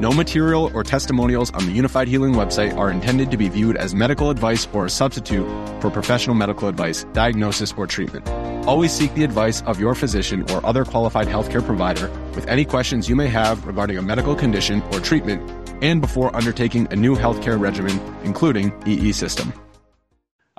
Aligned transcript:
No 0.00 0.12
material 0.12 0.70
or 0.74 0.84
testimonials 0.84 1.50
on 1.54 1.66
the 1.66 1.76
Unifyd 1.76 2.06
Healing 2.06 2.32
website 2.32 2.76
are 2.76 2.88
intended 2.88 3.32
to 3.32 3.36
be 3.36 3.48
viewed 3.48 3.76
as 3.76 3.96
medical 3.96 4.30
advice 4.30 4.68
or 4.72 4.86
a 4.86 4.90
substitute 4.90 5.44
for 5.80 5.90
professional 5.90 6.36
medical 6.36 6.68
advice, 6.68 7.02
diagnosis, 7.12 7.74
or 7.76 7.88
treatment. 7.88 8.28
Always 8.68 8.92
seek 8.92 9.12
the 9.14 9.24
advice 9.24 9.60
of 9.62 9.80
your 9.80 9.96
physician 9.96 10.48
or 10.52 10.64
other 10.64 10.84
qualified 10.84 11.26
healthcare 11.26 11.66
provider 11.66 12.08
with 12.36 12.46
any 12.46 12.64
questions 12.64 13.08
you 13.08 13.16
may 13.16 13.26
have 13.26 13.66
regarding 13.66 13.98
a 13.98 14.02
medical 14.02 14.36
condition 14.36 14.82
or 14.92 15.00
treatment 15.00 15.42
and 15.82 16.00
before 16.00 16.34
undertaking 16.36 16.86
a 16.92 16.96
new 16.96 17.16
healthcare 17.16 17.58
regimen, 17.58 18.00
including 18.22 18.72
EE 18.86 19.10
system. 19.10 19.52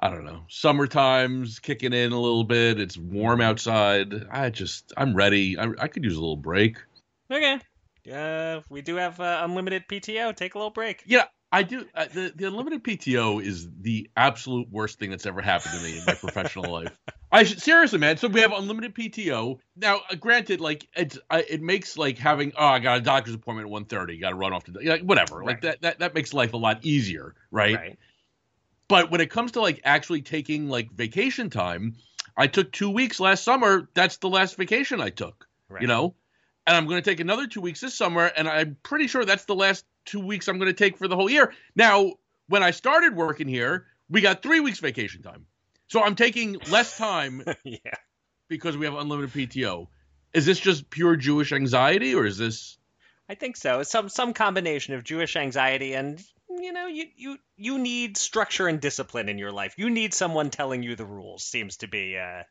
I 0.02 0.10
don't 0.10 0.26
know. 0.26 0.42
Summertime's 0.50 1.60
kicking 1.60 1.94
in 1.94 2.12
a 2.12 2.20
little 2.20 2.44
bit. 2.44 2.78
It's 2.78 2.98
warm 2.98 3.40
outside. 3.40 4.14
I 4.30 4.50
just, 4.50 4.92
I'm 4.98 5.16
ready. 5.16 5.58
I, 5.58 5.70
I 5.80 5.88
could 5.88 6.04
use 6.04 6.18
a 6.18 6.20
little 6.20 6.36
break. 6.36 6.78
Okay. 7.32 7.60
Uh, 8.10 8.62
we 8.70 8.82
do 8.82 8.96
have 8.96 9.20
uh, 9.20 9.42
unlimited 9.44 9.88
PTO. 9.88 10.36
Take 10.36 10.56
a 10.56 10.58
little 10.58 10.72
break. 10.72 11.04
Yeah, 11.06 11.26
I 11.52 11.64
do. 11.64 11.86
Uh, 11.96 12.06
the 12.14 12.32
the 12.36 12.46
unlimited 12.48 12.84
PTO 12.84 13.44
is 13.44 13.68
the 13.82 14.10
absolute 14.16 14.70
worst 14.70 15.00
thing 15.00 15.10
that's 15.10 15.26
ever 15.26 15.42
happened 15.42 15.76
to 15.80 15.84
me 15.84 15.98
in 15.98 16.06
my 16.06 16.14
professional 16.14 16.72
life. 16.72 16.92
I 17.32 17.44
should, 17.44 17.62
seriously, 17.62 18.00
man. 18.00 18.18
So 18.18 18.28
we 18.28 18.42
have 18.42 18.52
unlimited 18.52 18.94
PTO 18.94 19.58
now. 19.76 20.02
Uh, 20.10 20.16
granted, 20.16 20.62
like 20.62 20.88
it's 20.96 21.18
uh, 21.30 21.42
it 21.48 21.62
makes 21.62 21.98
like 21.98 22.18
having 22.18 22.54
oh 22.58 22.66
I 22.66 22.80
got 22.80 23.00
a 23.00 23.02
doctor's 23.02 23.34
appointment 23.34 23.68
at 23.68 23.72
one 23.72 23.86
thirty. 23.86 24.20
Got 24.20 24.30
to 24.30 24.36
run 24.36 24.54
off 24.54 24.66
to 24.66 24.74
like 24.84 25.02
whatever. 25.02 25.40
Right. 25.40 25.48
Like 25.48 25.62
that, 25.62 25.82
that 25.82 26.00
that 26.00 26.16
makes 26.16 26.34
life 26.34 26.54
a 26.54 26.58
lot 26.58 26.86
easier, 26.86 27.36
right? 27.52 27.76
Right. 27.76 28.00
But 28.88 29.12
when 29.12 29.22
it 29.22 29.30
comes 29.30 29.54
to 29.54 29.62
like 29.62 29.82
actually 29.84 30.22
taking 30.22 30.70
like 30.70 30.92
vacation 30.92 31.50
time, 31.50 31.96
I 32.38 32.48
took 32.48 32.72
two 32.72 32.92
weeks 32.92 33.20
last 33.20 33.44
summer. 33.44 33.90
That's 33.96 34.18
the 34.18 34.30
last 34.30 34.56
vacation 34.56 35.02
I 35.02 35.10
took. 35.10 35.48
Right. 35.68 35.82
You 35.82 35.88
know, 35.88 36.16
and 36.70 36.78
I'm 36.78 36.86
going 36.86 37.02
to 37.02 37.10
take 37.10 37.20
another 37.20 37.48
two 37.48 37.62
weeks 37.62 37.82
this 37.82 37.96
summer, 37.96 38.26
and 38.26 38.48
I'm 38.48 38.78
pretty 38.84 39.08
sure 39.08 39.26
that's 39.26 39.46
the 39.46 39.56
last 39.56 39.84
two 40.06 40.20
weeks 40.20 40.48
I'm 40.48 40.60
going 40.60 40.70
to 40.70 40.78
take 40.78 41.00
for 41.00 41.08
the 41.08 41.16
whole 41.16 41.28
year. 41.28 41.52
Now, 41.76 42.14
when 42.48 42.62
I 42.62 42.70
started 42.70 43.16
working 43.16 43.48
here, 43.48 43.88
we 44.08 44.22
got 44.22 44.44
three 44.44 44.60
weeks 44.60 44.78
vacation 44.78 45.24
time, 45.24 45.48
so 45.88 46.04
I'm 46.04 46.16
taking 46.16 46.58
less 46.70 46.96
time 46.96 47.44
yeah. 47.64 47.80
because 48.50 48.78
we 48.78 48.86
have 48.86 48.94
unlimited 48.94 49.34
PTO. 49.34 49.88
Is 50.32 50.46
this 50.46 50.60
just 50.60 50.92
pure 50.92 51.16
Jewish 51.16 51.52
anxiety, 51.52 52.14
or 52.14 52.24
is 52.24 52.38
this? 52.38 52.78
I 53.28 53.34
think 53.34 53.58
so. 53.58 53.80
It's 53.80 53.90
some 53.90 54.08
some 54.08 54.34
combination 54.34 54.94
of 54.94 55.04
Jewish 55.04 55.36
anxiety 55.36 55.96
and 55.96 56.24
you 56.50 56.72
know 56.72 56.86
you 56.86 57.06
you 57.16 57.38
you 57.58 57.80
need 57.80 58.16
structure 58.16 58.68
and 58.68 58.80
discipline 58.80 59.28
in 59.28 59.40
your 59.40 59.52
life. 59.52 59.74
You 59.78 59.90
need 59.90 60.14
someone 60.14 60.52
telling 60.52 60.84
you 60.84 60.96
the 60.96 61.06
rules. 61.06 61.44
Seems 61.44 61.78
to 61.78 61.88
be. 61.88 62.16
Uh, 62.16 62.44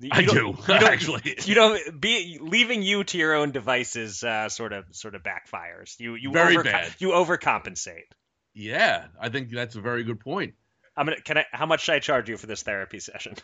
you 0.00 0.08
I 0.12 0.22
don't- 0.22 0.36
you 0.36 0.54
don't- 0.66 0.82
actually. 0.82 1.36
You 1.44 1.54
don't 1.54 2.00
be 2.00 2.38
leaving 2.40 2.82
you 2.82 3.04
to 3.04 3.18
your 3.18 3.34
own 3.34 3.50
devices. 3.52 4.22
Uh, 4.22 4.48
sort 4.48 4.72
of 4.72 4.84
sort 4.92 5.14
of 5.14 5.22
backfires. 5.22 5.98
You 5.98 6.14
you 6.14 6.32
Very 6.32 6.56
overco- 6.56 6.64
bad. 6.64 6.94
You 6.98 7.08
overcompensate. 7.10 8.08
Yeah, 8.54 9.06
I 9.20 9.28
think 9.28 9.50
that's 9.50 9.76
a 9.76 9.80
very 9.80 10.04
good 10.04 10.20
point. 10.20 10.54
I'm 10.96 11.06
gonna. 11.06 11.20
Can 11.22 11.38
I? 11.38 11.46
How 11.52 11.66
much 11.66 11.82
should 11.84 11.94
I 11.94 11.98
charge 12.00 12.28
you 12.28 12.36
for 12.36 12.46
this 12.46 12.62
therapy 12.62 12.98
session? 13.00 13.34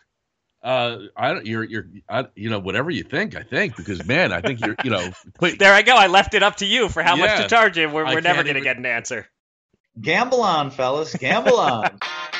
Uh, 0.63 0.99
I 1.17 1.33
don't. 1.33 1.47
You're 1.47 1.65
you're. 1.65 1.87
I, 2.09 2.27
you 2.35 2.51
know, 2.51 2.59
whatever 2.59 2.91
you 2.91 3.05
think. 3.05 3.37
I 3.37 3.43
think 3.43 3.77
because 3.77 4.05
man, 4.07 4.33
I 4.33 4.41
think 4.43 4.61
you're. 4.61 4.77
You 4.85 4.91
know, 4.91 5.11
put, 5.39 5.59
There 5.59 5.73
I 5.73 5.83
go. 5.83 5.95
I 5.97 6.09
left 6.09 6.35
it 6.35 6.43
up 6.43 6.57
to 6.57 6.67
you 6.67 6.89
for 6.89 7.03
how 7.03 7.17
much 7.17 7.41
to 7.41 7.49
charge 7.49 7.79
you. 7.79 7.89
We're, 7.89 8.05
I 8.05 8.15
we're 8.15 8.21
never 8.21 8.43
gonna 8.43 8.51
even- 8.51 8.65
get 8.65 8.77
an 8.77 8.85
answer. 8.87 9.27
Gamble 10.01 10.43
on, 10.43 10.71
fellas. 10.71 11.15
Gamble 11.17 11.59
on. 11.59 11.99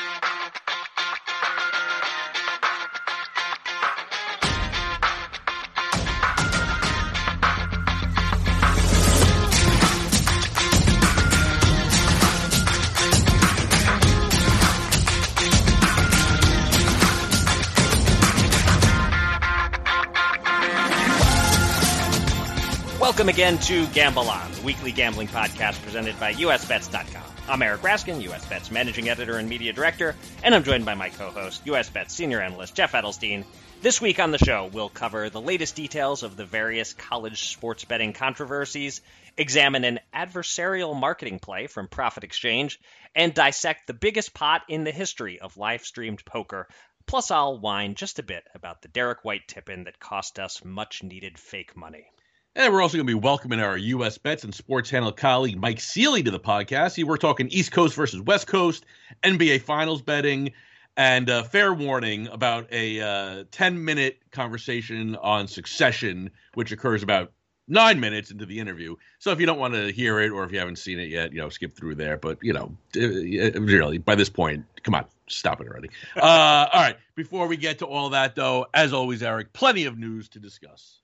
Welcome 23.29 23.41
again 23.43 23.57
to 23.59 23.85
Gamble 23.93 24.27
On, 24.27 24.51
the 24.53 24.61
weekly 24.63 24.91
gambling 24.91 25.27
podcast 25.27 25.79
presented 25.83 26.19
by 26.19 26.33
USBets.com. 26.33 27.23
I'm 27.47 27.61
Eric 27.61 27.81
Raskin, 27.83 28.23
USBets 28.23 28.71
managing 28.71 29.07
editor 29.07 29.37
and 29.37 29.47
media 29.47 29.71
director, 29.71 30.15
and 30.41 30.55
I'm 30.55 30.63
joined 30.63 30.83
by 30.83 30.95
my 30.95 31.09
co-host, 31.09 31.63
USBets 31.65 32.09
senior 32.09 32.41
analyst 32.41 32.73
Jeff 32.73 32.93
Edelstein. 32.93 33.45
This 33.83 34.01
week 34.01 34.19
on 34.19 34.31
the 34.31 34.39
show, 34.39 34.67
we'll 34.73 34.89
cover 34.89 35.29
the 35.29 35.39
latest 35.39 35.75
details 35.75 36.23
of 36.23 36.37
the 36.37 36.45
various 36.45 36.93
college 36.93 37.49
sports 37.49 37.85
betting 37.85 38.13
controversies, 38.13 39.01
examine 39.37 39.83
an 39.83 39.99
adversarial 40.11 40.99
marketing 40.99 41.37
play 41.37 41.67
from 41.67 41.87
Prophet 41.87 42.23
Exchange, 42.23 42.79
and 43.13 43.31
dissect 43.31 43.85
the 43.85 43.93
biggest 43.93 44.33
pot 44.33 44.63
in 44.67 44.85
the 44.85 44.91
history 44.91 45.39
of 45.39 45.55
live-streamed 45.55 46.25
poker. 46.25 46.67
Plus, 47.05 47.29
I'll 47.29 47.59
whine 47.59 47.93
just 47.93 48.17
a 48.17 48.23
bit 48.23 48.43
about 48.55 48.81
the 48.81 48.87
Derrick 48.87 49.23
White 49.23 49.47
tip-in 49.47 49.83
that 49.83 49.99
cost 49.99 50.39
us 50.39 50.65
much-needed 50.65 51.37
fake 51.37 51.77
money. 51.77 52.07
And 52.55 52.73
we're 52.73 52.81
also 52.81 52.97
going 52.97 53.05
to 53.05 53.13
be 53.13 53.19
welcoming 53.19 53.59
our 53.59 53.77
U.S. 53.77 54.17
bets 54.17 54.43
and 54.43 54.53
Sports 54.53 54.89
Handle 54.89 55.11
colleague 55.11 55.59
Mike 55.59 55.79
Seely 55.79 56.23
to 56.23 56.31
the 56.31 56.39
podcast. 56.39 57.01
We're 57.03 57.17
talking 57.17 57.47
East 57.49 57.71
Coast 57.71 57.95
versus 57.95 58.21
West 58.21 58.47
Coast, 58.47 58.85
NBA 59.23 59.61
Finals 59.61 60.01
betting, 60.01 60.53
and 60.97 61.29
uh, 61.29 61.43
fair 61.43 61.71
warning 61.71 62.27
about 62.27 62.67
a 62.73 63.01
uh, 63.01 63.43
10 63.51 63.85
minute 63.85 64.19
conversation 64.31 65.15
on 65.17 65.47
succession, 65.47 66.31
which 66.55 66.71
occurs 66.71 67.03
about 67.03 67.31
nine 67.67 67.99
minutes 67.99 68.31
into 68.31 68.47
the 68.47 68.59
interview. 68.59 68.95
So 69.19 69.29
if 69.29 69.39
you 69.39 69.45
don't 69.45 69.59
want 69.59 69.75
to 69.75 69.91
hear 69.91 70.19
it 70.19 70.31
or 70.31 70.43
if 70.43 70.51
you 70.51 70.57
haven't 70.57 70.79
seen 70.79 70.99
it 70.99 71.09
yet, 71.09 71.31
you 71.31 71.39
know, 71.39 71.49
skip 71.49 71.75
through 71.75 71.95
there. 71.95 72.17
But, 72.17 72.39
you 72.41 72.53
know, 72.53 72.75
uh, 72.97 73.61
really, 73.61 73.99
by 73.99 74.15
this 74.15 74.29
point, 74.29 74.65
come 74.81 74.95
on, 74.95 75.05
stop 75.27 75.61
it 75.61 75.67
already. 75.67 75.91
Uh, 76.17 76.67
all 76.73 76.81
right. 76.81 76.97
Before 77.13 77.45
we 77.45 77.57
get 77.57 77.79
to 77.79 77.85
all 77.85 78.09
that, 78.09 78.33
though, 78.33 78.65
as 78.73 78.91
always, 78.91 79.21
Eric, 79.21 79.53
plenty 79.53 79.85
of 79.85 79.99
news 79.99 80.29
to 80.29 80.39
discuss. 80.39 80.99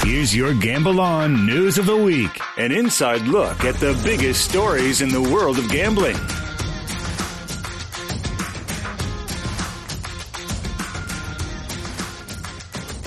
Here's 0.00 0.34
your 0.34 0.52
Gamble 0.54 1.00
On 1.00 1.46
News 1.46 1.78
of 1.78 1.86
the 1.86 1.96
Week 1.96 2.40
an 2.56 2.72
inside 2.72 3.22
look 3.22 3.64
at 3.64 3.76
the 3.76 3.98
biggest 4.04 4.48
stories 4.48 5.00
in 5.00 5.10
the 5.10 5.22
world 5.22 5.58
of 5.58 5.68
gambling. 5.68 6.16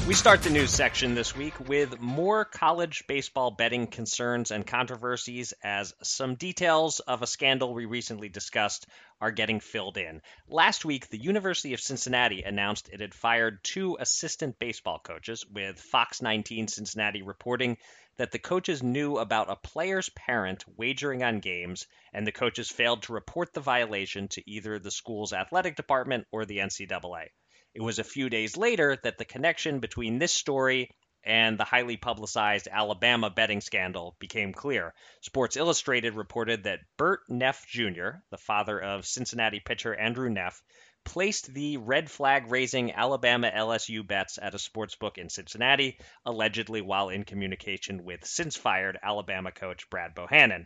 We 0.08 0.14
start 0.14 0.44
the 0.44 0.52
news 0.52 0.70
section 0.70 1.16
this 1.16 1.36
week 1.36 1.60
with 1.68 2.00
more 2.00 2.46
college 2.46 3.06
baseball 3.08 3.50
betting 3.50 3.88
concerns 3.88 4.52
and 4.52 4.66
controversies 4.66 5.56
as 5.64 5.96
some 6.04 6.36
details 6.36 7.00
of 7.00 7.24
a 7.24 7.28
scandal 7.28 7.74
we 7.74 7.86
recently 7.86 8.30
discussed 8.30 8.86
are 9.20 9.32
getting 9.32 9.60
filled 9.60 9.98
in. 9.98 10.22
Last 10.48 10.86
week, 10.86 11.10
the 11.10 11.18
University 11.18 11.74
of 11.74 11.80
Cincinnati 11.80 12.44
announced 12.44 12.88
it 12.94 13.02
had 13.02 13.16
fired 13.16 13.64
two 13.64 13.98
assistant 14.00 14.60
baseball 14.60 15.00
coaches, 15.00 15.44
with 15.52 15.80
Fox 15.80 16.22
19 16.22 16.68
Cincinnati 16.68 17.24
reporting 17.24 17.76
that 18.18 18.32
the 18.32 18.38
coaches 18.38 18.84
knew 18.84 19.18
about 19.18 19.50
a 19.50 19.56
player's 19.56 20.10
parent 20.10 20.64
wagering 20.78 21.24
on 21.24 21.40
games, 21.40 21.88
and 22.14 22.28
the 22.28 22.32
coaches 22.32 22.70
failed 22.70 23.02
to 23.02 23.14
report 23.14 23.56
the 23.56 23.60
violation 23.60 24.28
to 24.28 24.48
either 24.48 24.78
the 24.78 24.92
school's 24.92 25.34
athletic 25.34 25.76
department 25.76 26.28
or 26.32 26.46
the 26.46 26.60
NCAA. 26.60 27.30
It 27.76 27.82
was 27.82 28.00
a 28.00 28.06
few 28.06 28.30
days 28.30 28.56
later 28.56 28.98
that 29.04 29.18
the 29.18 29.26
connection 29.26 29.82
between 29.82 30.18
this 30.18 30.32
story 30.32 30.90
and 31.26 31.58
the 31.58 31.66
highly 31.66 31.98
publicized 31.98 32.70
Alabama 32.72 33.30
betting 33.30 33.60
scandal 33.60 34.16
became 34.18 34.54
clear. 34.54 34.94
Sports 35.20 35.58
Illustrated 35.58 36.14
reported 36.14 36.64
that 36.64 36.80
Bert 36.96 37.20
Neff 37.28 37.68
Jr., 37.68 38.20
the 38.30 38.38
father 38.38 38.80
of 38.80 39.06
Cincinnati 39.06 39.60
pitcher 39.60 39.94
Andrew 39.94 40.30
Neff, 40.30 40.64
placed 41.04 41.54
the 41.54 41.76
red 41.76 42.10
flag 42.10 42.50
raising 42.50 42.94
Alabama 42.94 43.52
LSU 43.54 44.08
bets 44.08 44.40
at 44.42 44.56
a 44.56 44.60
sports 44.60 44.96
book 44.96 45.18
in 45.18 45.30
Cincinnati, 45.30 46.00
allegedly 46.26 46.80
while 46.80 47.10
in 47.10 47.26
communication 47.26 48.06
with 48.06 48.26
since 48.26 48.56
fired 48.56 48.98
Alabama 49.04 49.52
coach 49.52 49.90
Brad 49.90 50.16
Bohannon. 50.16 50.66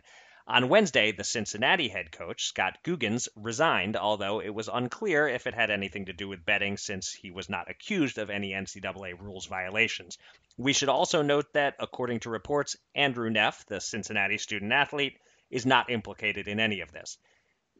On 0.52 0.68
Wednesday, 0.68 1.12
the 1.12 1.22
Cincinnati 1.22 1.86
head 1.86 2.10
coach, 2.10 2.46
Scott 2.46 2.78
Googins, 2.82 3.28
resigned, 3.36 3.96
although 3.96 4.40
it 4.40 4.52
was 4.52 4.66
unclear 4.66 5.28
if 5.28 5.46
it 5.46 5.54
had 5.54 5.70
anything 5.70 6.06
to 6.06 6.12
do 6.12 6.26
with 6.26 6.44
betting 6.44 6.76
since 6.76 7.12
he 7.12 7.30
was 7.30 7.48
not 7.48 7.70
accused 7.70 8.18
of 8.18 8.30
any 8.30 8.50
NCAA 8.50 9.16
rules 9.20 9.46
violations. 9.46 10.18
We 10.56 10.72
should 10.72 10.88
also 10.88 11.22
note 11.22 11.52
that, 11.52 11.76
according 11.78 12.18
to 12.20 12.30
reports, 12.30 12.76
Andrew 12.96 13.30
Neff, 13.30 13.64
the 13.66 13.80
Cincinnati 13.80 14.38
student 14.38 14.72
athlete, 14.72 15.20
is 15.50 15.66
not 15.66 15.88
implicated 15.88 16.48
in 16.48 16.58
any 16.58 16.80
of 16.80 16.90
this. 16.90 17.16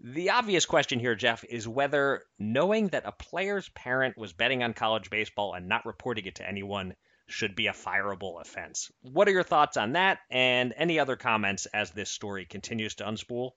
The 0.01 0.31
obvious 0.31 0.65
question 0.65 1.01
here, 1.01 1.17
Jeff, 1.17 1.43
is 1.43 1.67
whether 1.67 2.23
knowing 2.39 2.87
that 2.91 3.05
a 3.05 3.11
player's 3.11 3.69
parent 3.71 4.17
was 4.17 4.33
betting 4.33 4.63
on 4.63 4.75
college 4.75 5.11
baseball 5.11 5.55
and 5.55 5.69
not 5.69 5.87
reporting 5.87 6.27
it 6.27 6.37
to 6.37 6.49
anyone 6.49 6.95
should 7.31 7.55
be 7.55 7.69
a 7.69 7.73
fireable 7.73 8.41
offense. 8.41 8.91
What 9.03 9.29
are 9.29 9.33
your 9.33 9.43
thoughts 9.43 9.77
on 9.77 9.93
that 9.93 10.19
and 10.31 10.75
any 10.77 10.99
other 10.99 11.17
comments 11.17 11.67
as 11.67 11.91
this 11.91 12.11
story 12.11 12.45
continues 12.45 12.97
to 12.97 13.05
unspool? 13.05 13.53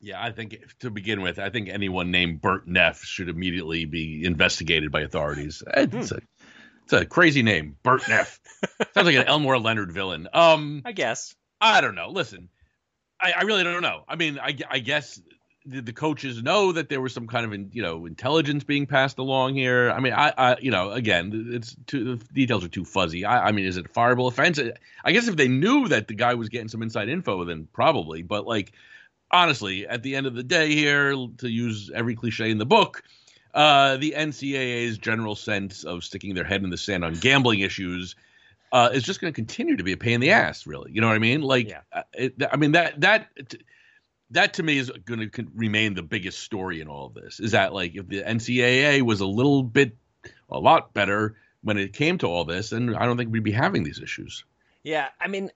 Yeah, 0.00 0.22
I 0.22 0.32
think 0.32 0.58
to 0.80 0.90
begin 0.90 1.22
with, 1.22 1.38
I 1.38 1.50
think 1.50 1.68
anyone 1.68 2.10
named 2.10 2.42
Bert 2.42 2.68
Neff 2.68 3.02
should 3.02 3.28
immediately 3.28 3.86
be 3.86 4.24
investigated 4.24 4.92
by 4.92 5.00
authorities. 5.00 5.62
It's 5.66 6.12
a, 6.12 6.20
it's 6.82 6.92
a 6.92 7.06
crazy 7.06 7.42
name, 7.42 7.76
Bert 7.82 8.06
Neff. 8.08 8.38
Sounds 8.92 9.06
like 9.06 9.16
an 9.16 9.24
Elmore 9.24 9.58
Leonard 9.58 9.92
villain. 9.92 10.28
Um, 10.32 10.82
I 10.84 10.92
guess. 10.92 11.34
I 11.60 11.80
don't 11.80 11.94
know. 11.94 12.10
Listen, 12.10 12.50
I, 13.18 13.32
I 13.32 13.42
really 13.42 13.64
don't 13.64 13.80
know. 13.80 14.04
I 14.06 14.16
mean, 14.16 14.38
I, 14.38 14.56
I 14.68 14.80
guess 14.80 15.20
the, 15.66 15.80
the 15.80 15.92
coaches 15.92 16.42
know 16.42 16.72
that 16.72 16.88
there 16.88 17.00
was 17.00 17.12
some 17.14 17.26
kind 17.26 17.46
of 17.52 17.74
you 17.74 17.82
know 17.82 18.06
intelligence 18.06 18.64
being 18.64 18.86
passed 18.86 19.18
along 19.18 19.54
here. 19.54 19.90
I 19.90 20.00
mean, 20.00 20.12
I, 20.12 20.32
I 20.36 20.56
you 20.60 20.70
know 20.70 20.90
again, 20.92 21.48
it's 21.52 21.74
too, 21.86 22.16
the 22.16 22.24
details 22.32 22.64
are 22.64 22.68
too 22.68 22.84
fuzzy. 22.84 23.24
I, 23.24 23.48
I 23.48 23.52
mean, 23.52 23.64
is 23.64 23.76
it 23.76 23.86
a 23.86 23.88
fireable 23.88 24.28
offense? 24.28 24.60
I 25.04 25.12
guess 25.12 25.28
if 25.28 25.36
they 25.36 25.48
knew 25.48 25.88
that 25.88 26.08
the 26.08 26.14
guy 26.14 26.34
was 26.34 26.48
getting 26.48 26.68
some 26.68 26.82
inside 26.82 27.08
info, 27.08 27.44
then 27.44 27.68
probably. 27.72 28.22
But 28.22 28.46
like 28.46 28.72
honestly, 29.30 29.86
at 29.86 30.02
the 30.02 30.16
end 30.16 30.26
of 30.26 30.34
the 30.34 30.42
day, 30.42 30.74
here 30.74 31.12
to 31.38 31.48
use 31.48 31.90
every 31.94 32.14
cliche 32.14 32.50
in 32.50 32.58
the 32.58 32.66
book. 32.66 33.02
Uh, 33.54 33.96
the 33.98 34.14
NCAA's 34.16 34.98
general 34.98 35.36
sense 35.36 35.84
of 35.84 36.02
sticking 36.02 36.34
their 36.34 36.42
head 36.42 36.64
in 36.64 36.70
the 36.70 36.76
sand 36.76 37.04
on 37.04 37.14
gambling 37.14 37.60
issues 37.60 38.16
uh, 38.72 38.90
is 38.92 39.04
just 39.04 39.20
going 39.20 39.32
to 39.32 39.34
continue 39.34 39.76
to 39.76 39.84
be 39.84 39.92
a 39.92 39.96
pain 39.96 40.14
in 40.14 40.20
the 40.20 40.32
ass. 40.32 40.66
Really, 40.66 40.90
you 40.90 41.00
know 41.00 41.06
what 41.06 41.14
I 41.14 41.20
mean? 41.20 41.40
Like, 41.40 41.68
Yeah. 41.68 41.82
uh, 41.92 42.02
it, 42.12 42.34
I 42.50 42.56
mean 42.56 42.72
that 42.72 43.00
that 43.02 43.28
that 44.34 44.54
to 44.54 44.62
me 44.62 44.78
is 44.78 44.90
going 44.90 45.30
to 45.30 45.46
remain 45.54 45.94
the 45.94 46.02
biggest 46.02 46.38
story 46.40 46.80
in 46.80 46.88
all 46.88 47.06
of 47.06 47.14
this. 47.14 47.40
Is 47.40 47.52
that 47.52 47.72
like 47.72 47.94
if 47.96 48.06
the 48.08 48.22
NCAA 48.22 49.02
was 49.02 49.20
a 49.20 49.26
little 49.26 49.62
bit, 49.62 49.96
a 50.50 50.58
lot 50.58 50.92
better 50.94 51.34
when 51.62 51.78
it 51.78 51.92
came 51.94 52.18
to 52.18 52.26
all 52.26 52.44
this, 52.44 52.70
then 52.70 52.94
I 52.94 53.06
don't 53.06 53.16
think 53.16 53.32
we'd 53.32 53.42
be 53.42 53.52
having 53.52 53.82
these 53.84 54.00
issues. 54.00 54.44
Yeah, 54.82 55.08
I 55.18 55.28
mean, 55.28 55.50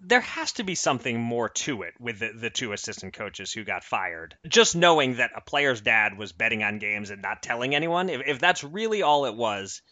there 0.00 0.20
has 0.22 0.52
to 0.52 0.62
be 0.64 0.74
something 0.74 1.20
more 1.20 1.48
to 1.50 1.82
it 1.82 1.94
with 2.00 2.20
the, 2.20 2.32
the 2.32 2.50
two 2.50 2.72
assistant 2.72 3.12
coaches 3.14 3.52
who 3.52 3.64
got 3.64 3.84
fired. 3.84 4.36
Just 4.46 4.74
knowing 4.76 5.16
that 5.16 5.32
a 5.36 5.40
player's 5.40 5.80
dad 5.80 6.16
was 6.16 6.32
betting 6.32 6.62
on 6.62 6.78
games 6.78 7.10
and 7.10 7.20
not 7.20 7.42
telling 7.42 7.74
anyone, 7.74 8.08
if, 8.08 8.22
if 8.26 8.38
that's 8.38 8.64
really 8.64 9.02
all 9.02 9.26
it 9.26 9.34
was, 9.34 9.82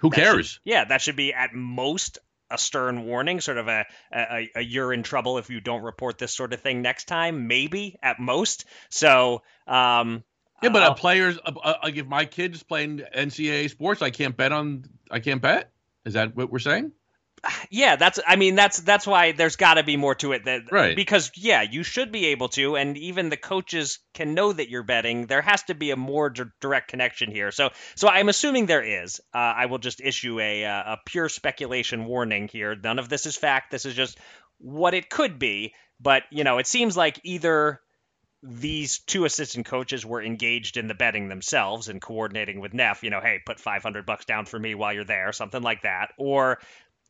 Who 0.00 0.10
cares? 0.10 0.46
should- 0.48 0.60
yeah, 0.64 0.84
that 0.84 1.00
should 1.00 1.16
be 1.16 1.32
at 1.32 1.54
most 1.54 2.18
a 2.50 2.58
stern 2.58 3.04
warning, 3.04 3.40
sort 3.40 3.58
of 3.58 3.68
a, 3.68 3.86
a, 4.12 4.50
a 4.56 4.60
you're 4.60 4.92
in 4.92 5.02
trouble 5.02 5.38
if 5.38 5.50
you 5.50 5.60
don't 5.60 5.82
report 5.82 6.18
this 6.18 6.34
sort 6.34 6.52
of 6.52 6.60
thing 6.60 6.82
next 6.82 7.06
time, 7.06 7.46
maybe 7.46 7.96
at 8.02 8.18
most. 8.18 8.64
So, 8.88 9.42
um, 9.66 10.22
Yeah, 10.62 10.70
but 10.70 10.82
uh, 10.82 10.94
players, 10.94 11.38
uh, 11.44 11.52
uh, 11.62 11.74
like 11.82 11.96
if 11.96 12.06
my 12.06 12.24
kid's 12.24 12.62
playing 12.62 13.02
NCAA 13.14 13.70
sports, 13.70 14.02
I 14.02 14.10
can't 14.10 14.36
bet 14.36 14.52
on. 14.52 14.84
I 15.10 15.20
can't 15.20 15.42
bet. 15.42 15.70
Is 16.04 16.14
that 16.14 16.36
what 16.36 16.50
we're 16.50 16.58
saying? 16.58 16.92
Yeah, 17.70 17.96
that's 17.96 18.18
I 18.26 18.36
mean 18.36 18.54
that's 18.54 18.78
that's 18.78 19.06
why 19.06 19.32
there's 19.32 19.56
got 19.56 19.74
to 19.74 19.82
be 19.82 19.96
more 19.96 20.14
to 20.16 20.32
it 20.32 20.44
that 20.44 20.70
Right. 20.72 20.94
because 20.96 21.30
yeah, 21.36 21.62
you 21.62 21.82
should 21.82 22.12
be 22.12 22.26
able 22.26 22.48
to 22.50 22.76
and 22.76 22.96
even 22.96 23.28
the 23.28 23.36
coaches 23.36 23.98
can 24.14 24.34
know 24.34 24.52
that 24.52 24.68
you're 24.68 24.82
betting. 24.82 25.26
There 25.26 25.42
has 25.42 25.62
to 25.64 25.74
be 25.74 25.90
a 25.90 25.96
more 25.96 26.30
di- 26.30 26.44
direct 26.60 26.88
connection 26.88 27.30
here. 27.30 27.50
So 27.50 27.70
so 27.94 28.08
I'm 28.08 28.28
assuming 28.28 28.66
there 28.66 29.04
is. 29.04 29.20
Uh, 29.34 29.38
I 29.38 29.66
will 29.66 29.78
just 29.78 30.00
issue 30.00 30.40
a 30.40 30.64
uh, 30.64 30.94
a 30.94 30.98
pure 31.06 31.28
speculation 31.28 32.04
warning 32.06 32.48
here. 32.48 32.74
None 32.74 32.98
of 32.98 33.08
this 33.08 33.26
is 33.26 33.36
fact. 33.36 33.70
This 33.70 33.84
is 33.84 33.94
just 33.94 34.18
what 34.58 34.94
it 34.94 35.10
could 35.10 35.38
be, 35.38 35.74
but 36.00 36.22
you 36.30 36.44
know, 36.44 36.58
it 36.58 36.66
seems 36.66 36.96
like 36.96 37.20
either 37.24 37.80
these 38.42 38.98
two 39.00 39.24
assistant 39.24 39.66
coaches 39.66 40.04
were 40.06 40.22
engaged 40.22 40.76
in 40.76 40.86
the 40.86 40.94
betting 40.94 41.28
themselves 41.28 41.88
and 41.88 42.00
coordinating 42.00 42.60
with 42.60 42.74
Neff, 42.74 43.02
you 43.02 43.10
know, 43.10 43.20
hey, 43.20 43.40
put 43.44 43.58
500 43.58 44.06
bucks 44.06 44.24
down 44.24 44.44
for 44.44 44.58
me 44.58 44.74
while 44.74 44.92
you're 44.92 45.04
there, 45.04 45.32
something 45.32 45.62
like 45.62 45.82
that, 45.82 46.12
or 46.16 46.58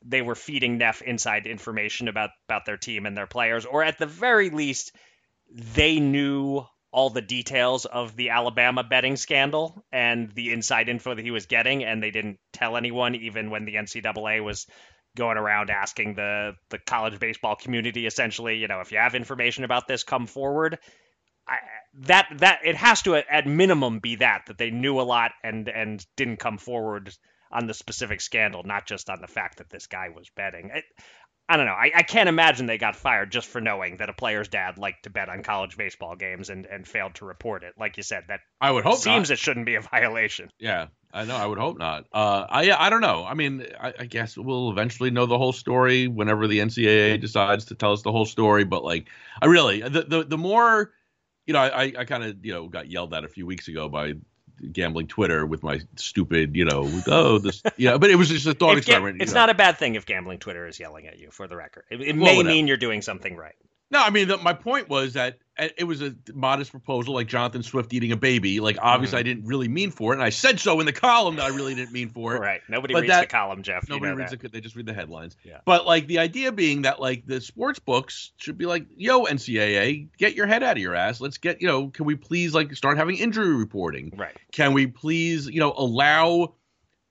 they 0.08 0.22
were 0.22 0.34
feeding 0.34 0.78
Neff 0.78 1.02
inside 1.02 1.46
information 1.46 2.08
about 2.08 2.30
about 2.48 2.64
their 2.64 2.76
team 2.76 3.06
and 3.06 3.16
their 3.16 3.26
players, 3.26 3.64
or 3.64 3.82
at 3.82 3.98
the 3.98 4.06
very 4.06 4.50
least, 4.50 4.92
they 5.74 6.00
knew 6.00 6.64
all 6.92 7.10
the 7.10 7.22
details 7.22 7.84
of 7.84 8.16
the 8.16 8.30
Alabama 8.30 8.82
betting 8.82 9.16
scandal 9.16 9.84
and 9.92 10.32
the 10.32 10.52
inside 10.52 10.88
info 10.88 11.14
that 11.14 11.24
he 11.24 11.30
was 11.30 11.46
getting, 11.46 11.84
and 11.84 12.02
they 12.02 12.10
didn't 12.10 12.38
tell 12.52 12.76
anyone, 12.76 13.14
even 13.14 13.50
when 13.50 13.64
the 13.64 13.74
NCAA 13.74 14.42
was 14.42 14.66
going 15.16 15.36
around 15.36 15.70
asking 15.70 16.14
the 16.14 16.54
the 16.70 16.78
college 16.78 17.18
baseball 17.18 17.56
community, 17.56 18.06
essentially, 18.06 18.56
you 18.56 18.68
know, 18.68 18.80
if 18.80 18.92
you 18.92 18.98
have 18.98 19.14
information 19.14 19.64
about 19.64 19.88
this, 19.88 20.04
come 20.04 20.26
forward. 20.26 20.78
I, 21.48 21.58
that 22.00 22.28
that 22.38 22.60
it 22.64 22.76
has 22.76 23.02
to 23.02 23.16
at 23.16 23.46
minimum 23.46 24.00
be 24.00 24.16
that 24.16 24.46
that 24.46 24.58
they 24.58 24.70
knew 24.70 25.00
a 25.00 25.02
lot 25.02 25.32
and 25.42 25.68
and 25.68 26.04
didn't 26.16 26.38
come 26.38 26.58
forward 26.58 27.14
on 27.50 27.66
the 27.66 27.74
specific 27.74 28.20
scandal, 28.20 28.62
not 28.62 28.86
just 28.86 29.10
on 29.10 29.20
the 29.20 29.26
fact 29.26 29.58
that 29.58 29.70
this 29.70 29.86
guy 29.86 30.08
was 30.08 30.28
betting. 30.30 30.70
It, 30.74 30.84
I 31.48 31.56
don't 31.56 31.66
know. 31.66 31.72
I, 31.72 31.92
I 31.94 32.02
can't 32.02 32.28
imagine 32.28 32.66
they 32.66 32.78
got 32.78 32.96
fired 32.96 33.30
just 33.30 33.46
for 33.46 33.60
knowing 33.60 33.98
that 33.98 34.08
a 34.08 34.12
player's 34.12 34.48
dad 34.48 34.78
liked 34.78 35.04
to 35.04 35.10
bet 35.10 35.28
on 35.28 35.44
college 35.44 35.76
baseball 35.76 36.16
games 36.16 36.50
and, 36.50 36.66
and 36.66 36.86
failed 36.86 37.14
to 37.16 37.24
report 37.24 37.62
it. 37.62 37.74
Like 37.78 37.96
you 37.96 38.02
said, 38.02 38.24
that 38.28 38.40
I 38.60 38.72
would 38.72 38.82
hope 38.82 38.98
seems 38.98 39.28
not. 39.28 39.34
it 39.34 39.38
shouldn't 39.38 39.66
be 39.66 39.76
a 39.76 39.80
violation. 39.92 40.50
Yeah, 40.58 40.88
I 41.12 41.24
know. 41.24 41.36
I 41.36 41.46
would 41.46 41.58
hope 41.58 41.78
not. 41.78 42.06
Uh, 42.12 42.46
I 42.48 42.72
I 42.72 42.90
don't 42.90 43.00
know. 43.00 43.24
I 43.24 43.34
mean, 43.34 43.64
I, 43.80 43.94
I 44.00 44.04
guess 44.06 44.36
we'll 44.36 44.70
eventually 44.70 45.10
know 45.10 45.26
the 45.26 45.38
whole 45.38 45.52
story 45.52 46.08
whenever 46.08 46.48
the 46.48 46.58
NCAA 46.58 47.20
decides 47.20 47.66
to 47.66 47.76
tell 47.76 47.92
us 47.92 48.02
the 48.02 48.12
whole 48.12 48.26
story. 48.26 48.64
But 48.64 48.82
like, 48.82 49.08
I 49.40 49.46
really 49.46 49.82
the 49.82 50.02
the, 50.02 50.24
the 50.24 50.38
more, 50.38 50.92
you 51.46 51.52
know, 51.52 51.60
I 51.60 51.92
I 51.96 52.04
kind 52.06 52.24
of 52.24 52.44
you 52.44 52.54
know 52.54 52.68
got 52.68 52.90
yelled 52.90 53.14
at 53.14 53.24
a 53.24 53.28
few 53.28 53.46
weeks 53.46 53.68
ago 53.68 53.88
by 53.88 54.14
gambling 54.72 55.06
Twitter 55.06 55.44
with 55.46 55.62
my 55.62 55.80
stupid, 55.96 56.56
you 56.56 56.64
know, 56.64 56.90
oh 57.06 57.38
this, 57.38 57.62
yeah. 57.76 57.98
But 57.98 58.10
it 58.10 58.16
was 58.16 58.28
just 58.28 58.46
a 58.46 58.54
thought 58.54 58.78
experiment. 58.78 59.22
it's 59.22 59.32
know. 59.32 59.40
not 59.40 59.50
a 59.50 59.54
bad 59.54 59.78
thing 59.78 59.94
if 59.94 60.06
gambling 60.06 60.38
Twitter 60.38 60.66
is 60.66 60.78
yelling 60.78 61.06
at 61.06 61.18
you, 61.18 61.30
for 61.30 61.46
the 61.46 61.56
record. 61.56 61.84
It, 61.90 62.00
it 62.00 62.16
may 62.16 62.42
mean 62.42 62.66
you're 62.66 62.76
doing 62.76 63.02
something 63.02 63.36
right. 63.36 63.56
No, 63.90 64.02
I 64.02 64.10
mean, 64.10 64.28
the, 64.28 64.36
my 64.38 64.52
point 64.52 64.88
was 64.88 65.12
that 65.12 65.38
uh, 65.58 65.68
it 65.78 65.84
was 65.84 66.02
a 66.02 66.14
modest 66.34 66.72
proposal, 66.72 67.14
like 67.14 67.28
Jonathan 67.28 67.62
Swift 67.62 67.94
eating 67.94 68.10
a 68.10 68.16
baby. 68.16 68.58
Like, 68.58 68.78
obviously, 68.80 69.18
I 69.18 69.22
didn't 69.22 69.46
really 69.46 69.68
mean 69.68 69.92
for 69.92 70.12
it, 70.12 70.16
and 70.16 70.24
I 70.24 70.30
said 70.30 70.58
so 70.58 70.80
in 70.80 70.86
the 70.86 70.92
column 70.92 71.36
that 71.36 71.44
I 71.44 71.54
really 71.54 71.74
didn't 71.74 71.92
mean 71.92 72.08
for 72.08 72.34
it. 72.34 72.40
Right. 72.40 72.60
Nobody 72.68 72.94
But 72.94 73.02
reads 73.02 73.12
that- 73.12 73.20
the 73.22 73.26
column, 73.28 73.62
Jeff. 73.62 73.88
Nobody 73.88 74.10
you 74.10 74.16
know 74.16 74.20
reads 74.22 74.32
it; 74.32 74.52
they 74.52 74.60
just 74.60 74.74
read 74.74 74.86
the 74.86 74.92
headlines. 74.92 75.36
Yeah. 75.44 75.58
But 75.64 75.86
like 75.86 76.08
the 76.08 76.18
idea 76.18 76.50
being 76.50 76.82
that 76.82 77.00
like 77.00 77.26
the 77.26 77.40
sports 77.40 77.78
books 77.78 78.32
should 78.38 78.58
be 78.58 78.66
like, 78.66 78.86
"Yo, 78.96 79.24
NCAA, 79.24 80.08
get 80.18 80.34
your 80.34 80.46
head 80.46 80.64
out 80.64 80.76
of 80.76 80.82
your 80.82 80.94
ass. 80.94 81.20
Let's 81.20 81.38
get 81.38 81.62
you 81.62 81.68
know, 81.68 81.88
can 81.88 82.06
we 82.06 82.16
please 82.16 82.54
like 82.54 82.74
start 82.74 82.98
having 82.98 83.16
injury 83.16 83.54
reporting? 83.54 84.12
Right. 84.16 84.36
Can 84.50 84.72
we 84.72 84.88
please 84.88 85.46
you 85.46 85.60
know 85.60 85.72
allow 85.76 86.54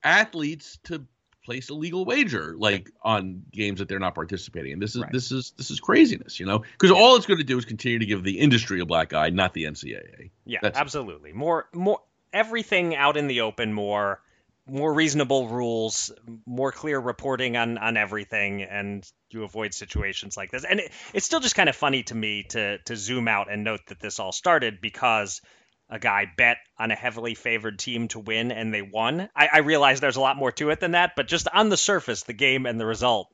athletes 0.03 0.77
to 0.84 1.05
place 1.46 1.70
a 1.70 1.74
legal 1.74 2.04
wager 2.06 2.56
like 2.58 2.90
on 3.02 3.44
games 3.52 3.80
that 3.80 3.88
they're 3.88 4.00
not 4.00 4.16
participating 4.16 4.74
in? 4.74 4.80
This 4.80 4.96
is 4.96 5.02
Right. 5.04 5.12
this 5.12 5.32
is 5.32 5.54
this 5.58 5.72
is 5.72 5.80
craziness, 5.80 6.40
you 6.40 6.46
know, 6.46 6.60
because 6.60 6.92
all 6.92 7.16
it's 7.16 7.25
going 7.25 7.38
to 7.38 7.44
do 7.46 7.58
is 7.58 7.66
continue 7.66 8.00
to 8.00 8.06
give 8.06 8.24
the 8.24 8.40
industry 8.40 8.80
a 8.82 8.86
black 8.86 9.14
eye, 9.14 9.30
not 9.30 9.54
the 9.54 9.66
NCAA. 9.66 10.32
Yeah, 10.46 10.60
That's- 10.62 10.80
absolutely. 10.80 11.32
More, 11.34 11.70
more, 11.74 12.02
everything 12.34 12.96
out 12.96 13.16
in 13.18 13.28
the 13.28 13.42
open. 13.42 13.72
More, 13.74 14.22
more 14.68 14.92
reasonable 14.94 15.48
rules. 15.48 16.12
More 16.46 16.72
clear 16.72 17.00
reporting 17.00 17.56
on 17.56 17.78
on 17.78 17.98
everything, 17.98 18.64
and 18.64 19.10
you 19.30 19.44
avoid 19.44 19.74
situations 19.75 20.36
like 20.36 20.50
this. 20.52 20.64
And 20.66 20.80
it, 20.80 20.92
it's 21.14 21.25
still 21.25 21.40
just 21.40 21.56
kind 21.56 21.70
of 21.70 21.75
funny 21.75 22.02
to 22.04 22.16
me 22.16 22.44
to 22.50 22.80
to 22.80 22.96
zoom 22.96 23.28
out 23.28 23.52
and 23.52 23.64
note 23.64 23.82
that 23.88 24.00
this 24.00 24.20
all 24.20 24.32
started 24.32 24.82
because 24.82 25.42
a 25.89 26.00
guy 26.00 26.25
bet 26.38 26.58
on 26.80 26.92
a 26.92 26.96
heavily 26.96 27.36
favored 27.36 27.77
team 27.80 28.08
to 28.10 28.20
win 28.20 28.51
and 28.51 28.74
they 28.74 28.82
won. 28.82 29.30
I, 29.36 29.48
I 29.54 29.58
realize 29.60 30.00
there's 30.00 30.15
a 30.15 30.22
lot 30.22 30.38
more 30.38 30.51
to 30.54 30.70
it 30.72 30.80
than 30.80 30.92
that, 30.92 31.12
but 31.15 31.27
just 31.27 31.48
on 31.54 31.70
the 31.70 31.77
surface, 31.77 32.24
the 32.24 32.34
game 32.34 32.65
and 32.65 32.80
the 32.80 32.86
result 32.86 33.27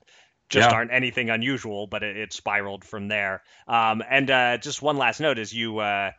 just 0.49 0.69
Yeah. 0.69 0.75
aren't 0.75 0.91
anything 0.91 1.29
unusual. 1.29 1.87
But 1.87 2.03
it, 2.03 2.17
it 2.17 2.33
spiraled 2.33 2.83
from 2.83 3.07
there. 3.07 3.41
Um, 3.67 4.03
and 4.09 4.29
uh, 4.29 4.57
just 4.57 4.81
one 4.81 4.97
last 4.97 5.19
note: 5.21 5.37
is 5.39 5.53
you. 5.53 5.79
Uh, 5.79 6.11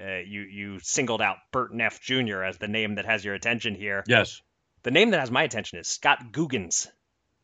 uh, 0.00 0.18
you 0.24 0.42
you 0.42 0.78
singled 0.80 1.20
out 1.20 1.38
Bert 1.50 1.74
Neff 1.74 2.00
Jr. 2.00 2.42
as 2.44 2.58
the 2.58 2.68
name 2.68 2.94
that 2.96 3.06
has 3.06 3.24
your 3.24 3.34
attention 3.34 3.74
here. 3.74 4.04
Yes, 4.06 4.40
The 4.84 4.92
name 4.92 5.10
that 5.10 5.18
has 5.18 5.30
my 5.30 5.42
attention 5.42 5.80
is 5.80 5.88
Scott 5.88 6.30
Googins. 6.30 6.86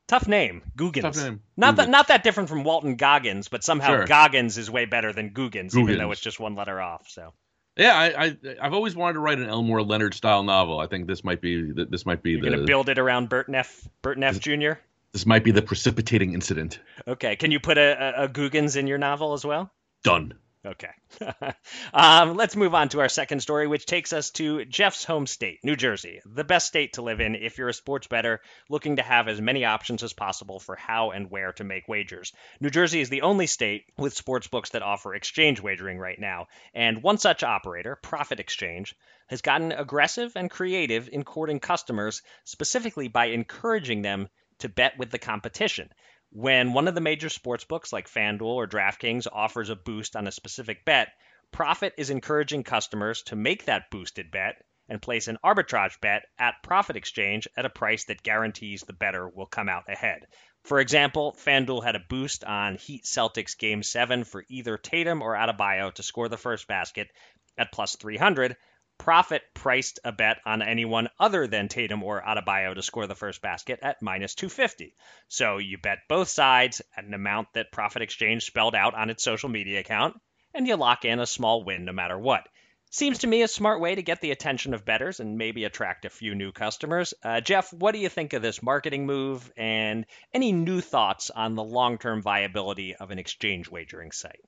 Tough 0.07 0.29
name, 0.29 0.63
Googins. 0.77 1.01
Tough 1.03 1.17
name. 1.17 1.41
Not 1.57 1.77
that 1.77 1.89
not 1.89 2.09
that 2.09 2.23
different 2.23 2.51
from 2.51 2.63
Walton 2.63 2.95
Goggins, 2.97 3.49
but 3.49 3.65
somehow 3.65 3.97
Sure. 3.97 4.05
Goggins 4.07 4.57
is 4.59 4.71
way 4.71 4.85
better 4.85 5.13
than 5.13 5.31
Googins, 5.31 5.75
even 5.77 5.99
though 5.99 6.13
it's 6.13 6.21
just 6.21 6.39
one 6.39 6.55
letter 6.55 6.81
off. 6.81 7.09
So 7.09 7.33
Yeah, 7.77 7.95
I, 7.97 8.27
I 8.27 8.37
I've 8.63 8.73
always 8.73 8.95
wanted 8.95 9.15
to 9.15 9.21
write 9.21 9.39
an 9.39 9.49
Elmore 9.49 9.83
Leonard 9.83 10.15
style 10.15 10.43
novel. 10.43 10.79
I 10.79 10.87
think 10.87 11.07
this 11.09 11.25
might 11.25 11.41
be 11.41 11.73
this 11.73 12.07
might 12.07 12.23
be 12.23 12.33
You're 12.33 12.41
the 12.41 12.47
going 12.49 12.61
to 12.61 12.67
build 12.67 12.89
it 12.89 12.99
around 12.99 13.29
Bert 13.29 13.49
Neff, 13.49 13.89
Bert 14.03 14.17
Neff 14.19 14.39
Jr. 14.39 14.73
this 15.13 15.27
might 15.27 15.43
be 15.43 15.51
the 15.51 15.63
precipitating 15.63 16.35
incident. 16.35 16.79
Okay. 17.09 17.35
Can 17.37 17.51
you 17.51 17.59
put 17.59 17.77
a, 17.79 18.21
a, 18.21 18.25
a 18.25 18.29
Googins 18.29 18.77
in 18.77 18.87
your 18.87 18.99
novel 18.99 19.33
as 19.33 19.45
well? 19.45 19.73
Done. 20.05 20.35
Okay. 20.67 20.91
um, 21.95 22.37
let's 22.37 22.57
move 22.57 22.75
on 22.75 22.89
to 22.89 23.01
our 23.01 23.09
second 23.11 23.41
story, 23.41 23.67
which 23.67 23.85
takes 23.85 24.15
us 24.15 24.31
to 24.31 24.65
Jeff's 24.65 25.05
home 25.05 25.27
state, 25.27 25.59
New 25.63 25.77
Jersey, 25.77 26.21
the 26.25 26.45
best 26.45 26.67
state 26.67 26.95
to 26.95 27.03
live 27.03 27.21
in 27.21 27.35
if 27.35 27.59
you're 27.59 27.69
a 27.69 27.75
sports 27.75 28.07
bettor 28.07 28.41
looking 28.71 28.97
to 28.97 29.03
have 29.03 29.29
as 29.29 29.43
many 29.43 29.67
options 29.67 30.03
as 30.03 30.15
possible 30.15 30.59
for 30.59 30.75
how 30.75 31.11
and 31.11 31.31
where 31.31 31.53
to 31.53 31.65
make 31.65 31.87
wagers. 31.87 32.33
New 32.61 32.71
Jersey 32.71 33.03
is 33.03 33.11
the 33.11 33.23
only 33.23 33.47
state 33.47 33.85
with 33.99 34.17
sports 34.17 34.47
books 34.47 34.71
that 34.71 34.83
offer 34.83 35.15
exchange 35.15 35.61
wagering 35.61 35.99
right 35.99 36.19
now, 36.19 36.47
and 36.73 37.03
one 37.03 37.19
such 37.19 37.43
operator, 37.43 37.97
Prophet 37.97 38.41
Exchange, 38.41 38.97
has 39.27 39.43
gotten 39.43 39.71
aggressive 39.71 40.33
and 40.35 40.51
creative 40.51 41.11
in 41.13 41.25
courting 41.25 41.61
customers 41.61 42.23
specifically 42.45 43.09
by 43.09 43.27
encouraging 43.27 44.01
them 44.01 44.29
to 44.61 44.69
bet 44.71 44.97
with 44.97 45.11
the 45.11 45.19
competition 45.19 45.91
when 46.35 46.73
one 46.73 46.89
of 46.89 46.97
the 46.97 47.01
major 47.01 47.29
sports 47.29 47.63
books 47.63 47.93
like 47.93 48.11
FanDuel 48.11 48.43
or 48.43 48.67
DraftKings 48.67 49.29
offers 49.33 49.71
a 49.71 49.77
boost 49.77 50.17
on 50.17 50.27
a 50.27 50.33
specific 50.33 50.85
bet, 50.85 51.13
Prophet 51.53 51.95
is 51.97 52.11
encouraging 52.11 52.65
customers 52.65 53.23
to 53.23 53.37
make 53.37 53.67
that 53.67 53.89
boosted 53.89 54.33
bet 54.33 54.57
and 54.89 55.01
place 55.01 55.29
an 55.29 55.39
arbitrage 55.45 56.01
bet 56.01 56.25
at 56.37 56.61
Prophet 56.65 56.97
Exchange 56.97 57.47
at 57.57 57.67
a 57.67 57.71
price 57.71 58.07
that 58.07 58.25
guarantees 58.25 58.83
the 58.83 58.93
better 58.93 59.29
will 59.29 59.47
come 59.47 59.69
out 59.69 59.85
ahead. 59.89 60.27
For 60.65 60.81
example, 60.81 61.37
FanDuel 61.39 61.85
had 61.85 61.95
a 61.95 62.05
boost 62.09 62.43
on 62.43 62.75
Heat 62.75 63.05
Celtics 63.05 63.57
Game 63.57 63.85
7 63.85 64.25
for 64.25 64.45
either 64.49 64.77
Tatum 64.77 65.23
or 65.23 65.37
Adebayo 65.37 65.95
to 65.95 66.03
score 66.03 66.29
the 66.29 66.37
first 66.37 66.67
basket 66.67 67.13
at 67.57 67.71
plus 67.71 67.95
300, 67.95 68.57
Prophet 68.99 69.43
priced 69.55 69.99
a 70.05 70.13
bet 70.13 70.41
on 70.47 70.63
anyone 70.63 71.09
other 71.19 71.47
than 71.47 71.69
Tatum 71.69 72.03
or 72.03 72.23
Adebayo 72.23 72.75
to 72.75 72.83
score 72.83 73.07
the 73.07 73.15
first 73.15 73.43
basket 73.43 73.81
at 73.83 74.01
minus 74.01 74.35
250. 74.35 74.95
So 75.29 75.59
you 75.59 75.79
bet 75.79 76.09
both 76.09 76.29
sides 76.29 76.81
at 76.97 77.05
an 77.05 77.13
amount 77.13 77.53
that 77.55 77.73
Prophet 77.73 78.03
Exchange 78.03 78.45
spelled 78.45 78.75
out 78.75 78.95
on 78.95 79.11
its 79.11 79.23
social 79.23 79.49
media 79.49 79.81
account, 79.81 80.21
and 80.55 80.67
you 80.67 80.77
lock 80.77 81.05
in 81.05 81.19
a 81.19 81.27
small 81.27 81.65
win 81.65 81.85
no 81.85 81.93
matter 81.93 82.19
what. 82.19 82.49
Seems 82.91 83.19
to 83.19 83.27
me 83.27 83.43
a 83.43 83.49
smart 83.49 83.81
way 83.81 83.97
to 83.97 84.03
get 84.03 84.21
the 84.21 84.31
attention 84.31 84.73
of 84.73 84.85
bettors 84.85 85.19
and 85.19 85.37
maybe 85.37 85.65
attract 85.65 86.05
a 86.05 86.11
few 86.11 86.37
new 86.37 86.53
customers. 86.53 87.13
Uh, 87.25 87.41
Jeff, 87.41 87.73
what 87.73 87.91
do 87.91 87.99
you 87.99 88.09
think 88.09 88.33
of 88.33 88.43
this 88.43 88.63
marketing 88.63 89.05
move 89.05 89.53
and 89.57 90.07
any 90.33 90.53
new 90.53 90.81
thoughts 90.81 91.31
on 91.31 91.57
the 91.57 91.65
long 91.65 91.99
term 91.99 92.23
viability 92.23 92.95
of 92.95 93.11
an 93.11 93.19
exchange 93.19 93.69
wagering 93.69 94.13
site? 94.13 94.41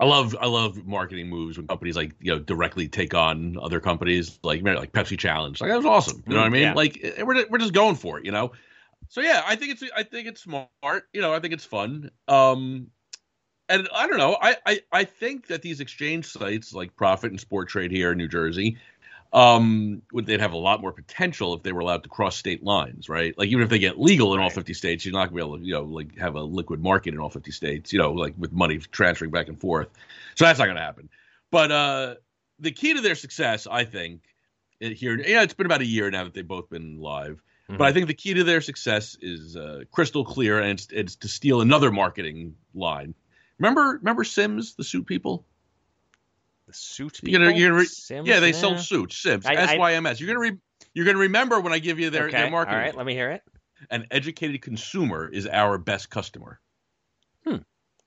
I 0.00 0.04
love 0.04 0.36
I 0.40 0.46
love 0.46 0.84
marketing 0.86 1.28
moves 1.28 1.56
when 1.56 1.66
companies 1.66 1.96
like 1.96 2.14
you 2.20 2.32
know 2.32 2.38
directly 2.38 2.88
take 2.88 3.14
on 3.14 3.56
other 3.60 3.80
companies 3.80 4.38
like 4.42 4.62
like 4.62 4.92
Pepsi 4.92 5.18
Challenge. 5.18 5.60
Like 5.60 5.70
that 5.70 5.76
was 5.76 5.86
awesome. 5.86 6.22
You 6.26 6.34
know 6.34 6.40
what 6.40 6.46
I 6.46 6.50
mean? 6.50 6.62
Yeah. 6.62 6.74
like 6.74 6.98
eh, 7.02 7.22
we're 7.22 7.46
we're 7.48 7.58
just 7.58 7.72
going 7.72 7.96
for 7.96 8.18
it 8.18 8.24
you 8.24 8.32
know? 8.32 8.52
So 9.08 9.20
yeah 9.20 9.42
I 9.46 9.56
think 9.56 9.72
it's 9.72 9.92
I 9.96 10.02
think 10.02 10.28
it's 10.28 10.42
smart 10.42 11.04
you 11.12 11.20
know 11.20 11.32
I 11.32 11.40
think 11.40 11.54
it's 11.54 11.64
fun. 11.64 12.10
Um 12.26 12.88
and 13.68 13.88
I 13.94 14.08
don't 14.08 14.18
know 14.18 14.36
I 14.40 14.56
I, 14.66 14.80
I 14.90 15.04
think 15.04 15.48
that 15.48 15.62
these 15.62 15.80
exchange 15.80 16.26
sites 16.26 16.72
like 16.72 16.96
Prophet 16.96 17.30
and 17.30 17.40
Sporttrade 17.40 17.90
here 17.90 18.12
in 18.12 18.18
New 18.18 18.28
Jersey 18.28 18.78
um 19.32 20.02
would 20.12 20.26
they'd 20.26 20.40
have 20.40 20.52
a 20.52 20.58
lot 20.58 20.80
more 20.80 20.92
potential 20.92 21.54
if 21.54 21.62
they 21.62 21.72
were 21.72 21.80
allowed 21.80 22.02
to 22.02 22.08
cross 22.08 22.36
state 22.36 22.62
lines 22.62 23.08
right? 23.08 23.36
Like 23.38 23.48
even 23.48 23.62
if 23.62 23.70
they 23.70 23.78
get 23.78 23.98
legal 23.98 24.34
in 24.34 24.40
all 24.40 24.50
50 24.50 24.74
states 24.74 25.04
you're 25.04 25.12
not 25.12 25.26
gonna 25.26 25.36
be 25.36 25.42
able 25.42 25.58
to 25.58 25.64
you 25.64 25.72
know 25.72 25.84
like 25.84 26.18
have 26.18 26.34
a 26.34 26.42
liquid 26.42 26.80
market 26.82 27.14
in 27.14 27.20
all 27.20 27.30
50 27.30 27.50
states 27.50 27.92
you 27.92 27.98
know 27.98 28.12
like 28.12 28.34
with 28.38 28.52
money 28.52 28.78
transferring 28.78 29.30
back 29.30 29.48
and 29.48 29.60
forth. 29.60 29.88
So 30.34 30.44
that's 30.44 30.58
not 30.58 30.66
gonna 30.66 30.80
happen. 30.80 31.08
But 31.50 31.72
uh 31.72 32.14
the 32.62 32.70
key 32.70 32.94
to 32.94 33.00
their 33.00 33.14
success 33.14 33.66
i 33.70 33.84
think 33.84 34.22
here 34.80 35.18
yeah 35.18 35.42
it's 35.42 35.54
been 35.54 35.66
about 35.66 35.80
a 35.80 35.86
year 35.86 36.10
now 36.10 36.24
that 36.24 36.32
they've 36.32 36.46
both 36.46 36.70
been 36.70 36.98
live 36.98 37.42
but 37.68 37.82
i 37.82 37.92
think 37.92 38.06
the 38.06 38.14
key 38.14 38.34
to 38.34 38.44
their 38.44 38.60
success 38.60 39.16
is 39.20 39.56
uh 39.56 39.82
crystal 39.90 40.24
clear 40.24 40.60
and 40.60 40.78
it's, 40.78 40.88
it's 40.92 41.16
to 41.16 41.28
steal 41.28 41.60
another 41.60 41.90
marketing 41.90 42.54
line. 42.74 43.14
Remember 43.58 43.98
remember 43.98 44.24
Syms 44.24 44.74
the 44.74 44.84
suit 44.84 45.06
people 45.06 45.44
The 46.72 46.78
suit 46.78 47.20
you're 47.22 47.38
gonna, 47.40 47.52
you're 47.56 47.68
gonna 47.70 47.80
re- 47.80 47.86
Syms? 47.86 48.26
yeah, 48.28 48.40
they 48.40 48.52
Nah. 48.52 48.58
sell 48.58 48.78
suits, 48.78 49.16
Syms, 49.18 49.46
I- 49.46 49.52
I- 49.52 49.54
S 49.56 49.78
Y 49.78 49.94
M 49.94 50.06
S. 50.06 50.20
You're 50.20 50.28
gonna 50.28 50.40
re- 50.50 50.58
you're 50.94 51.06
gonna 51.06 51.18
remember 51.18 51.60
when 51.60 51.72
I 51.72 51.78
give 51.78 51.98
you 52.00 52.10
their, 52.10 52.24
okay. 52.24 52.32
there 52.42 52.50
marketing. 52.50 52.78
All 52.78 52.84
right, 52.84 52.96
let 52.96 53.06
me 53.06 53.14
hear 53.14 53.30
it. 53.30 53.42
An 53.90 54.06
educated 54.10 54.62
consumer 54.62 55.28
is 55.28 55.46
our 55.46 55.76
best 55.78 56.08
customer. 56.10 56.60
Hmm. 57.46 57.56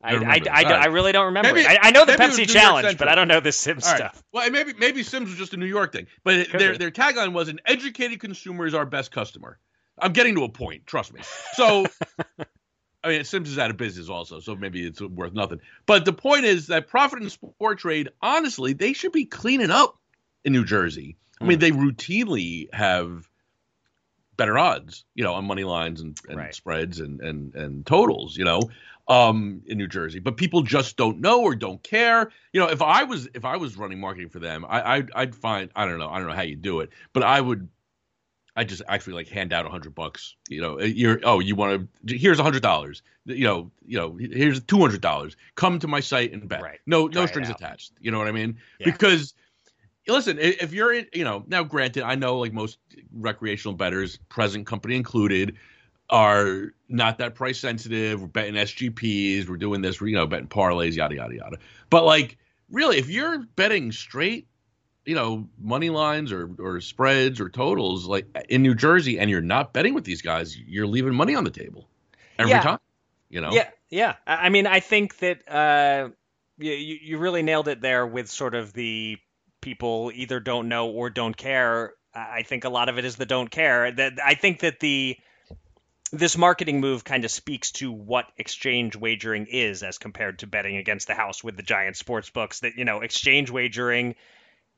I, 0.04 0.12
I. 0.12 0.14
I, 0.16 0.18
All 0.18 0.24
right. 0.24 0.66
I 0.68 0.86
really 0.88 1.12
don't 1.12 1.26
remember. 1.28 1.54
Maybe- 1.54 1.68
I, 1.68 1.78
I 1.82 1.92
know 1.92 2.06
the 2.06 2.14
Pepsi 2.14 2.48
Challenge, 2.48 2.98
but 2.98 3.08
I 3.08 3.16
don't 3.16 3.28
know 3.28 3.40
the 3.40 3.52
Syms 3.52 3.86
right. 3.86 3.98
stuff. 3.98 4.22
Well, 4.32 4.50
maybe 4.52 4.74
maybe 4.74 5.04
Syms 5.04 5.30
was 5.30 5.38
just 5.38 5.54
a 5.54 5.58
New 5.58 5.66
York 5.66 5.92
thing, 5.94 6.08
but 6.24 6.50
Could 6.50 6.60
their 6.60 6.72
be. 6.74 6.78
their 6.78 6.92
tagline 6.92 7.34
was 7.34 7.50
an 7.50 7.60
educated 7.66 8.20
consumer 8.20 8.66
is 8.66 8.74
our 8.74 8.86
best 8.86 9.12
customer. 9.12 9.60
I'm 9.98 10.14
getting 10.14 10.36
to 10.36 10.44
a 10.44 10.50
point, 10.50 10.86
trust 10.86 11.14
me. 11.14 11.22
So, 11.54 11.86
I 13.06 13.10
mean, 13.10 13.24
Syms 13.24 13.50
is 13.50 13.60
out 13.60 13.70
of 13.70 13.78
business 13.78 14.10
also, 14.10 14.40
so 14.40 14.56
maybe 14.56 14.86
it's 14.86 15.00
worth 15.00 15.34
nothing. 15.34 15.62
But 15.86 16.06
the 16.06 16.14
point 16.14 16.46
is 16.46 16.68
that 16.68 16.88
Prophet 16.88 17.22
and 17.22 17.30
Sporttrade, 17.32 18.08
honestly, 18.22 18.74
they 18.74 18.94
should 18.94 19.12
be 19.12 19.26
cleaning 19.26 19.72
up 19.72 20.00
in 20.44 20.54
New 20.54 20.66
Jersey. 20.66 21.18
I 21.40 21.44
Hmm. 21.44 21.50
mean, 21.50 21.60
they 21.60 21.72
routinely 21.72 22.74
have 22.74 23.30
better 24.38 24.58
odds, 24.58 25.06
you 25.14 25.24
know, 25.24 25.34
on 25.34 25.46
money 25.46 25.64
lines 25.64 26.02
and, 26.02 26.20
and 26.28 26.38
Right. 26.38 26.56
spreads 26.56 27.00
and, 27.00 27.22
and 27.22 27.56
and 27.56 27.86
totals, 27.86 28.36
you 28.36 28.44
know, 28.44 28.70
um, 29.08 29.62
in 29.66 29.78
New 29.78 29.88
Jersey. 29.88 30.20
But 30.20 30.36
people 30.38 30.62
just 30.64 30.98
don't 30.98 31.22
know 31.22 31.42
or 31.44 31.56
don't 31.56 31.82
care. 31.84 32.32
You 32.52 32.60
know, 32.60 32.70
if 32.70 32.82
I 32.82 33.04
was 33.04 33.28
if 33.34 33.46
I 33.46 33.58
was 33.58 33.78
running 33.78 34.00
marketing 34.00 34.30
for 34.30 34.40
them, 34.40 34.66
I 34.68 34.96
I'd, 34.96 35.12
I'd 35.14 35.36
find 35.36 35.70
I 35.76 35.86
don't 35.86 36.00
know 36.00 36.10
I 36.10 36.18
don't 36.18 36.28
know 36.28 36.34
how 36.36 36.42
you 36.42 36.56
do 36.56 36.80
it, 36.82 36.90
but 37.14 37.24
I 37.24 37.40
would. 37.40 37.70
I 38.56 38.64
just 38.64 38.82
actually 38.88 39.14
like 39.14 39.28
hand 39.28 39.52
out 39.52 39.66
a 39.66 39.70
hundred 39.70 39.96
bucks. 39.96 40.36
You 40.50 40.62
know, 40.62 40.80
you're 40.80 41.20
oh 41.24 41.40
you 41.40 41.56
want 41.56 41.90
to 42.08 42.18
here's 42.18 42.40
a 42.40 42.44
hundred 42.44 42.62
dollars. 42.62 43.02
You 43.26 43.44
know, 43.44 43.72
you 43.86 43.98
know 43.98 44.18
here's 44.18 44.62
two 44.64 44.80
hundred 44.80 45.02
dollars. 45.02 45.36
Come 45.56 45.80
to 45.80 45.88
my 45.88 46.00
site 46.00 46.32
and 46.32 46.48
bet. 46.48 46.62
Right. 46.62 46.80
No 46.86 47.10
Try 47.10 47.22
no 47.22 47.28
strings 47.28 47.50
out. 47.50 47.58
attached. 47.58 47.92
You 48.00 48.12
know 48.12 48.18
what 48.18 48.28
I 48.28 48.32
mean? 48.32 48.58
Yeah. 48.80 48.92
Because 48.92 49.34
listen, 50.08 50.38
if 50.40 50.74
you're 50.74 50.94
in, 50.94 51.08
you 51.14 51.24
know, 51.24 51.44
now 51.48 51.64
granted, 51.64 52.04
I 52.04 52.16
know 52.16 52.38
like 52.38 52.54
most 52.54 52.78
recreational 53.14 53.76
betters, 53.76 54.18
present 54.30 54.66
company 54.66 54.96
included, 54.96 55.58
are 56.10 56.74
not 56.88 57.18
that 57.18 57.36
price 57.36 57.60
sensitive. 57.60 58.22
We're 58.22 58.28
betting 58.28 58.54
SGPs, 58.56 59.50
we're 59.50 59.58
doing 59.58 59.82
this, 59.82 60.00
we're 60.00 60.08
you 60.08 60.16
know, 60.16 60.28
betting 60.28 60.48
parlays, 60.48 60.96
yada 60.96 61.16
yada 61.16 61.36
yada. 61.36 61.58
But 61.90 62.06
like, 62.06 62.38
really, 62.70 62.98
if 62.98 63.10
you're 63.10 63.40
betting 63.56 63.92
straight, 63.92 64.48
you 65.06 65.16
know, 65.16 65.48
money 65.60 65.90
lines 65.90 66.32
or 66.32 66.50
or 66.60 66.82
spreads 66.82 67.40
or 67.40 67.50
totals, 67.50 68.06
like 68.06 68.26
in 68.50 68.62
New 68.62 68.76
Jersey, 68.76 69.20
and 69.20 69.30
you're 69.30 69.42
not 69.42 69.74
betting 69.74 69.94
with 69.94 70.04
these 70.04 70.22
guys, 70.22 70.58
you're 70.58 70.88
leaving 70.88 71.14
money 71.14 71.36
on 71.36 71.44
the 71.44 71.52
table 71.52 71.88
every 72.40 72.52
Yeah. 72.52 72.62
time. 72.62 72.80
You 73.30 73.42
know, 73.42 73.52
Yeah, 73.52 73.70
yeah. 73.90 74.16
I 74.26 74.50
mean, 74.50 74.68
I 74.68 74.80
think 74.80 75.18
that 75.18 75.48
uh, 75.50 76.10
you, 76.58 76.72
you 76.72 77.18
really 77.18 77.44
nailed 77.44 77.68
it 77.68 77.82
there 77.82 78.06
with 78.06 78.30
sort 78.30 78.56
of 78.56 78.74
the 78.74 79.18
people 79.62 80.12
either 80.14 80.40
don't 80.40 80.70
know 80.70 80.90
or 80.90 81.10
don't 81.10 81.36
care. 81.36 81.94
I 82.14 82.38
I 82.38 82.44
think 82.44 82.64
a 82.64 82.70
lot 82.70 82.88
of 82.90 82.98
it 82.98 83.06
is 83.06 83.16
the 83.16 83.26
don't 83.26 83.50
care. 83.50 83.92
That 83.92 84.14
I 84.24 84.36
think 84.36 84.62
that 84.62 84.80
the 84.80 85.18
this 86.12 86.38
marketing 86.38 86.80
move 86.80 87.04
kind 87.04 87.26
of 87.26 87.32
speaks 87.32 87.72
to 87.74 87.92
what 87.92 88.26
exchange 88.38 88.96
wagering 88.96 89.48
is 89.48 89.84
as 89.84 89.98
compared 89.98 90.40
to 90.40 90.48
betting 90.48 90.78
against 90.78 91.08
the 91.08 91.16
house 91.16 91.44
with 91.44 91.58
the 91.58 91.64
giant 91.64 91.98
sports 91.98 92.30
books. 92.30 92.62
That 92.62 92.78
you 92.78 92.86
know, 92.86 93.02
exchange 93.02 93.50
wagering 93.50 94.16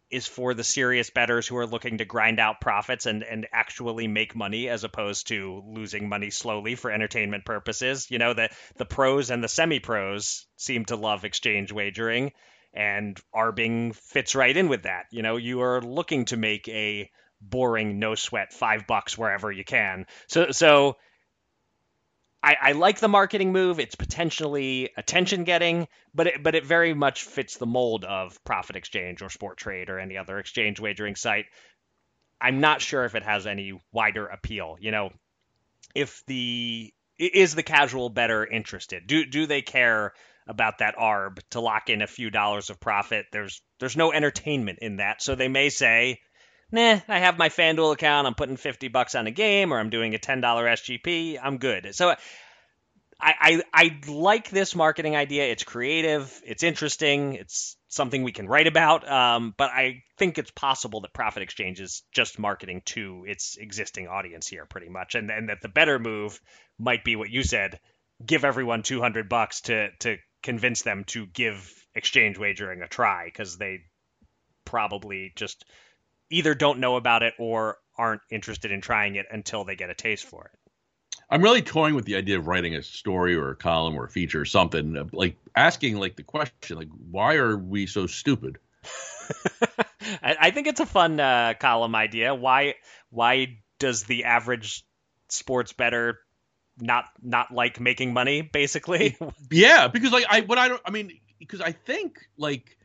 is 0.09 0.27
for 0.27 0.53
the 0.53 0.63
serious 0.63 1.09
bettors 1.09 1.47
who 1.47 1.57
are 1.57 1.67
looking 1.67 1.97
to 1.97 2.05
grind 2.05 2.39
out 2.39 2.61
profits 2.61 3.05
and, 3.05 3.23
and 3.23 3.47
actually 3.51 4.07
make 4.07 4.35
money 4.35 4.69
as 4.69 4.83
opposed 4.83 5.27
to 5.27 5.63
losing 5.67 6.07
money 6.07 6.29
slowly 6.29 6.75
for 6.75 6.91
entertainment 6.91 7.45
purposes. 7.45 8.09
You 8.09 8.17
know, 8.17 8.33
the, 8.33 8.49
the 8.77 8.85
pros 8.85 9.29
and 9.29 9.43
the 9.43 9.49
semi 9.49 9.79
pros 9.79 10.45
seem 10.55 10.85
to 10.85 10.95
love 10.95 11.25
exchange 11.25 11.71
wagering, 11.71 12.31
and 12.73 13.19
Arbing 13.35 13.95
fits 13.95 14.35
right 14.35 14.55
in 14.55 14.69
with 14.69 14.83
that. 14.83 15.05
You 15.11 15.23
know, 15.23 15.37
you 15.37 15.61
are 15.61 15.81
looking 15.81 16.25
to 16.25 16.37
make 16.37 16.67
a 16.69 17.09
boring, 17.41 17.99
no 17.99 18.15
sweat 18.15 18.53
five 18.53 18.87
bucks 18.87 19.17
wherever 19.17 19.51
you 19.51 19.63
can. 19.63 20.05
So, 20.27 20.51
so 20.51 20.97
I, 22.43 22.55
I 22.61 22.71
like 22.73 22.99
the 22.99 23.07
marketing 23.07 23.51
move. 23.51 23.79
It's 23.79 23.95
potentially 23.95 24.91
attention 24.95 25.43
getting, 25.43 25.87
but 26.13 26.27
it, 26.27 26.43
but 26.43 26.55
it 26.55 26.65
very 26.65 26.93
much 26.93 27.23
fits 27.23 27.57
the 27.57 27.65
mold 27.65 28.05
of 28.05 28.43
Prophet 28.43 28.75
Exchange 28.75 29.21
or 29.21 29.27
Sporttrade 29.27 29.89
or 29.89 29.99
any 29.99 30.17
other 30.17 30.37
exchange 30.37 30.79
wagering 30.79 31.15
site. 31.15 31.45
I'm 32.39 32.59
not 32.59 32.81
sure 32.81 33.05
if 33.05 33.15
it 33.15 33.23
has 33.23 33.47
any 33.47 33.81
wider 33.91 34.27
appeal. 34.27 34.77
You 34.79 34.91
know, 34.91 35.09
if 35.95 36.23
the 36.27 36.93
is 37.17 37.55
the 37.55 37.63
casual 37.63 38.09
better 38.09 38.45
interested? 38.45 39.07
Do 39.07 39.25
do 39.25 39.47
they 39.47 39.61
care 39.61 40.13
about 40.47 40.77
that 40.77 40.95
arb 40.95 41.39
to 41.51 41.59
lock 41.59 41.89
in 41.89 42.01
a 42.01 42.07
few 42.07 42.29
dollars 42.29 42.69
of 42.69 42.79
profit? 42.79 43.25
There's 43.31 43.61
there's 43.79 43.97
no 43.97 44.11
entertainment 44.11 44.79
in 44.81 44.97
that, 44.97 45.21
so 45.21 45.33
they 45.33 45.47
may 45.47 45.69
say, 45.69 46.19
"Nah, 46.71 46.99
I 47.07 47.19
have 47.19 47.37
my 47.37 47.49
FanDuel 47.49 47.93
account. 47.93 48.27
I'm 48.27 48.35
putting 48.35 48.57
50 48.57 48.87
bucks 48.89 49.15
on 49.15 49.27
a 49.27 49.31
game, 49.31 49.73
or 49.73 49.79
I'm 49.79 49.89
doing 49.89 50.15
a 50.15 50.19
$10 50.19 50.41
SGP. 50.41 51.39
I'm 51.41 51.57
good." 51.57 51.95
So 51.95 52.15
I, 53.19 53.33
I 53.39 53.63
I 53.73 54.11
like 54.11 54.49
this 54.49 54.75
marketing 54.75 55.15
idea. 55.15 55.45
It's 55.45 55.63
creative. 55.63 56.39
It's 56.45 56.63
interesting. 56.63 57.33
It's 57.33 57.75
something 57.87 58.23
we 58.23 58.31
can 58.31 58.47
write 58.47 58.67
about. 58.67 59.09
Um, 59.09 59.55
but 59.57 59.71
I 59.71 60.03
think 60.17 60.37
it's 60.37 60.51
possible 60.51 61.01
that 61.01 61.13
Prophet 61.13 61.41
Exchange 61.41 61.79
is 61.79 62.03
just 62.11 62.37
marketing 62.37 62.83
to 62.85 63.25
its 63.27 63.57
existing 63.57 64.07
audience 64.07 64.47
here, 64.47 64.65
pretty 64.65 64.89
much, 64.89 65.15
and 65.15 65.31
and 65.31 65.49
that 65.49 65.61
the 65.61 65.69
better 65.69 65.97
move 65.97 66.39
might 66.77 67.03
be 67.03 67.15
what 67.15 67.31
you 67.31 67.43
said: 67.43 67.79
give 68.23 68.45
everyone 68.45 68.83
two 68.83 69.01
hundred 69.01 69.29
bucks 69.29 69.61
to 69.61 69.89
to 69.99 70.17
convince 70.43 70.83
them 70.83 71.03
to 71.05 71.25
give 71.25 71.73
exchange 71.95 72.37
wagering 72.37 72.83
a 72.83 72.87
try 72.87 73.25
because 73.25 73.57
they 73.57 73.79
probably 74.63 75.33
just 75.35 75.65
either 76.29 76.55
don't 76.55 76.79
know 76.79 76.95
about 76.95 77.23
it 77.23 77.33
or 77.39 77.77
aren't 77.97 78.21
interested 78.29 78.71
in 78.71 78.81
trying 78.81 79.15
it 79.15 79.25
until 79.31 79.63
they 79.63 79.75
get 79.75 79.89
a 79.89 79.95
taste 79.95 80.25
for 80.25 80.45
it. 80.45 80.59
I'm 81.29 81.41
really 81.41 81.61
toying 81.61 81.95
with 81.95 82.05
the 82.05 82.15
idea 82.15 82.37
of 82.37 82.47
writing 82.47 82.75
a 82.75 82.83
story 82.83 83.35
or 83.35 83.51
a 83.51 83.55
column 83.55 83.95
or 83.95 84.05
a 84.05 84.09
feature 84.09 84.41
or 84.41 84.45
something, 84.45 85.09
like 85.11 85.35
asking 85.55 85.97
like 85.97 86.15
the 86.15 86.23
question, 86.23 86.77
like 86.77 86.89
why 87.11 87.35
are 87.35 87.57
we 87.57 87.85
so 87.85 88.07
stupid? 88.07 88.59
I 90.21 90.51
think 90.51 90.67
it's 90.67 90.79
a 90.79 90.85
fun 90.85 91.19
uh, 91.19 91.53
column 91.59 91.95
idea. 91.95 92.33
Why 92.33 92.75
why 93.09 93.57
does 93.79 94.03
the 94.03 94.23
average 94.23 94.85
sports 95.27 95.73
better 95.73 96.19
not 96.79 97.05
not 97.21 97.53
like 97.53 97.79
making 97.79 98.13
money? 98.13 98.41
Basically, 98.41 99.17
yeah, 99.51 99.89
because 99.89 100.13
like 100.13 100.25
I 100.29 100.41
what 100.41 100.57
I 100.57 100.69
don't 100.69 100.81
I 100.85 100.91
mean 100.91 101.19
because 101.39 101.59
I 101.59 101.73
think 101.73 102.19
like 102.37 102.77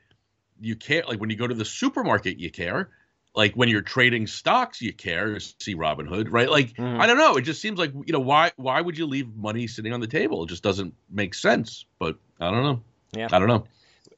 you 0.60 0.74
care 0.74 1.04
like 1.06 1.20
when 1.20 1.30
you 1.30 1.36
go 1.36 1.46
to 1.46 1.54
the 1.54 1.64
supermarket 1.64 2.38
you 2.38 2.50
care 2.50 2.90
like 3.34 3.54
when 3.54 3.68
you're 3.68 3.82
trading 3.82 4.26
stocks 4.26 4.82
you 4.82 4.92
care 4.92 5.38
see 5.40 5.74
robinhood 5.74 6.28
right? 6.30 6.50
Like 6.50 6.74
mm. 6.74 7.00
i 7.00 7.06
don't 7.06 7.18
know. 7.18 7.36
It 7.36 7.42
just 7.42 7.60
seems 7.60 7.78
like 7.78 7.92
you 7.94 8.12
know 8.12 8.20
why 8.20 8.52
why 8.56 8.80
would 8.80 8.98
you 8.98 9.06
leave 9.06 9.34
money 9.34 9.66
sitting 9.66 9.92
on 9.92 10.00
the 10.00 10.06
table? 10.06 10.44
It 10.44 10.48
just 10.48 10.62
doesn't 10.62 10.94
make 11.10 11.34
sense 11.34 11.86
but 11.98 12.16
i 12.40 12.50
don't 12.50 12.62
know. 12.62 12.82
Yeah. 13.14 13.28
I 13.30 13.38
don't 13.38 13.48
know. 13.48 13.66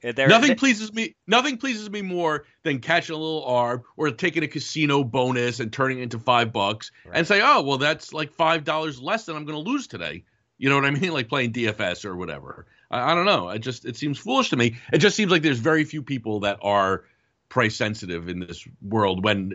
Uh, 0.03 0.11
there, 0.11 0.27
nothing 0.27 0.49
there, 0.49 0.55
pleases 0.55 0.93
me 0.93 1.15
nothing 1.25 1.57
pleases 1.57 1.89
me 1.89 2.01
more 2.01 2.45
than 2.63 2.79
catching 2.79 3.15
a 3.15 3.17
little 3.17 3.45
arb 3.47 3.83
or 3.97 4.11
taking 4.11 4.43
a 4.43 4.47
casino 4.47 5.03
bonus 5.03 5.59
and 5.59 5.71
turning 5.71 5.99
it 5.99 6.03
into 6.03 6.19
five 6.19 6.51
bucks 6.51 6.91
right. 7.05 7.17
and 7.17 7.27
say 7.27 7.41
oh 7.43 7.61
well 7.61 7.77
that's 7.77 8.13
like 8.13 8.31
five 8.33 8.63
dollars 8.63 9.01
less 9.01 9.25
than 9.25 9.35
i'm 9.35 9.45
going 9.45 9.63
to 9.63 9.69
lose 9.69 9.87
today. 9.87 10.23
You 10.57 10.69
know 10.69 10.75
what 10.75 10.85
i 10.85 10.91
mean? 10.91 11.11
Like 11.13 11.29
playing 11.29 11.53
dfs 11.53 12.05
or 12.05 12.15
whatever. 12.15 12.67
I, 12.91 13.11
I 13.11 13.15
don't 13.15 13.25
know. 13.25 13.49
It 13.49 13.59
just 13.59 13.85
it 13.85 13.95
seems 13.95 14.17
foolish 14.17 14.49
to 14.49 14.57
me. 14.57 14.77
It 14.91 14.99
just 14.99 15.15
seems 15.15 15.31
like 15.31 15.41
there's 15.41 15.59
very 15.59 15.85
few 15.85 16.03
people 16.03 16.41
that 16.41 16.59
are 16.61 17.05
price 17.49 17.75
sensitive 17.75 18.29
in 18.29 18.39
this 18.39 18.67
world 18.81 19.23
when 19.23 19.53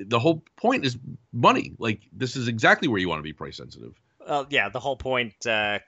the 0.00 0.18
whole 0.18 0.42
point 0.56 0.84
is 0.84 0.96
money. 1.32 1.72
Like 1.78 2.02
this 2.12 2.36
is 2.36 2.48
exactly 2.48 2.88
where 2.88 3.00
you 3.00 3.08
want 3.08 3.18
to 3.18 3.24
be 3.24 3.32
price 3.32 3.56
sensitive. 3.56 4.00
Well, 4.26 4.46
yeah, 4.50 4.68
the 4.68 4.80
whole 4.80 4.96
point 4.96 5.46
uh, 5.46 5.78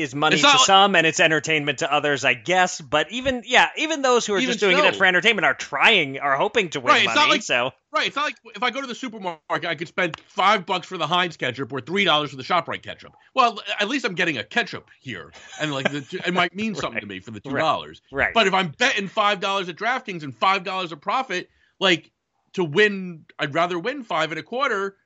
is 0.00 0.14
money 0.14 0.36
to 0.36 0.58
some 0.58 0.94
and 0.94 1.06
it's 1.06 1.20
entertainment 1.20 1.78
to 1.78 1.92
others, 1.92 2.24
I 2.24 2.34
guess. 2.34 2.80
But 2.80 3.10
even 3.12 3.42
yeah, 3.46 3.68
even 3.76 4.02
those 4.02 4.26
who 4.26 4.34
are 4.34 4.40
just 4.40 4.60
doing 4.60 4.76
so. 4.76 4.84
it 4.84 4.96
for 4.96 5.04
entertainment 5.04 5.44
are 5.44 5.54
trying, 5.54 6.18
are 6.18 6.36
hoping 6.36 6.70
to 6.70 6.80
win 6.80 6.94
right, 6.94 7.04
money. 7.04 7.30
Like, 7.30 7.42
so 7.42 7.70
right, 7.92 8.06
it's 8.06 8.16
not 8.16 8.24
like 8.24 8.36
if 8.54 8.62
I 8.62 8.70
go 8.70 8.80
to 8.80 8.86
the 8.86 8.94
supermarket, 8.94 9.64
I 9.64 9.74
could 9.74 9.88
spend 9.88 10.18
five 10.20 10.66
bucks 10.66 10.86
for 10.86 10.98
the 10.98 11.06
Heinz 11.06 11.36
ketchup 11.36 11.72
or 11.72 11.80
three 11.80 12.04
dollars 12.04 12.30
for 12.30 12.36
the 12.36 12.42
Shoprite 12.42 12.82
ketchup. 12.82 13.14
Well, 13.34 13.60
at 13.78 13.88
least 13.88 14.04
I'm 14.04 14.14
getting 14.14 14.38
a 14.38 14.44
ketchup 14.44 14.90
here, 15.00 15.32
and 15.60 15.72
like 15.72 15.90
the, 15.90 16.22
it 16.26 16.34
might 16.34 16.54
mean 16.54 16.74
something 16.76 16.94
right. 16.94 17.00
to 17.00 17.06
me 17.06 17.20
for 17.20 17.30
the 17.30 17.40
two 17.40 17.56
dollars. 17.56 18.02
Right. 18.10 18.26
right. 18.26 18.34
But 18.34 18.46
if 18.46 18.54
I'm 18.54 18.68
betting 18.68 19.08
five 19.08 19.40
dollars 19.40 19.68
at 19.68 19.76
DraftKings 19.76 20.22
and 20.22 20.34
five 20.34 20.64
dollars 20.64 20.92
a 20.92 20.96
Prophet, 20.96 21.48
like 21.78 22.10
to 22.54 22.64
win, 22.64 23.24
I'd 23.38 23.54
rather 23.54 23.78
win 23.78 24.02
five 24.02 24.32
and 24.32 24.38
a 24.38 24.42
quarter 24.42 24.96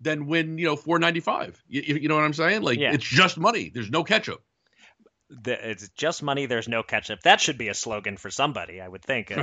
than 0.00 0.26
win, 0.26 0.58
you 0.58 0.66
know, 0.66 0.76
four 0.76 0.98
ninety 0.98 1.20
five. 1.20 1.62
You, 1.68 1.96
you 1.96 2.08
know 2.08 2.16
what 2.16 2.24
I'm 2.24 2.34
saying? 2.34 2.62
Like 2.62 2.78
yeah. 2.78 2.92
it's 2.92 3.04
just 3.04 3.38
money. 3.38 3.70
There's 3.72 3.90
no 3.90 4.04
ketchup 4.04 4.42
the, 5.30 5.70
it's 5.70 5.88
just 5.90 6.22
money. 6.22 6.46
There's 6.46 6.68
no 6.68 6.82
ketchup. 6.82 7.20
That 7.22 7.40
should 7.40 7.56
be 7.56 7.68
a 7.68 7.74
slogan 7.74 8.16
for 8.16 8.30
somebody, 8.30 8.80
I 8.80 8.88
would 8.88 9.02
think. 9.02 9.30
uh, 9.36 9.40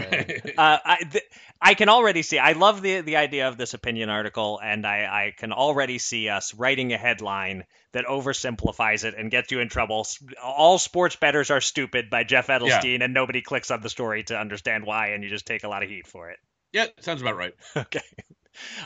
I, 0.57 0.97
th- 1.09 1.23
I 1.61 1.73
can 1.75 1.89
already 1.89 2.23
see. 2.23 2.39
I 2.39 2.53
love 2.53 2.81
the 2.81 3.01
the 3.01 3.15
idea 3.15 3.47
of 3.47 3.57
this 3.57 3.73
opinion 3.73 4.09
article, 4.09 4.59
and 4.61 4.85
I, 4.85 5.05
I 5.05 5.33
can 5.35 5.53
already 5.53 5.97
see 5.97 6.29
us 6.29 6.53
writing 6.53 6.93
a 6.93 6.97
headline 6.97 7.63
that 7.93 8.05
oversimplifies 8.05 9.05
it 9.05 9.15
and 9.17 9.31
gets 9.31 9.51
you 9.51 9.59
in 9.59 9.69
trouble. 9.69 10.05
All 10.43 10.77
sports 10.77 11.15
betters 11.15 11.51
are 11.51 11.61
stupid 11.61 12.09
by 12.09 12.23
Jeff 12.23 12.47
Edelstein, 12.47 12.99
yeah. 12.99 13.05
and 13.05 13.13
nobody 13.13 13.41
clicks 13.41 13.71
on 13.71 13.81
the 13.81 13.89
story 13.89 14.23
to 14.23 14.37
understand 14.37 14.85
why, 14.85 15.09
and 15.09 15.23
you 15.23 15.29
just 15.29 15.47
take 15.47 15.63
a 15.63 15.69
lot 15.69 15.83
of 15.83 15.89
heat 15.89 16.07
for 16.07 16.29
it. 16.29 16.37
Yeah, 16.73 16.87
sounds 16.99 17.21
about 17.21 17.37
right. 17.37 17.53
okay. 17.77 18.01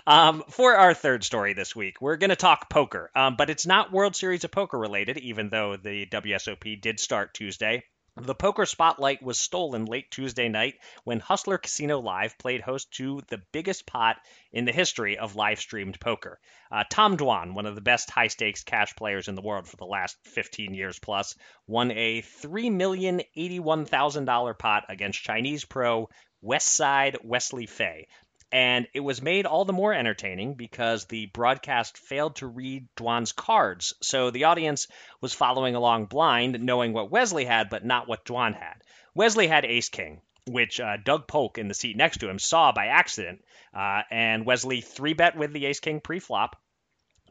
Um, 0.07 0.43
for 0.49 0.75
our 0.75 0.93
third 0.93 1.23
story 1.23 1.53
this 1.53 1.75
week, 1.75 2.01
we're 2.01 2.17
going 2.17 2.29
to 2.29 2.35
talk 2.35 2.69
poker, 2.69 3.09
um, 3.15 3.35
but 3.35 3.49
it's 3.49 3.65
not 3.65 3.91
World 3.91 4.15
Series 4.15 4.43
of 4.43 4.51
Poker 4.51 4.77
related, 4.77 5.17
even 5.17 5.49
though 5.49 5.77
the 5.77 6.05
WSOP 6.05 6.81
did 6.81 6.99
start 6.99 7.33
Tuesday. 7.33 7.83
The 8.17 8.35
poker 8.35 8.65
spotlight 8.65 9.23
was 9.23 9.39
stolen 9.39 9.85
late 9.85 10.11
Tuesday 10.11 10.49
night 10.49 10.75
when 11.05 11.21
Hustler 11.21 11.57
Casino 11.57 11.99
Live 11.99 12.37
played 12.37 12.59
host 12.59 12.91
to 12.95 13.21
the 13.29 13.41
biggest 13.53 13.85
pot 13.85 14.17
in 14.51 14.65
the 14.65 14.73
history 14.73 15.17
of 15.17 15.37
live 15.37 15.61
streamed 15.61 15.97
poker. 15.97 16.41
Uh, 16.69 16.83
Tom 16.89 17.15
Dwan, 17.15 17.53
one 17.53 17.65
of 17.65 17.75
the 17.75 17.79
best 17.79 18.09
high 18.09 18.27
stakes 18.27 18.65
cash 18.65 18.93
players 18.97 19.29
in 19.29 19.35
the 19.35 19.41
world 19.41 19.65
for 19.65 19.77
the 19.77 19.85
last 19.85 20.17
15 20.25 20.73
years 20.73 20.99
plus, 20.99 21.37
won 21.67 21.91
a 21.91 22.21
$3,081,000 22.21 24.59
pot 24.59 24.83
against 24.89 25.23
Chinese 25.23 25.63
pro 25.63 26.09
Westside 26.43 27.23
Wesley 27.23 27.65
Fei. 27.65 28.09
And 28.51 28.87
it 28.93 28.99
was 28.99 29.21
made 29.21 29.45
all 29.45 29.63
the 29.63 29.73
more 29.73 29.93
entertaining 29.93 30.55
because 30.55 31.05
the 31.05 31.27
broadcast 31.27 31.97
failed 31.97 32.35
to 32.37 32.47
read 32.47 32.87
Dwan's 32.97 33.31
cards. 33.31 33.93
So 34.01 34.29
the 34.29 34.43
audience 34.45 34.87
was 35.21 35.33
following 35.33 35.75
along 35.75 36.05
blind, 36.05 36.59
knowing 36.61 36.91
what 36.91 37.11
Wesley 37.11 37.45
had, 37.45 37.69
but 37.69 37.85
not 37.85 38.07
what 38.07 38.25
Dwan 38.25 38.53
had. 38.53 38.83
Wesley 39.15 39.47
had 39.47 39.65
Ace 39.65 39.89
King, 39.89 40.21
which 40.47 40.79
uh, 40.79 40.97
Doug 40.97 41.27
Polk 41.27 41.57
in 41.57 41.67
the 41.69 41.73
seat 41.73 41.95
next 41.95 42.17
to 42.17 42.29
him 42.29 42.39
saw 42.39 42.71
by 42.71 42.87
accident. 42.87 43.43
Uh, 43.73 44.01
and 44.11 44.45
Wesley 44.45 44.81
three 44.81 45.13
bet 45.13 45.37
with 45.37 45.53
the 45.53 45.65
Ace 45.65 45.79
King 45.79 46.01
pre-flop. 46.01 46.57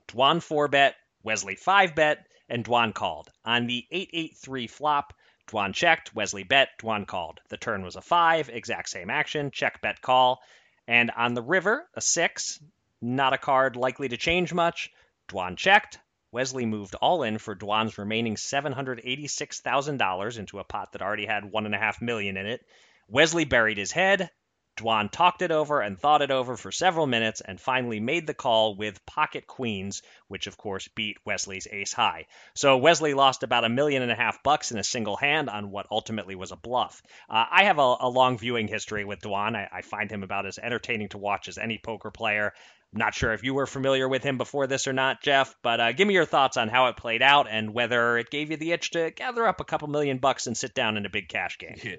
Dwan 0.08 0.42
four 0.42 0.68
bet, 0.68 0.96
Wesley 1.22 1.54
five 1.54 1.94
bet, 1.94 2.26
and 2.48 2.64
Dwan 2.64 2.94
called. 2.94 3.30
On 3.44 3.66
the 3.66 3.86
883 3.90 4.66
flop, 4.66 5.14
Dwan 5.46 5.74
checked, 5.74 6.14
Wesley 6.14 6.42
bet, 6.42 6.70
Dwan 6.80 7.06
called. 7.06 7.40
The 7.48 7.56
turn 7.56 7.82
was 7.82 7.96
a 7.96 8.00
five, 8.00 8.48
exact 8.48 8.88
same 8.88 9.10
action, 9.10 9.50
check, 9.50 9.80
bet, 9.80 10.00
call. 10.00 10.42
And 10.90 11.10
on 11.12 11.32
the 11.34 11.42
river, 11.42 11.88
a 11.94 12.00
six, 12.00 12.60
not 13.00 13.32
a 13.32 13.38
card 13.38 13.76
likely 13.76 14.08
to 14.08 14.16
change 14.16 14.52
much. 14.52 14.90
Dwan 15.28 15.56
checked. 15.56 16.00
Wesley 16.32 16.66
moved 16.66 16.96
all 16.96 17.22
in 17.22 17.38
for 17.38 17.54
Dwan's 17.54 17.96
remaining 17.96 18.34
$786,000 18.34 20.38
into 20.38 20.58
a 20.58 20.64
pot 20.64 20.90
that 20.90 21.00
already 21.00 21.26
had 21.26 21.44
1.5 21.44 22.02
million 22.02 22.36
in 22.36 22.46
it. 22.46 22.66
Wesley 23.06 23.44
buried 23.44 23.78
his 23.78 23.92
head. 23.92 24.32
Dwan 24.76 25.10
talked 25.10 25.42
it 25.42 25.50
over 25.50 25.80
and 25.80 25.98
thought 25.98 26.22
it 26.22 26.30
over 26.30 26.56
for 26.56 26.72
several 26.72 27.06
minutes 27.06 27.40
and 27.40 27.60
finally 27.60 28.00
made 28.00 28.26
the 28.26 28.34
call 28.34 28.76
with 28.76 29.04
pocket 29.04 29.46
queens, 29.46 30.02
which 30.28 30.46
of 30.46 30.56
course 30.56 30.88
beat 30.88 31.18
Wesley's 31.24 31.68
ace 31.70 31.92
high. 31.92 32.26
So 32.54 32.78
Wesley 32.78 33.14
lost 33.14 33.42
about 33.42 33.64
a 33.64 33.68
million 33.68 34.02
and 34.02 34.10
a 34.10 34.16
half 34.16 34.42
bucks 34.42 34.70
in 34.70 34.78
a 34.78 34.84
single 34.84 35.16
hand 35.16 35.50
on 35.50 35.70
what 35.70 35.86
ultimately 35.90 36.34
was 36.34 36.50
a 36.50 36.56
bluff. 36.56 37.02
Uh, 37.28 37.44
I 37.50 37.64
have 37.64 37.78
a, 37.78 37.96
a, 38.00 38.08
long 38.08 38.38
viewing 38.38 38.68
history 38.68 39.04
with 39.04 39.20
Dwan. 39.20 39.54
I, 39.54 39.68
I 39.70 39.82
find 39.82 40.10
him 40.10 40.22
about 40.22 40.46
as 40.46 40.58
entertaining 40.58 41.10
to 41.10 41.18
watch 41.18 41.48
as 41.48 41.58
any 41.58 41.78
poker 41.78 42.10
player. 42.10 42.52
Not 42.92 43.14
sure 43.14 43.32
if 43.32 43.44
you 43.44 43.54
were 43.54 43.66
familiar 43.66 44.08
with 44.08 44.24
him 44.24 44.36
before 44.36 44.66
this 44.66 44.88
or 44.88 44.92
not, 44.92 45.22
Jeff, 45.22 45.54
but 45.62 45.80
uh, 45.80 45.92
give 45.92 46.08
me 46.08 46.14
your 46.14 46.24
thoughts 46.24 46.56
on 46.56 46.68
how 46.68 46.86
it 46.86 46.96
played 46.96 47.22
out 47.22 47.46
and 47.48 47.72
whether 47.72 48.18
it 48.18 48.30
gave 48.30 48.50
you 48.50 48.56
the 48.56 48.72
itch 48.72 48.90
to 48.92 49.12
gather 49.12 49.46
up 49.46 49.60
a 49.60 49.64
couple 49.64 49.86
million 49.86 50.18
bucks 50.18 50.48
and 50.48 50.56
sit 50.56 50.74
down 50.74 50.96
in 50.96 51.06
a 51.06 51.10
big 51.10 51.28
cash 51.28 51.58
game. 51.58 51.76
Yeah. 51.82 51.96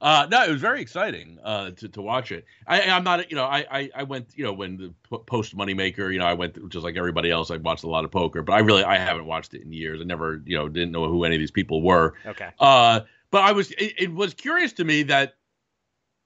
Uh, 0.00 0.26
no, 0.30 0.44
it 0.44 0.50
was 0.50 0.60
very 0.60 0.80
exciting 0.80 1.38
uh, 1.44 1.70
to, 1.72 1.88
to 1.88 2.02
watch 2.02 2.32
it. 2.32 2.44
I, 2.66 2.80
am 2.80 3.04
not, 3.04 3.30
you 3.30 3.36
know, 3.36 3.44
I, 3.44 3.64
I, 3.70 3.90
I, 3.94 4.02
went, 4.02 4.30
you 4.34 4.42
know, 4.42 4.52
when 4.52 4.76
the 5.10 5.18
post 5.18 5.56
Moneymaker, 5.56 6.12
you 6.12 6.18
know, 6.18 6.26
I 6.26 6.34
went 6.34 6.68
just 6.70 6.84
like 6.84 6.96
everybody 6.96 7.30
else. 7.30 7.50
I 7.52 7.56
watched 7.58 7.84
a 7.84 7.88
lot 7.88 8.04
of 8.04 8.10
poker, 8.10 8.42
but 8.42 8.54
I 8.54 8.58
really, 8.60 8.82
I 8.82 8.98
haven't 8.98 9.26
watched 9.26 9.54
it 9.54 9.62
in 9.62 9.72
years. 9.72 10.00
I 10.00 10.04
never, 10.04 10.42
you 10.44 10.58
know, 10.58 10.68
didn't 10.68 10.90
know 10.90 11.08
who 11.08 11.22
any 11.24 11.36
of 11.36 11.40
these 11.40 11.52
people 11.52 11.82
were. 11.82 12.14
Okay. 12.26 12.48
Uh, 12.58 13.00
but 13.30 13.42
I 13.42 13.52
was, 13.52 13.70
it, 13.72 13.94
it 13.98 14.12
was 14.12 14.34
curious 14.34 14.72
to 14.74 14.84
me 14.84 15.04
that 15.04 15.36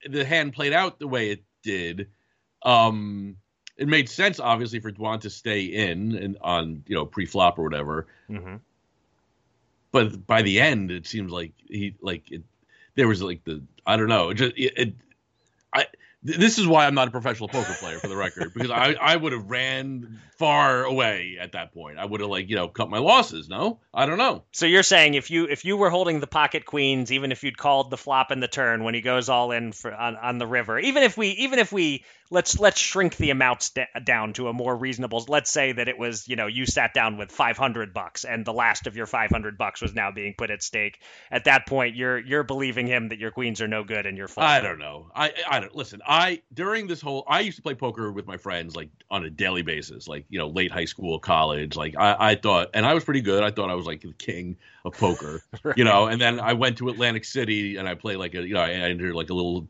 the 0.08 0.24
hand 0.24 0.54
played 0.54 0.72
out 0.72 0.98
the 0.98 1.08
way 1.08 1.30
it 1.30 1.44
did. 1.62 2.08
Um, 2.62 3.36
it 3.76 3.88
made 3.88 4.08
sense, 4.08 4.40
obviously, 4.40 4.80
for 4.80 4.90
Dwan 4.90 5.20
to 5.20 5.30
stay 5.30 5.64
in 5.64 6.16
and 6.16 6.38
on, 6.40 6.82
you 6.86 6.94
know, 6.94 7.04
pre-flop 7.04 7.58
or 7.58 7.62
whatever. 7.62 8.06
Mm-hmm. 8.30 8.56
But 9.92 10.26
by 10.26 10.42
the 10.42 10.60
end, 10.60 10.90
it 10.90 11.06
seems 11.06 11.30
like 11.30 11.52
he, 11.68 11.94
like 12.00 12.30
it 12.32 12.42
there 12.96 13.08
was 13.08 13.22
like 13.22 13.44
the 13.44 13.62
I 13.86 13.96
don't 13.96 14.08
know, 14.08 14.32
just 14.32 14.54
it, 14.56 14.72
it 14.76 14.94
I 15.72 15.86
this 16.22 16.58
is 16.58 16.66
why 16.66 16.86
I'm 16.86 16.94
not 16.94 17.06
a 17.06 17.10
professional 17.12 17.48
poker 17.48 17.74
player 17.78 18.00
for 18.00 18.08
the 18.08 18.16
record 18.16 18.52
because 18.52 18.70
I, 18.70 18.94
I 18.94 19.14
would 19.14 19.32
have 19.32 19.48
ran 19.48 20.20
far 20.38 20.82
away 20.82 21.36
at 21.40 21.52
that 21.52 21.72
point. 21.72 21.98
I 21.98 22.04
would 22.04 22.20
have 22.20 22.28
like 22.28 22.48
you 22.48 22.56
know 22.56 22.66
cut 22.66 22.90
my 22.90 22.98
losses. 22.98 23.48
No, 23.48 23.78
I 23.94 24.06
don't 24.06 24.18
know. 24.18 24.42
So 24.50 24.66
you're 24.66 24.82
saying 24.82 25.14
if 25.14 25.30
you 25.30 25.44
if 25.44 25.64
you 25.64 25.76
were 25.76 25.90
holding 25.90 26.18
the 26.18 26.26
pocket 26.26 26.64
queens, 26.64 27.12
even 27.12 27.30
if 27.30 27.44
you'd 27.44 27.56
called 27.56 27.90
the 27.90 27.96
flop 27.96 28.32
and 28.32 28.42
the 28.42 28.48
turn 28.48 28.82
when 28.82 28.94
he 28.94 29.02
goes 29.02 29.28
all 29.28 29.52
in 29.52 29.70
for 29.70 29.94
on, 29.94 30.16
on 30.16 30.38
the 30.38 30.46
river, 30.46 30.78
even 30.78 31.04
if 31.04 31.16
we 31.16 31.28
even 31.28 31.60
if 31.60 31.70
we 31.70 32.04
let's 32.30 32.58
let's 32.58 32.80
shrink 32.80 33.16
the 33.16 33.30
amounts 33.30 33.70
d- 33.70 33.84
down 34.04 34.32
to 34.34 34.48
a 34.48 34.52
more 34.52 34.76
reasonable. 34.76 35.24
Let's 35.28 35.50
say 35.50 35.72
that 35.72 35.88
it 35.88 35.98
was 35.98 36.28
you 36.28 36.36
know 36.36 36.46
you 36.46 36.66
sat 36.66 36.94
down 36.94 37.16
with 37.16 37.30
500 37.30 37.94
bucks 37.94 38.24
and 38.24 38.44
the 38.44 38.52
last 38.52 38.86
of 38.86 38.96
your 38.96 39.06
500 39.06 39.58
bucks 39.58 39.80
was 39.80 39.94
now 39.94 40.10
being 40.10 40.34
put 40.36 40.50
at 40.50 40.62
stake. 40.62 41.00
At 41.30 41.44
that 41.44 41.66
point, 41.66 41.96
you're 41.96 42.18
you're 42.18 42.42
believing 42.42 42.86
him 42.86 43.08
that 43.08 43.18
your 43.18 43.30
queens 43.30 43.60
are 43.60 43.68
no 43.68 43.84
good 43.84 44.06
and 44.06 44.16
you're. 44.16 44.28
Full. 44.28 44.42
I 44.42 44.60
don't 44.60 44.78
know. 44.78 45.10
I 45.14 45.32
I 45.48 45.60
don't 45.60 45.74
listen. 45.74 46.00
I 46.06 46.42
during 46.52 46.86
this 46.86 47.00
whole 47.00 47.24
I 47.28 47.40
used 47.40 47.56
to 47.56 47.62
play 47.62 47.74
poker 47.74 48.10
with 48.10 48.26
my 48.26 48.36
friends 48.36 48.74
like 48.74 48.90
on 49.10 49.24
a 49.24 49.30
daily 49.30 49.62
basis, 49.62 50.08
like 50.08 50.26
you 50.28 50.38
know 50.38 50.48
late 50.48 50.72
high 50.72 50.84
school, 50.84 51.18
college. 51.18 51.76
Like 51.76 51.94
I 51.96 52.16
I 52.18 52.34
thought, 52.34 52.70
and 52.74 52.84
I 52.84 52.94
was 52.94 53.04
pretty 53.04 53.20
good. 53.20 53.42
I 53.42 53.50
thought 53.50 53.70
I 53.70 53.74
was 53.74 53.86
like 53.86 54.00
the 54.02 54.12
king 54.12 54.56
of 54.84 54.96
poker, 54.96 55.42
right. 55.62 55.76
you 55.78 55.84
know. 55.84 56.06
And 56.06 56.20
then 56.20 56.40
I 56.40 56.54
went 56.54 56.78
to 56.78 56.88
Atlantic 56.88 57.24
City 57.24 57.76
and 57.76 57.88
I 57.88 57.94
played 57.94 58.16
like 58.16 58.34
a 58.34 58.46
you 58.46 58.54
know 58.54 58.60
I 58.60 58.70
entered 58.70 59.14
like 59.14 59.30
a 59.30 59.34
little 59.34 59.68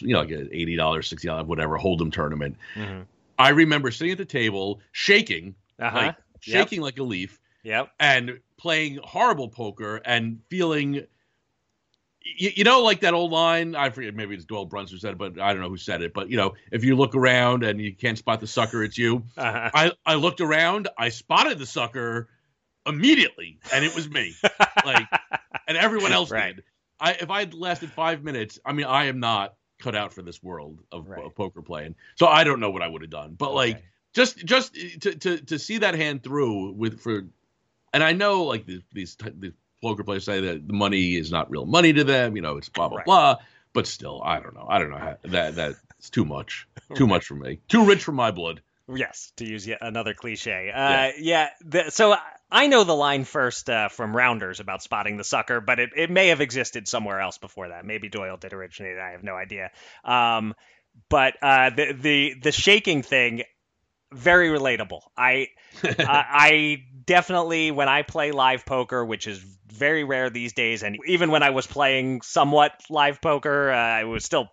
you 0.00 0.12
know 0.12 0.20
like 0.20 0.30
an 0.30 0.48
eighty 0.52 0.76
dollars, 0.76 1.08
sixty 1.08 1.28
dollars, 1.28 1.46
whatever 1.46 1.76
hold'em 1.96 2.12
tournament. 2.12 2.56
Mm-hmm. 2.74 3.02
I 3.38 3.50
remember 3.50 3.90
sitting 3.90 4.12
at 4.12 4.18
the 4.18 4.24
table 4.24 4.80
shaking, 4.92 5.54
uh-huh. 5.78 5.96
like 5.96 6.16
shaking 6.40 6.78
yep. 6.78 6.84
like 6.84 6.98
a 6.98 7.02
leaf. 7.02 7.40
Yep. 7.64 7.90
And 7.98 8.40
playing 8.58 9.00
horrible 9.02 9.48
poker 9.48 9.96
and 10.04 10.38
feeling 10.48 11.06
you, 12.38 12.50
you, 12.56 12.64
know, 12.64 12.82
like 12.82 13.00
that 13.00 13.14
old 13.14 13.32
line. 13.32 13.74
I 13.74 13.90
forget, 13.90 14.14
maybe 14.14 14.34
it's 14.34 14.44
Doyle 14.44 14.66
Brunson 14.66 14.98
said 14.98 15.12
it, 15.12 15.18
but 15.18 15.38
I 15.38 15.52
don't 15.52 15.62
know 15.62 15.68
who 15.68 15.76
said 15.76 16.02
it. 16.02 16.12
But 16.12 16.30
you 16.30 16.36
know, 16.36 16.54
if 16.70 16.84
you 16.84 16.96
look 16.96 17.14
around 17.14 17.64
and 17.64 17.80
you 17.80 17.94
can't 17.94 18.18
spot 18.18 18.40
the 18.40 18.46
sucker, 18.46 18.82
it's 18.82 18.98
you. 18.98 19.24
Uh-huh. 19.36 19.70
I 19.72 19.92
I 20.04 20.14
looked 20.14 20.40
around, 20.40 20.88
I 20.98 21.10
spotted 21.10 21.58
the 21.58 21.66
sucker 21.66 22.28
immediately, 22.86 23.58
and 23.72 23.84
it 23.84 23.94
was 23.94 24.08
me. 24.08 24.34
like, 24.84 25.06
and 25.68 25.76
everyone 25.76 26.12
else 26.12 26.30
right. 26.30 26.56
did. 26.56 26.64
I 26.98 27.12
if 27.12 27.30
I 27.30 27.40
had 27.40 27.54
lasted 27.54 27.90
five 27.90 28.22
minutes, 28.22 28.58
I 28.64 28.72
mean, 28.72 28.86
I 28.86 29.04
am 29.06 29.20
not 29.20 29.54
cut 29.78 29.94
out 29.94 30.12
for 30.12 30.22
this 30.22 30.42
world 30.42 30.80
of, 30.92 31.08
right. 31.08 31.24
of 31.24 31.34
poker 31.34 31.62
playing. 31.62 31.94
So 32.16 32.26
I 32.26 32.44
don't 32.44 32.60
know 32.60 32.70
what 32.70 32.82
I 32.82 32.88
would 32.88 33.02
have 33.02 33.10
done. 33.10 33.34
But 33.34 33.48
okay. 33.48 33.54
like, 33.54 33.84
just 34.12 34.38
just 34.44 34.74
to, 34.74 35.14
to 35.14 35.38
to 35.38 35.58
see 35.58 35.78
that 35.78 35.94
hand 35.94 36.22
through 36.22 36.72
with 36.72 37.00
for, 37.00 37.26
and 37.92 38.02
I 38.02 38.12
know 38.12 38.44
like 38.44 38.66
these 38.66 38.82
these, 38.92 39.16
these 39.38 39.52
poker 39.82 40.04
players 40.04 40.24
say 40.24 40.40
that 40.40 40.66
the 40.66 40.72
money 40.72 41.16
is 41.16 41.30
not 41.30 41.50
real 41.50 41.66
money 41.66 41.92
to 41.92 42.04
them. 42.04 42.36
You 42.36 42.42
know, 42.42 42.56
it's 42.56 42.68
blah 42.68 42.88
blah 42.88 42.98
right. 42.98 43.06
blah. 43.06 43.36
But 43.74 43.86
still, 43.86 44.22
I 44.24 44.40
don't 44.40 44.54
know. 44.54 44.66
I 44.66 44.78
don't 44.78 44.90
know 44.90 44.96
how, 44.96 45.16
that 45.24 45.54
that's 45.54 46.10
too 46.10 46.24
much. 46.24 46.66
Too 46.94 47.04
right. 47.04 47.10
much 47.10 47.26
for 47.26 47.34
me. 47.34 47.60
Too 47.68 47.84
rich 47.84 48.02
for 48.02 48.12
my 48.12 48.30
blood. 48.30 48.62
Yes, 48.88 49.32
to 49.36 49.44
use 49.44 49.66
yet 49.66 49.78
another 49.82 50.14
cliche. 50.14 50.70
Uh, 50.70 50.78
yeah. 50.78 51.10
yeah 51.18 51.48
the, 51.60 51.90
so 51.90 52.16
I 52.50 52.68
know 52.68 52.84
the 52.84 52.94
line 52.94 53.24
first 53.24 53.68
uh, 53.68 53.88
from 53.88 54.16
Rounders 54.16 54.60
about 54.60 54.82
spotting 54.82 55.16
the 55.16 55.24
sucker, 55.24 55.60
but 55.60 55.80
it, 55.80 55.90
it 55.96 56.10
may 56.10 56.28
have 56.28 56.40
existed 56.40 56.86
somewhere 56.86 57.20
else 57.20 57.38
before 57.38 57.68
that. 57.68 57.84
Maybe 57.84 58.08
Doyle 58.08 58.36
did 58.36 58.52
originate. 58.52 58.98
I 58.98 59.10
have 59.10 59.24
no 59.24 59.34
idea. 59.34 59.70
Um, 60.04 60.54
but 61.08 61.34
uh, 61.42 61.70
the 61.70 61.92
the 61.92 62.34
the 62.42 62.52
shaking 62.52 63.02
thing, 63.02 63.42
very 64.12 64.48
relatable. 64.48 65.00
I 65.16 65.48
I 65.82 66.84
definitely 67.04 67.72
when 67.72 67.88
I 67.88 68.02
play 68.02 68.32
live 68.32 68.64
poker, 68.64 69.04
which 69.04 69.26
is 69.26 69.38
very 69.66 70.04
rare 70.04 70.30
these 70.30 70.52
days, 70.52 70.82
and 70.82 70.98
even 71.06 71.30
when 71.30 71.42
I 71.42 71.50
was 71.50 71.66
playing 71.66 72.22
somewhat 72.22 72.72
live 72.88 73.20
poker, 73.20 73.72
uh, 73.72 73.76
I 73.76 74.04
was 74.04 74.24
still 74.24 74.48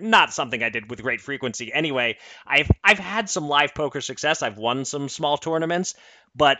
not 0.00 0.32
something 0.32 0.62
I 0.62 0.70
did 0.70 0.90
with 0.90 1.02
great 1.02 1.20
frequency. 1.20 1.72
Anyway, 1.72 2.18
I've 2.46 2.70
I've 2.84 2.98
had 2.98 3.30
some 3.30 3.48
live 3.48 3.74
poker 3.74 4.00
success. 4.00 4.42
I've 4.42 4.58
won 4.58 4.84
some 4.84 5.08
small 5.08 5.38
tournaments, 5.38 5.94
but 6.34 6.58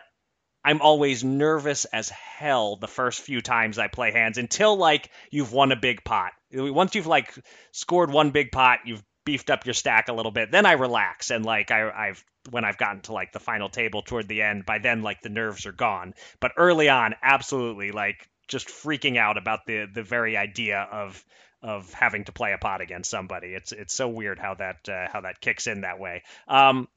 I'm 0.65 0.81
always 0.81 1.25
nervous 1.25 1.85
as 1.87 2.09
hell 2.09 2.77
the 2.77 2.89
first 2.89 3.21
few 3.21 3.41
times 3.41 3.79
I 3.79 3.89
play 3.89 4.13
hands 4.13 4.39
until 4.39 4.77
like 4.77 5.11
you've 5.31 5.53
won 5.53 5.73
a 5.73 5.77
big 5.77 6.05
pot. 6.05 6.33
Once 6.53 6.95
you've 6.95 7.07
like 7.07 7.33
scored 7.73 8.11
one 8.11 8.31
big 8.31 8.53
pot, 8.53 8.81
you've 8.85 9.03
beefed 9.25 9.51
up 9.51 9.67
your 9.67 9.75
stack 9.75 10.09
a 10.09 10.13
little 10.13 10.33
bit. 10.33 10.51
Then 10.51 10.67
I 10.67 10.73
relax 10.73 11.31
and 11.31 11.45
like 11.45 11.71
I, 11.71 11.91
I've 11.91 12.25
when 12.51 12.65
I've 12.65 12.79
gotten 12.79 13.03
to 13.03 13.13
like 13.13 13.33
the 13.33 13.41
final 13.41 13.69
table 13.69 14.03
toward 14.03 14.27
the 14.27 14.43
end, 14.43 14.65
by 14.65 14.79
then 14.79 15.03
like 15.03 15.21
the 15.23 15.29
nerves 15.29 15.67
are 15.67 15.73
gone. 15.73 16.15
But 16.41 16.53
early 16.57 16.89
on, 16.89 17.15
absolutely 17.23 17.93
like 17.93 18.29
just 18.49 18.69
freaking 18.69 19.17
out 19.19 19.37
about 19.37 19.67
the 19.67 19.87
the 19.93 20.03
very 20.03 20.37
idea 20.37 20.81
of 20.81 21.23
of 21.63 21.93
having 21.93 22.25
to 22.25 22.33
play 22.33 22.53
a 22.53 22.59
pot 22.59 22.81
against 22.81 23.11
somebody. 23.11 23.49
It's 23.49 23.73
it's 23.73 23.95
so 23.95 24.09
weird 24.09 24.39
how 24.39 24.55
that 24.55 24.89
uh, 24.89 25.09
how 25.13 25.21
that 25.23 25.41
kicks 25.41 25.67
in 25.67 25.83
that 25.83 25.99
way. 25.99 26.23
Um, 26.47 26.89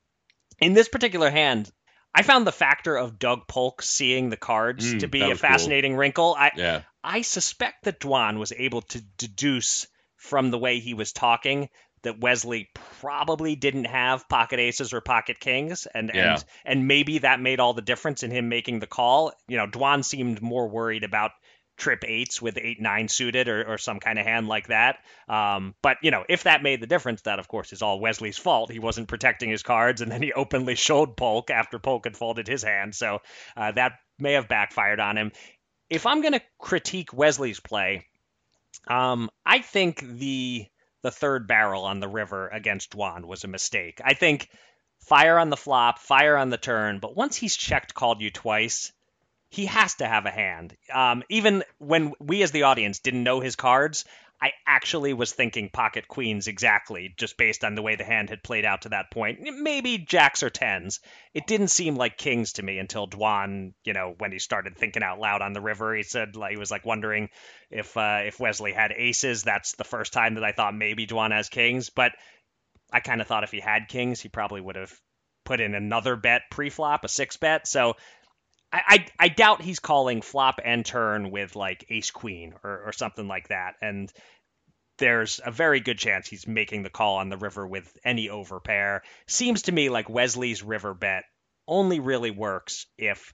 in 0.59 0.73
this 0.73 0.87
particular 0.87 1.29
hand, 1.29 1.69
I 2.13 2.23
found 2.23 2.45
the 2.45 2.51
factor 2.51 2.97
of 2.97 3.19
Doug 3.19 3.47
Polk 3.47 3.81
seeing 3.81 4.29
the 4.29 4.37
cards 4.37 4.93
mm, 4.93 4.99
to 4.99 5.07
be 5.07 5.21
a 5.21 5.35
fascinating 5.35 5.93
cool. 5.93 5.99
wrinkle. 5.99 6.35
I 6.37 6.51
yeah. 6.55 6.81
I 7.03 7.21
suspect 7.21 7.85
that 7.85 7.99
Dwan 7.99 8.37
was 8.37 8.51
able 8.51 8.81
to 8.81 9.01
deduce 9.17 9.87
from 10.17 10.51
the 10.51 10.59
way 10.59 10.79
he 10.79 10.93
was 10.93 11.13
talking 11.13 11.69
that 12.03 12.19
Wesley 12.19 12.69
probably 12.99 13.55
didn't 13.55 13.85
have 13.85 14.27
pocket 14.27 14.59
aces 14.59 14.93
or 14.93 15.01
pocket 15.01 15.39
kings, 15.39 15.87
and 15.93 16.11
yeah. 16.13 16.33
and 16.33 16.45
and 16.65 16.87
maybe 16.87 17.19
that 17.19 17.39
made 17.39 17.59
all 17.59 17.73
the 17.73 17.81
difference 17.81 18.23
in 18.23 18.31
him 18.31 18.49
making 18.49 18.79
the 18.79 18.87
call. 18.87 19.33
You 19.47 19.57
know, 19.57 19.67
Dwan 19.67 20.03
seemed 20.03 20.41
more 20.41 20.67
worried 20.67 21.03
about 21.03 21.31
trip 21.81 22.03
eights 22.07 22.39
with 22.39 22.59
eight 22.61 22.79
nine 22.79 23.07
suited 23.07 23.49
or, 23.49 23.73
or 23.73 23.77
some 23.79 23.99
kind 23.99 24.19
of 24.19 24.25
hand 24.25 24.47
like 24.47 24.67
that. 24.67 24.99
Um, 25.27 25.73
but 25.81 25.97
you 26.03 26.11
know, 26.11 26.23
if 26.29 26.43
that 26.43 26.61
made 26.61 26.79
the 26.79 26.87
difference, 26.87 27.23
that 27.23 27.39
of 27.39 27.47
course 27.47 27.73
is 27.73 27.81
all 27.81 27.99
Wesley's 27.99 28.37
fault. 28.37 28.71
He 28.71 28.79
wasn't 28.79 29.07
protecting 29.07 29.49
his 29.49 29.63
cards, 29.63 30.01
and 30.01 30.11
then 30.11 30.21
he 30.21 30.31
openly 30.35 30.75
showed 30.75 31.17
Polk 31.17 31.49
after 31.49 31.79
Polk 31.79 32.05
had 32.05 32.15
folded 32.15 32.47
his 32.47 32.63
hand. 32.63 32.93
So 32.93 33.19
uh, 33.57 33.71
that 33.71 33.93
may 34.19 34.33
have 34.33 34.47
backfired 34.47 34.99
on 34.99 35.17
him. 35.17 35.31
If 35.89 36.05
I'm 36.05 36.21
going 36.21 36.33
to 36.33 36.41
critique 36.59 37.13
Wesley's 37.13 37.59
play, 37.59 38.05
um, 38.87 39.29
I 39.45 39.59
think 39.59 40.01
the 40.01 40.67
the 41.01 41.11
third 41.11 41.47
barrel 41.47 41.83
on 41.83 41.99
the 41.99 42.07
river 42.07 42.47
against 42.47 42.91
Dwan 42.91 43.25
was 43.25 43.43
a 43.43 43.47
mistake. 43.47 43.99
I 44.05 44.13
think 44.13 44.47
fire 44.99 45.39
on 45.39 45.49
the 45.49 45.57
flop, 45.57 45.97
fire 45.97 46.37
on 46.37 46.51
the 46.51 46.57
turn, 46.57 46.99
but 46.99 47.15
once 47.15 47.35
he's 47.35 47.57
checked 47.57 47.95
called 47.95 48.21
you 48.21 48.29
twice, 48.29 48.91
he 49.51 49.65
has 49.65 49.95
to 49.95 50.07
have 50.07 50.25
a 50.25 50.31
hand. 50.31 50.75
Um, 50.91 51.23
even 51.29 51.63
when 51.77 52.13
we 52.19 52.41
as 52.41 52.51
the 52.51 52.63
audience 52.63 52.99
didn't 52.99 53.23
know 53.23 53.41
his 53.41 53.57
cards, 53.57 54.05
I 54.41 54.53
actually 54.65 55.13
was 55.13 55.33
thinking 55.33 55.69
pocket 55.69 56.07
queens 56.07 56.47
exactly, 56.47 57.13
just 57.15 57.37
based 57.37 57.63
on 57.63 57.75
the 57.75 57.81
way 57.81 57.95
the 57.95 58.05
hand 58.05 58.29
had 58.29 58.41
played 58.41 58.65
out 58.65 58.83
to 58.83 58.89
that 58.89 59.11
point. 59.11 59.39
Maybe 59.41 59.99
jacks 59.99 60.41
or 60.41 60.49
tens. 60.49 61.01
It 61.33 61.45
didn't 61.45 61.67
seem 61.67 61.95
like 61.95 62.17
kings 62.17 62.53
to 62.53 62.63
me 62.63 62.79
until 62.79 63.07
Dwan, 63.07 63.73
you 63.83 63.93
know, 63.93 64.15
when 64.17 64.31
he 64.31 64.39
started 64.39 64.77
thinking 64.77 65.03
out 65.03 65.19
loud 65.19 65.41
on 65.41 65.53
the 65.53 65.61
river. 65.61 65.93
He 65.93 66.03
said 66.03 66.37
like 66.37 66.51
he 66.51 66.57
was 66.57 66.71
like 66.71 66.85
wondering 66.85 67.29
if 67.69 67.95
uh, 67.97 68.21
if 68.23 68.39
Wesley 68.39 68.71
had 68.71 68.93
aces. 68.93 69.43
That's 69.43 69.73
the 69.73 69.83
first 69.83 70.13
time 70.13 70.35
that 70.35 70.45
I 70.45 70.53
thought 70.53 70.73
maybe 70.73 71.05
Dwan 71.05 71.31
has 71.31 71.49
kings, 71.49 71.89
but 71.89 72.13
I 72.91 73.01
kind 73.01 73.19
of 73.19 73.27
thought 73.27 73.43
if 73.43 73.51
he 73.51 73.59
had 73.59 73.89
kings, 73.89 74.21
he 74.21 74.29
probably 74.29 74.61
would 74.61 74.77
have 74.77 74.97
put 75.43 75.59
in 75.59 75.75
another 75.75 76.15
bet 76.15 76.43
pre-flop, 76.49 77.03
a 77.03 77.07
six 77.09 77.37
bet. 77.37 77.67
So 77.67 77.95
I, 78.71 78.81
I, 78.87 79.05
I 79.19 79.27
doubt 79.29 79.61
he's 79.61 79.79
calling 79.79 80.21
flop 80.21 80.59
and 80.63 80.85
turn 80.85 81.31
with 81.31 81.55
like 81.55 81.85
ace 81.89 82.11
queen 82.11 82.53
or, 82.63 82.83
or 82.87 82.93
something 82.93 83.27
like 83.27 83.49
that. 83.49 83.75
And 83.81 84.11
there's 84.97 85.39
a 85.43 85.51
very 85.51 85.79
good 85.79 85.97
chance 85.97 86.27
he's 86.27 86.47
making 86.47 86.83
the 86.83 86.89
call 86.89 87.17
on 87.17 87.29
the 87.29 87.37
river 87.37 87.67
with 87.67 87.91
any 88.05 88.27
overpair. 88.27 89.01
Seems 89.27 89.63
to 89.63 89.71
me 89.71 89.89
like 89.89 90.09
Wesley's 90.09 90.63
river 90.63 90.93
bet 90.93 91.23
only 91.67 91.99
really 91.99 92.31
works 92.31 92.85
if 92.97 93.33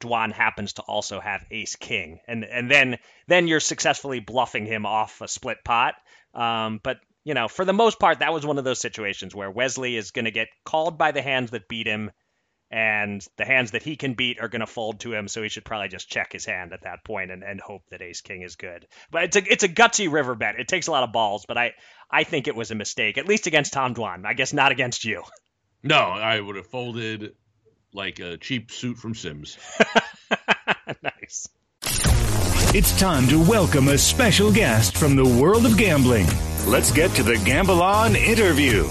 Dwan 0.00 0.32
happens 0.32 0.74
to 0.74 0.82
also 0.82 1.20
have 1.20 1.46
ace 1.50 1.76
king. 1.76 2.20
And 2.28 2.44
and 2.44 2.70
then 2.70 2.98
then 3.28 3.48
you're 3.48 3.60
successfully 3.60 4.20
bluffing 4.20 4.66
him 4.66 4.84
off 4.84 5.20
a 5.20 5.28
split 5.28 5.58
pot. 5.64 5.94
Um, 6.34 6.80
but 6.82 6.98
you 7.24 7.34
know, 7.34 7.48
for 7.48 7.64
the 7.64 7.72
most 7.72 7.98
part, 7.98 8.20
that 8.20 8.32
was 8.32 8.46
one 8.46 8.58
of 8.58 8.64
those 8.64 8.80
situations 8.80 9.34
where 9.34 9.50
Wesley 9.50 9.96
is 9.96 10.10
going 10.10 10.26
to 10.26 10.30
get 10.30 10.48
called 10.64 10.98
by 10.98 11.12
the 11.12 11.22
hands 11.22 11.50
that 11.50 11.66
beat 11.66 11.86
him 11.86 12.10
and 12.70 13.24
the 13.36 13.44
hands 13.44 13.70
that 13.72 13.82
he 13.82 13.96
can 13.96 14.14
beat 14.14 14.40
are 14.40 14.48
going 14.48 14.60
to 14.60 14.66
fold 14.66 15.00
to 15.00 15.14
him. 15.14 15.28
So 15.28 15.42
he 15.42 15.48
should 15.48 15.64
probably 15.64 15.88
just 15.88 16.08
check 16.08 16.32
his 16.32 16.44
hand 16.44 16.72
at 16.72 16.82
that 16.82 17.04
point 17.04 17.30
and, 17.30 17.42
and 17.42 17.60
hope 17.60 17.82
that 17.90 18.02
Ace 18.02 18.20
King 18.20 18.42
is 18.42 18.56
good. 18.56 18.86
But 19.10 19.24
it's 19.24 19.36
a 19.36 19.52
it's 19.52 19.64
a 19.64 19.68
gutsy 19.68 20.10
river 20.10 20.34
bet. 20.34 20.58
It 20.58 20.68
takes 20.68 20.86
a 20.86 20.90
lot 20.90 21.04
of 21.04 21.12
balls, 21.12 21.44
but 21.46 21.56
I 21.56 21.74
I 22.10 22.24
think 22.24 22.48
it 22.48 22.56
was 22.56 22.70
a 22.70 22.74
mistake, 22.74 23.18
at 23.18 23.26
least 23.26 23.46
against 23.46 23.72
Tom 23.72 23.94
Dwan. 23.94 24.24
I 24.26 24.34
guess 24.34 24.52
not 24.52 24.72
against 24.72 25.04
you. 25.04 25.22
No, 25.82 25.96
I 25.96 26.40
would 26.40 26.56
have 26.56 26.66
folded 26.66 27.34
like 27.92 28.18
a 28.18 28.36
cheap 28.36 28.70
suit 28.70 28.98
from 28.98 29.14
Syms. 29.14 29.56
nice. 31.02 31.48
It's 32.74 32.98
time 32.98 33.26
to 33.28 33.42
welcome 33.42 33.88
a 33.88 33.96
special 33.96 34.52
guest 34.52 34.96
from 34.96 35.16
the 35.16 35.24
world 35.24 35.64
of 35.64 35.78
gambling. 35.78 36.26
Let's 36.66 36.90
get 36.90 37.12
to 37.12 37.22
the 37.22 37.38
Gamble 37.38 37.80
On 37.82 38.16
interview. 38.16 38.88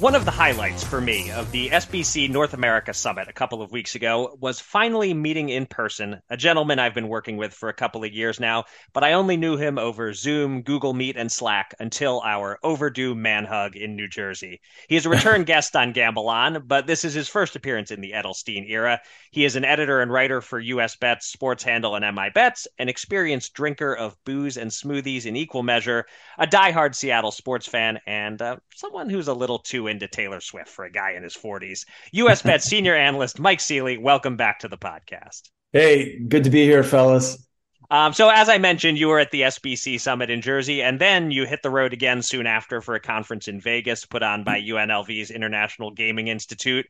One 0.00 0.14
of 0.14 0.24
the 0.24 0.30
highlights 0.30 0.82
for 0.82 0.98
me 0.98 1.30
of 1.30 1.52
the 1.52 1.68
SBC 1.68 2.30
North 2.30 2.54
America 2.54 2.94
Summit 2.94 3.28
a 3.28 3.34
couple 3.34 3.60
of 3.60 3.70
weeks 3.70 3.94
ago 3.94 4.34
was 4.40 4.58
finally 4.58 5.12
meeting 5.12 5.50
in 5.50 5.66
person 5.66 6.22
a 6.30 6.38
gentleman 6.38 6.78
I've 6.78 6.94
been 6.94 7.08
working 7.08 7.36
with 7.36 7.52
for 7.52 7.68
a 7.68 7.74
couple 7.74 8.02
of 8.02 8.10
years 8.10 8.40
now, 8.40 8.64
but 8.94 9.04
I 9.04 9.12
only 9.12 9.36
knew 9.36 9.58
him 9.58 9.78
over 9.78 10.14
Zoom, 10.14 10.62
Google 10.62 10.94
Meet, 10.94 11.18
and 11.18 11.30
Slack 11.30 11.74
until 11.78 12.22
our 12.24 12.58
overdue 12.62 13.14
man 13.14 13.44
hug 13.44 13.76
in 13.76 13.94
New 13.94 14.08
Jersey. 14.08 14.62
He 14.88 14.96
is 14.96 15.04
a 15.04 15.10
return 15.10 15.44
guest 15.44 15.76
on 15.76 15.92
Gamble 15.92 16.30
On, 16.30 16.62
but 16.66 16.86
this 16.86 17.04
is 17.04 17.12
his 17.12 17.28
first 17.28 17.54
appearance 17.54 17.90
in 17.90 18.00
the 18.00 18.12
Edelstein 18.12 18.70
era. 18.70 19.02
He 19.32 19.44
is 19.44 19.54
an 19.54 19.66
editor 19.66 20.00
and 20.00 20.10
writer 20.10 20.40
for 20.40 20.58
US 20.60 20.96
Bets, 20.96 21.26
Sports 21.26 21.62
Handle, 21.62 21.94
and 21.94 22.16
MI 22.16 22.30
Bets, 22.34 22.66
an 22.78 22.88
experienced 22.88 23.52
drinker 23.52 23.94
of 23.94 24.16
booze 24.24 24.56
and 24.56 24.70
smoothies 24.70 25.26
in 25.26 25.36
equal 25.36 25.62
measure, 25.62 26.06
a 26.38 26.46
diehard 26.46 26.94
Seattle 26.94 27.32
sports 27.32 27.66
fan, 27.66 28.00
and 28.06 28.40
uh, 28.40 28.56
someone 28.74 29.10
who's 29.10 29.28
a 29.28 29.34
little 29.34 29.58
too 29.58 29.89
into 29.90 30.08
Taylor 30.08 30.40
Swift 30.40 30.68
for 30.68 30.84
a 30.84 30.90
guy 30.90 31.12
in 31.12 31.22
his 31.22 31.36
40s. 31.36 31.84
US 32.12 32.40
Bet 32.42 32.62
senior 32.62 32.96
analyst 32.96 33.38
Mike 33.38 33.60
Seely, 33.60 33.98
welcome 33.98 34.36
back 34.36 34.60
to 34.60 34.68
the 34.68 34.78
podcast. 34.78 35.50
Hey, 35.72 36.18
good 36.18 36.44
to 36.44 36.50
be 36.50 36.64
here, 36.64 36.82
fellas. 36.82 37.46
Um, 37.90 38.12
so, 38.12 38.28
as 38.28 38.48
I 38.48 38.58
mentioned, 38.58 38.98
you 38.98 39.08
were 39.08 39.18
at 39.18 39.32
the 39.32 39.42
SBC 39.42 40.00
Summit 40.00 40.30
in 40.30 40.40
Jersey, 40.40 40.80
and 40.80 41.00
then 41.00 41.32
you 41.32 41.44
hit 41.44 41.62
the 41.62 41.70
road 41.70 41.92
again 41.92 42.22
soon 42.22 42.46
after 42.46 42.80
for 42.80 42.94
a 42.94 43.00
conference 43.00 43.48
in 43.48 43.60
Vegas 43.60 44.06
put 44.06 44.22
on 44.22 44.44
by 44.44 44.60
UNLV's 44.60 45.32
International 45.32 45.90
Gaming 45.90 46.28
Institute. 46.28 46.86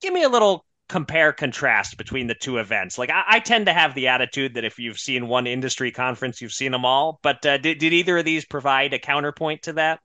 Give 0.00 0.12
me 0.12 0.22
a 0.22 0.30
little 0.30 0.64
compare 0.88 1.32
contrast 1.32 1.98
between 1.98 2.28
the 2.28 2.34
two 2.34 2.58
events. 2.58 2.96
Like, 2.96 3.10
I, 3.10 3.24
I 3.26 3.40
tend 3.40 3.66
to 3.66 3.74
have 3.74 3.94
the 3.94 4.08
attitude 4.08 4.54
that 4.54 4.64
if 4.64 4.78
you've 4.78 4.98
seen 4.98 5.28
one 5.28 5.46
industry 5.46 5.90
conference, 5.90 6.40
you've 6.40 6.52
seen 6.52 6.72
them 6.72 6.86
all. 6.86 7.20
But 7.22 7.44
uh, 7.44 7.58
did, 7.58 7.78
did 7.78 7.92
either 7.92 8.16
of 8.18 8.24
these 8.24 8.46
provide 8.46 8.94
a 8.94 8.98
counterpoint 8.98 9.62
to 9.64 9.74
that? 9.74 10.00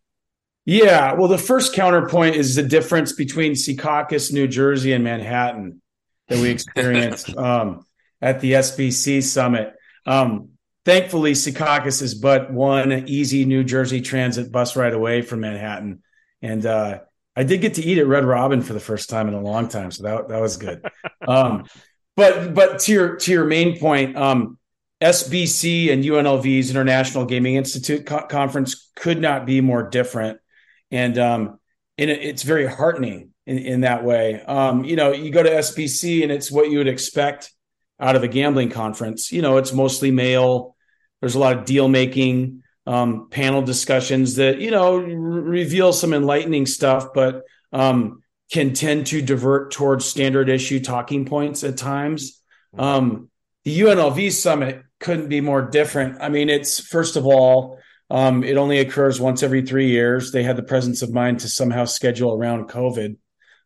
Yeah, 0.67 1.13
well, 1.13 1.29
the 1.29 1.37
first 1.37 1.73
counterpoint 1.73 2.35
is 2.35 2.55
the 2.55 2.61
difference 2.61 3.13
between 3.13 3.53
Secaucus, 3.53 4.33
New 4.33 4.49
Jersey, 4.49 4.91
and 4.91 5.01
Manhattan 5.01 5.81
that 6.27 6.39
we 6.39 6.49
experienced 6.49 7.33
um, 7.37 7.85
at 8.21 8.41
the 8.41 8.51
SBC 8.51 9.23
summit. 9.23 9.73
Um, 10.05 10.49
thankfully, 10.83 11.31
Secaucus 11.31 12.01
is 12.01 12.15
but 12.15 12.51
one 12.51 12.91
easy 13.07 13.45
New 13.45 13.63
Jersey 13.63 14.01
transit 14.01 14.51
bus 14.51 14.75
ride 14.75 14.91
away 14.91 15.21
from 15.21 15.39
Manhattan, 15.39 16.03
and 16.41 16.65
uh, 16.65 16.99
I 17.33 17.43
did 17.43 17.61
get 17.61 17.75
to 17.75 17.81
eat 17.81 17.97
at 17.97 18.05
Red 18.05 18.25
Robin 18.25 18.61
for 18.61 18.73
the 18.73 18.81
first 18.81 19.09
time 19.09 19.29
in 19.29 19.35
a 19.35 19.41
long 19.41 19.69
time, 19.69 19.89
so 19.91 20.03
that 20.03 20.27
that 20.27 20.41
was 20.41 20.57
good. 20.57 20.85
um, 21.29 21.63
but 22.17 22.53
but 22.53 22.79
to 22.79 22.91
your 22.91 23.15
to 23.15 23.31
your 23.31 23.45
main 23.45 23.79
point, 23.79 24.17
um, 24.17 24.57
SBC 25.01 25.93
and 25.93 26.03
UNLV's 26.03 26.69
International 26.69 27.23
Gaming 27.23 27.55
Institute 27.55 28.05
co- 28.05 28.27
conference 28.27 28.91
could 28.97 29.21
not 29.21 29.45
be 29.45 29.61
more 29.61 29.89
different 29.89 30.39
and 30.91 31.17
um, 31.17 31.59
and 31.97 32.09
it, 32.09 32.21
it's 32.21 32.43
very 32.43 32.65
heartening 32.65 33.31
in, 33.45 33.57
in 33.59 33.81
that 33.81 34.03
way. 34.03 34.41
Um, 34.41 34.83
you 34.83 34.95
know, 34.95 35.11
you 35.11 35.31
go 35.31 35.43
to 35.43 35.49
SBC 35.49 36.23
and 36.23 36.31
it's 36.31 36.51
what 36.51 36.69
you 36.69 36.77
would 36.79 36.87
expect 36.87 37.51
out 37.99 38.15
of 38.15 38.23
a 38.23 38.27
gambling 38.27 38.69
conference. 38.69 39.31
You 39.31 39.41
know, 39.41 39.57
it's 39.57 39.73
mostly 39.73 40.11
male. 40.11 40.75
There's 41.21 41.35
a 41.35 41.39
lot 41.39 41.57
of 41.57 41.65
deal 41.65 41.87
making, 41.87 42.63
um, 42.85 43.27
panel 43.29 43.61
discussions 43.61 44.35
that 44.35 44.59
you 44.59 44.71
know 44.71 44.95
r- 44.95 45.01
reveal 45.01 45.91
some 45.91 46.13
enlightening 46.13 46.65
stuff, 46.65 47.07
but 47.13 47.43
um, 47.73 48.23
can 48.51 48.73
tend 48.73 49.07
to 49.07 49.21
divert 49.21 49.71
towards 49.71 50.05
standard 50.05 50.49
issue 50.49 50.79
talking 50.79 51.25
points 51.25 51.63
at 51.63 51.77
times. 51.77 52.41
Um, 52.77 53.29
the 53.65 53.81
UNLV 53.81 54.31
summit 54.31 54.83
couldn't 54.99 55.27
be 55.27 55.41
more 55.41 55.61
different. 55.61 56.21
I 56.21 56.29
mean, 56.29 56.49
it's 56.49 56.79
first 56.79 57.17
of 57.17 57.25
all, 57.25 57.76
um, 58.09 58.43
it 58.43 58.57
only 58.57 58.79
occurs 58.79 59.19
once 59.19 59.43
every 59.43 59.61
three 59.61 59.89
years. 59.89 60.31
They 60.31 60.43
had 60.43 60.55
the 60.55 60.63
presence 60.63 61.01
of 61.01 61.13
mind 61.13 61.41
to 61.41 61.49
somehow 61.49 61.85
schedule 61.85 62.33
around 62.33 62.69
COVID. 62.69 63.17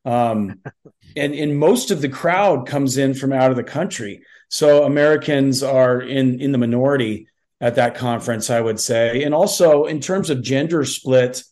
Um, 0.04 0.62
and, 1.16 1.34
and 1.34 1.58
most 1.58 1.92
of 1.92 2.02
the 2.02 2.10
crowd 2.10 2.68
comes 2.68 2.98
in 2.98 3.14
from 3.14 3.34
out 3.34 3.52
of 3.52 3.58
the 3.58 3.64
country. 3.64 4.24
So 4.50 4.84
Americans 4.84 5.64
are 5.64 6.02
in, 6.02 6.42
in 6.42 6.52
the 6.52 6.58
minority 6.58 7.28
at 7.60 7.76
that 7.76 7.96
conference, 7.96 8.50
I 8.50 8.60
would 8.60 8.80
say. 8.80 9.24
And 9.24 9.34
also 9.34 9.86
in 9.86 10.00
terms 10.00 10.30
of 10.30 10.42
gender 10.42 10.84
split, 10.84 11.44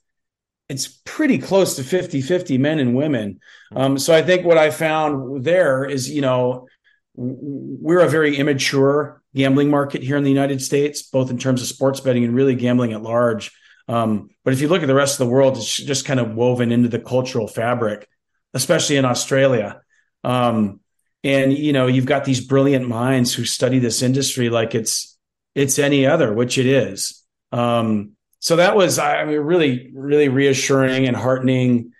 it's 0.67 0.88
pretty 1.06 1.38
close 1.38 1.75
to 1.75 1.84
50 1.84 2.21
50 2.21 2.58
men 2.58 2.80
and 2.80 2.95
women. 2.95 3.39
Um, 3.75 3.97
so 3.97 4.13
I 4.13 4.21
think 4.21 4.45
what 4.45 4.58
I 4.58 4.71
found 4.71 5.43
there 5.43 5.86
is, 5.86 6.10
you 6.10 6.21
know, 6.21 6.67
we're 7.15 8.02
a 8.02 8.10
very 8.10 8.38
immature 8.38 9.18
gambling 9.35 9.69
market 9.69 10.03
here 10.03 10.17
in 10.17 10.23
the 10.23 10.29
United 10.29 10.61
States, 10.61 11.03
both 11.03 11.29
in 11.29 11.37
terms 11.37 11.61
of 11.61 11.67
sports 11.67 11.99
betting 11.99 12.23
and 12.23 12.35
really 12.35 12.55
gambling 12.55 12.93
at 12.93 13.01
large. 13.01 13.51
Um, 13.87 14.29
but 14.43 14.53
if 14.53 14.61
you 14.61 14.67
look 14.67 14.81
at 14.81 14.87
the 14.87 14.95
rest 14.95 15.19
of 15.19 15.27
the 15.27 15.33
world, 15.33 15.57
it's 15.57 15.75
just 15.75 16.05
kind 16.05 16.19
of 16.19 16.35
woven 16.35 16.71
into 16.71 16.89
the 16.89 16.99
cultural 16.99 17.47
fabric, 17.47 18.07
especially 18.53 18.97
in 18.97 19.05
Australia. 19.05 19.81
Um, 20.23 20.79
and 21.23 21.51
you 21.51 21.73
know, 21.73 21.87
you've 21.87 22.05
got 22.05 22.25
these 22.25 22.45
brilliant 22.45 22.87
minds 22.87 23.33
who 23.33 23.45
study 23.45 23.79
this 23.79 24.01
industry 24.01 24.49
like 24.49 24.75
it's 24.75 25.17
it's 25.55 25.79
any 25.79 26.05
other, 26.05 26.33
which 26.33 26.57
it 26.57 26.65
is. 26.65 27.23
Um, 27.51 28.11
so 28.39 28.55
that 28.55 28.75
was, 28.75 28.99
I 28.99 29.25
mean, 29.25 29.39
really, 29.39 29.91
really 29.93 30.29
reassuring 30.29 31.07
and 31.07 31.17
heartening 31.17 31.91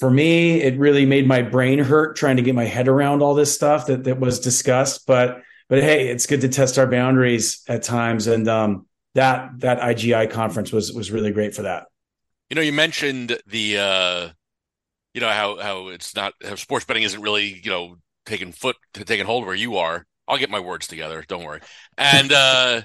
for 0.00 0.10
me, 0.10 0.62
it 0.62 0.78
really 0.78 1.04
made 1.04 1.28
my 1.28 1.42
brain 1.42 1.78
hurt 1.78 2.16
trying 2.16 2.36
to 2.36 2.42
get 2.42 2.54
my 2.54 2.64
head 2.64 2.88
around 2.88 3.22
all 3.22 3.34
this 3.34 3.54
stuff 3.54 3.86
that, 3.86 4.04
that 4.04 4.18
was 4.18 4.40
discussed. 4.40 5.06
But 5.06 5.42
but 5.70 5.84
hey, 5.84 6.08
it's 6.08 6.26
good 6.26 6.40
to 6.40 6.48
test 6.48 6.78
our 6.78 6.86
boundaries 6.88 7.62
at 7.68 7.84
times, 7.84 8.26
and 8.26 8.46
um, 8.48 8.86
that 9.14 9.52
that 9.60 9.78
IGI 9.78 10.28
conference 10.28 10.72
was 10.72 10.92
was 10.92 11.12
really 11.12 11.30
great 11.30 11.54
for 11.54 11.62
that. 11.62 11.86
You 12.50 12.56
know, 12.56 12.60
you 12.60 12.72
mentioned 12.72 13.38
the 13.46 13.78
uh, 13.78 14.28
you 15.14 15.20
know 15.20 15.30
how 15.30 15.58
how 15.58 15.88
it's 15.88 16.14
not 16.14 16.34
how 16.44 16.56
sports 16.56 16.84
betting 16.84 17.04
isn't 17.04 17.22
really 17.22 17.60
you 17.62 17.70
know 17.70 17.96
taking 18.26 18.50
foot 18.50 18.76
taking 18.92 19.24
hold 19.24 19.46
where 19.46 19.54
you 19.54 19.76
are. 19.76 20.04
I'll 20.26 20.38
get 20.38 20.50
my 20.50 20.60
words 20.60 20.88
together. 20.88 21.24
Don't 21.28 21.44
worry. 21.44 21.60
And 21.96 22.32
uh, 22.32 22.82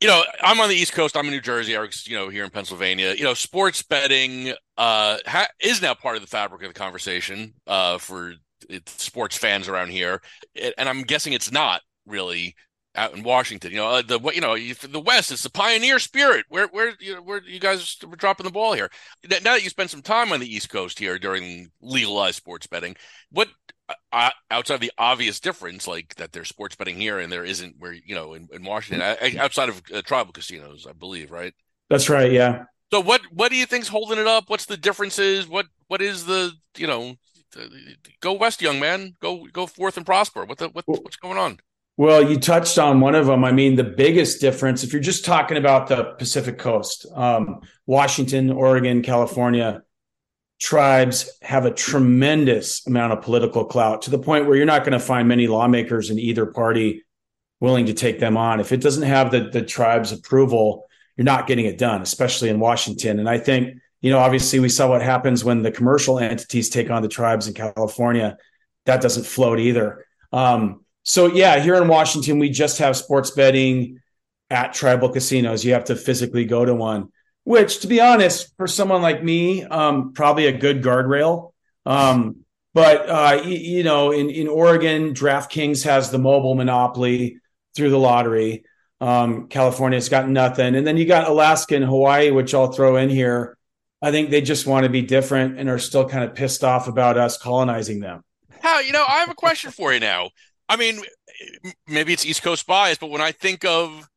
you 0.00 0.08
know, 0.08 0.24
I'm 0.42 0.58
on 0.58 0.68
the 0.68 0.74
East 0.74 0.92
Coast. 0.92 1.16
I'm 1.16 1.26
in 1.26 1.30
New 1.30 1.40
Jersey. 1.40 1.74
Eric's, 1.74 2.06
you 2.08 2.16
know, 2.16 2.28
here 2.28 2.44
in 2.44 2.50
Pennsylvania. 2.50 3.14
You 3.16 3.24
know, 3.24 3.34
sports 3.34 3.82
betting 3.82 4.52
uh, 4.76 5.18
ha- 5.24 5.48
is 5.60 5.80
now 5.80 5.94
part 5.94 6.16
of 6.16 6.22
the 6.22 6.28
fabric 6.28 6.62
of 6.62 6.68
the 6.68 6.78
conversation 6.78 7.54
uh, 7.68 7.98
for 7.98 8.34
sports 8.86 9.36
fans 9.36 9.68
around 9.68 9.90
here, 9.90 10.20
it, 10.54 10.74
and 10.78 10.88
I'm 10.88 11.02
guessing 11.02 11.32
it's 11.32 11.52
not 11.52 11.80
really 12.06 12.54
out 12.96 13.16
in 13.16 13.22
Washington. 13.22 13.72
You 13.72 13.78
know, 13.78 13.88
uh, 13.88 14.02
the 14.02 14.20
you 14.32 14.40
know 14.40 14.56
the 14.56 15.00
West 15.00 15.32
is 15.32 15.42
the 15.42 15.50
pioneer 15.50 15.98
spirit. 15.98 16.46
Where 16.48 16.68
where 16.68 16.94
you 17.00 17.14
know, 17.14 17.22
where 17.22 17.42
you 17.42 17.58
guys 17.58 17.96
were 18.06 18.16
dropping 18.16 18.44
the 18.44 18.52
ball 18.52 18.72
here. 18.72 18.90
Now 19.28 19.38
that 19.40 19.64
you 19.64 19.70
spent 19.70 19.90
some 19.90 20.02
time 20.02 20.32
on 20.32 20.40
the 20.40 20.52
East 20.52 20.70
Coast 20.70 20.98
here 20.98 21.18
during 21.18 21.70
legalized 21.80 22.36
sports 22.36 22.66
betting, 22.66 22.96
what 23.30 23.48
uh, 24.12 24.30
outside 24.50 24.74
of 24.74 24.80
the 24.80 24.92
obvious 24.98 25.40
difference, 25.40 25.86
like 25.86 26.14
that 26.16 26.32
there's 26.32 26.48
sports 26.48 26.76
betting 26.76 26.96
here 26.96 27.18
and 27.18 27.30
there 27.30 27.44
isn't 27.44 27.76
where 27.78 27.92
you 27.92 28.14
know 28.14 28.34
in, 28.34 28.48
in 28.52 28.64
Washington, 28.64 29.02
outside 29.38 29.68
of 29.68 29.82
uh, 29.92 30.02
tribal 30.02 30.32
casinos, 30.32 30.86
I 30.88 30.92
believe, 30.92 31.30
right? 31.30 31.52
That's 31.90 32.08
right. 32.08 32.30
Yeah. 32.30 32.64
So 32.92 33.00
what 33.00 33.22
what 33.30 33.50
do 33.50 33.56
you 33.56 33.66
think's 33.66 33.88
holding 33.88 34.18
it 34.18 34.26
up? 34.26 34.48
What's 34.48 34.66
the 34.66 34.76
differences? 34.76 35.48
What 35.48 35.66
what 35.88 36.00
is 36.00 36.26
the 36.26 36.52
you 36.76 36.86
know? 36.86 37.14
Go 38.20 38.32
west, 38.32 38.62
young 38.62 38.80
man. 38.80 39.14
Go 39.20 39.46
go 39.52 39.66
forth 39.66 39.96
and 39.96 40.04
prosper. 40.04 40.44
What 40.44 40.58
the 40.58 40.68
what, 40.70 40.84
what's 40.88 41.16
going 41.16 41.38
on? 41.38 41.58
Well, 41.96 42.28
you 42.28 42.40
touched 42.40 42.78
on 42.78 43.00
one 43.00 43.14
of 43.14 43.26
them. 43.26 43.44
I 43.44 43.52
mean, 43.52 43.76
the 43.76 43.84
biggest 43.84 44.40
difference, 44.40 44.82
if 44.82 44.92
you're 44.92 45.00
just 45.00 45.24
talking 45.24 45.56
about 45.56 45.86
the 45.86 46.14
Pacific 46.18 46.58
Coast, 46.58 47.06
um, 47.14 47.60
Washington, 47.86 48.50
Oregon, 48.50 49.00
California, 49.02 49.82
tribes 50.60 51.30
have 51.42 51.66
a 51.66 51.70
tremendous 51.70 52.84
amount 52.86 53.12
of 53.12 53.22
political 53.22 53.64
clout 53.64 54.02
to 54.02 54.10
the 54.10 54.18
point 54.18 54.46
where 54.46 54.56
you're 54.56 54.66
not 54.66 54.82
going 54.82 54.92
to 54.92 54.98
find 54.98 55.28
many 55.28 55.46
lawmakers 55.46 56.10
in 56.10 56.18
either 56.18 56.46
party 56.46 57.04
willing 57.60 57.86
to 57.86 57.94
take 57.94 58.18
them 58.18 58.36
on. 58.36 58.60
If 58.60 58.72
it 58.72 58.80
doesn't 58.80 59.04
have 59.04 59.30
the, 59.30 59.48
the 59.50 59.62
tribe's 59.62 60.10
approval, 60.10 60.86
you're 61.16 61.24
not 61.24 61.46
getting 61.46 61.66
it 61.66 61.78
done, 61.78 62.02
especially 62.02 62.48
in 62.48 62.58
Washington. 62.58 63.20
And 63.20 63.28
I 63.28 63.38
think, 63.38 63.78
you 64.00 64.10
know, 64.10 64.18
obviously 64.18 64.58
we 64.58 64.68
saw 64.68 64.88
what 64.88 65.02
happens 65.02 65.44
when 65.44 65.62
the 65.62 65.70
commercial 65.70 66.18
entities 66.18 66.68
take 66.70 66.90
on 66.90 67.02
the 67.02 67.08
tribes 67.08 67.46
in 67.46 67.54
California. 67.54 68.36
That 68.86 69.00
doesn't 69.00 69.24
float 69.24 69.60
either. 69.60 70.04
Um, 70.32 70.83
so 71.04 71.26
yeah, 71.26 71.60
here 71.60 71.76
in 71.76 71.86
Washington, 71.86 72.38
we 72.38 72.48
just 72.48 72.78
have 72.78 72.96
sports 72.96 73.30
betting 73.30 74.00
at 74.50 74.72
tribal 74.72 75.10
casinos. 75.10 75.64
You 75.64 75.74
have 75.74 75.84
to 75.84 75.96
physically 75.96 76.46
go 76.46 76.64
to 76.64 76.74
one, 76.74 77.10
which 77.44 77.80
to 77.80 77.86
be 77.86 78.00
honest, 78.00 78.52
for 78.56 78.66
someone 78.66 79.02
like 79.02 79.22
me, 79.22 79.62
um, 79.64 80.14
probably 80.14 80.46
a 80.46 80.52
good 80.52 80.82
guardrail. 80.82 81.52
Um, 81.84 82.44
but 82.72 83.08
uh, 83.08 83.42
you, 83.44 83.84
know, 83.84 84.10
in, 84.10 84.30
in 84.30 84.48
Oregon, 84.48 85.12
DraftKings 85.12 85.84
has 85.84 86.10
the 86.10 86.18
mobile 86.18 86.54
monopoly 86.54 87.38
through 87.76 87.90
the 87.90 87.98
lottery. 87.98 88.64
Um, 89.00 89.48
California's 89.48 90.08
got 90.08 90.28
nothing. 90.28 90.74
And 90.74 90.86
then 90.86 90.96
you 90.96 91.04
got 91.04 91.28
Alaska 91.28 91.76
and 91.76 91.84
Hawaii, 91.84 92.30
which 92.30 92.54
I'll 92.54 92.72
throw 92.72 92.96
in 92.96 93.10
here. 93.10 93.56
I 94.00 94.10
think 94.10 94.30
they 94.30 94.40
just 94.40 94.66
want 94.66 94.84
to 94.84 94.90
be 94.90 95.02
different 95.02 95.58
and 95.58 95.68
are 95.68 95.78
still 95.78 96.08
kind 96.08 96.24
of 96.24 96.34
pissed 96.34 96.64
off 96.64 96.88
about 96.88 97.16
us 97.16 97.38
colonizing 97.38 98.00
them. 98.00 98.24
How, 98.60 98.80
you 98.80 98.92
know, 98.92 99.04
I 99.06 99.18
have 99.18 99.30
a 99.30 99.34
question 99.34 99.70
for 99.70 99.92
you 99.92 100.00
now. 100.00 100.30
I 100.68 100.76
mean, 100.76 101.00
maybe 101.86 102.12
it's 102.12 102.24
East 102.24 102.42
Coast 102.42 102.66
bias, 102.66 102.98
but 102.98 103.10
when 103.10 103.20
I 103.20 103.32
think 103.32 103.64
of 103.64 104.08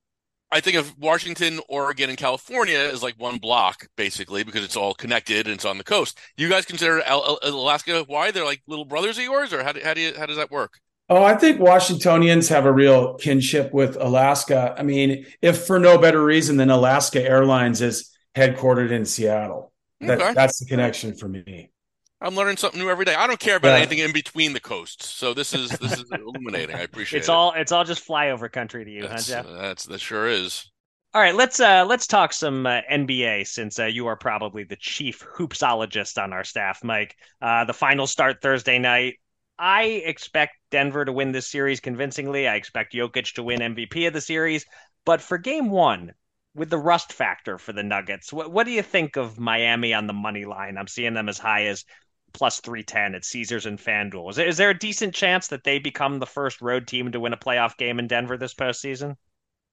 I 0.49 0.61
think 0.61 0.77
of 0.77 0.97
Washington, 0.97 1.59
Oregon, 1.67 2.09
and 2.09 2.17
California 2.17 2.77
as 2.77 3.03
like 3.03 3.15
one 3.19 3.37
block, 3.37 3.87
basically, 3.97 4.43
because 4.43 4.63
it's 4.63 4.77
all 4.77 4.93
connected 4.93 5.45
and 5.45 5.55
it's 5.55 5.65
on 5.65 5.77
the 5.77 5.83
coast. 5.83 6.17
You 6.37 6.47
guys 6.47 6.65
consider 6.65 7.03
Alaska 7.05 8.05
why 8.07 8.31
they're 8.31 8.45
like 8.45 8.61
little 8.65 8.85
brothers 8.85 9.17
of 9.17 9.25
yours, 9.25 9.51
or 9.51 9.63
how 9.63 9.73
do, 9.73 9.81
how 9.83 9.93
do 9.93 10.01
you 10.01 10.13
how 10.17 10.25
does 10.25 10.37
that 10.37 10.51
work? 10.51 10.79
Oh, 11.09 11.23
I 11.23 11.35
think 11.35 11.59
Washingtonians 11.59 12.49
have 12.49 12.65
a 12.65 12.71
real 12.71 13.15
kinship 13.15 13.73
with 13.73 13.95
Alaska. 13.95 14.75
I 14.77 14.83
mean, 14.83 15.25
if 15.41 15.65
for 15.65 15.79
no 15.79 15.97
better 15.97 16.23
reason 16.23 16.57
than 16.57 16.69
Alaska 16.69 17.21
Airlines 17.21 17.81
is 17.81 18.11
headquartered 18.35 18.91
in 18.91 19.05
Seattle. 19.05 19.71
That, 20.01 20.21
okay. 20.21 20.33
That's 20.33 20.59
the 20.59 20.65
connection 20.65 21.15
for 21.15 21.27
me. 21.27 21.71
I'm 22.19 22.35
learning 22.35 22.57
something 22.57 22.79
new 22.79 22.89
every 22.89 23.05
day. 23.05 23.13
I 23.13 23.27
don't 23.27 23.39
care 23.39 23.57
about 23.57 23.69
yeah. 23.69 23.77
anything 23.77 23.99
in 23.99 24.11
between 24.11 24.53
the 24.53 24.59
coasts. 24.59 25.07
So 25.07 25.33
this 25.33 25.53
is 25.53 25.69
this 25.71 25.93
is 25.93 26.05
illuminating. 26.11 26.75
I 26.75 26.81
appreciate 26.81 27.19
it's 27.19 27.29
it. 27.29 27.31
all 27.31 27.53
it's 27.53 27.71
all 27.71 27.83
just 27.83 28.07
flyover 28.07 28.51
country 28.51 28.85
to 28.85 28.91
you, 28.91 29.07
that's, 29.07 29.29
huh, 29.29 29.43
Jeff? 29.43 29.51
That's 29.51 29.85
that 29.85 30.01
sure 30.01 30.27
is. 30.27 30.71
All 31.13 31.21
right, 31.21 31.35
let's 31.35 31.59
uh 31.59 31.85
let's 31.85 32.07
talk 32.07 32.33
some 32.33 32.65
uh, 32.65 32.81
NBA 32.91 33.47
since 33.47 33.79
uh, 33.79 33.85
you 33.85 34.07
are 34.07 34.15
probably 34.15 34.63
the 34.63 34.75
chief 34.75 35.23
hoopsologist 35.37 36.21
on 36.21 36.33
our 36.33 36.43
staff, 36.43 36.83
Mike. 36.83 37.15
Uh, 37.41 37.65
the 37.65 37.73
finals 37.73 38.11
start 38.11 38.41
Thursday 38.41 38.79
night. 38.79 39.15
I 39.59 39.83
expect 39.83 40.53
Denver 40.69 41.05
to 41.05 41.11
win 41.11 41.31
this 41.31 41.47
series 41.47 41.79
convincingly. 41.79 42.47
I 42.47 42.55
expect 42.55 42.93
Jokic 42.93 43.33
to 43.35 43.43
win 43.43 43.59
MVP 43.59 44.07
of 44.07 44.13
the 44.13 44.21
series. 44.21 44.65
But 45.05 45.21
for 45.21 45.37
game 45.37 45.69
one, 45.69 46.13
with 46.53 46.69
the 46.69 46.77
rust 46.77 47.13
factor 47.13 47.57
for 47.57 47.73
the 47.73 47.83
Nuggets, 47.83 48.31
what, 48.33 48.51
what 48.51 48.65
do 48.65 48.71
you 48.71 48.83
think 48.83 49.15
of 49.15 49.39
Miami 49.39 49.93
on 49.93 50.05
the 50.05 50.13
money 50.13 50.45
line? 50.45 50.77
I'm 50.77 50.87
seeing 50.87 51.13
them 51.13 51.29
as 51.29 51.39
high 51.39 51.65
as 51.65 51.85
plus 52.33 52.59
310 52.59 53.15
at 53.15 53.25
Caesars 53.25 53.65
and 53.65 53.79
FanDuel. 53.79 54.37
Is 54.37 54.57
there, 54.57 54.69
a 54.69 54.77
decent 54.77 55.13
chance 55.13 55.47
that 55.47 55.63
they 55.63 55.79
become 55.79 56.19
the 56.19 56.25
first 56.25 56.61
road 56.61 56.87
team 56.87 57.11
to 57.11 57.19
win 57.19 57.33
a 57.33 57.37
playoff 57.37 57.77
game 57.77 57.99
in 57.99 58.07
Denver 58.07 58.37
this 58.37 58.53
postseason? 58.53 59.15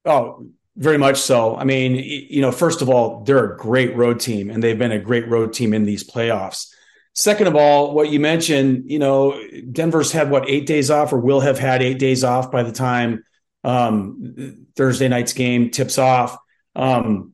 Oh, 0.05 0.47
very 0.75 0.97
much 0.97 1.17
so. 1.17 1.55
I 1.55 1.63
mean, 1.63 1.95
you 1.95 2.41
know, 2.41 2.51
first 2.51 2.81
of 2.81 2.89
all, 2.89 3.23
they're 3.23 3.53
a 3.53 3.57
great 3.57 3.95
road 3.95 4.19
team 4.19 4.49
and 4.49 4.61
they've 4.63 4.77
been 4.77 4.91
a 4.91 4.99
great 4.99 5.27
road 5.27 5.53
team 5.53 5.73
in 5.73 5.85
these 5.85 6.03
playoffs. 6.03 6.73
Second 7.13 7.47
of 7.47 7.55
all, 7.55 7.93
what 7.93 8.09
you 8.09 8.19
mentioned, 8.19 8.91
you 8.91 8.99
know, 8.99 9.39
Denver's 9.71 10.11
had 10.11 10.29
what 10.29 10.49
eight 10.49 10.65
days 10.65 10.91
off 10.91 11.13
or 11.13 11.19
will 11.19 11.39
have 11.39 11.57
had 11.57 11.81
eight 11.81 11.97
days 11.97 12.25
off 12.25 12.51
by 12.51 12.63
the 12.63 12.73
time 12.73 13.23
um, 13.63 14.67
Thursday 14.75 15.07
night's 15.07 15.31
game 15.31 15.69
tips 15.69 15.97
off. 15.97 16.37
Um, 16.75 17.31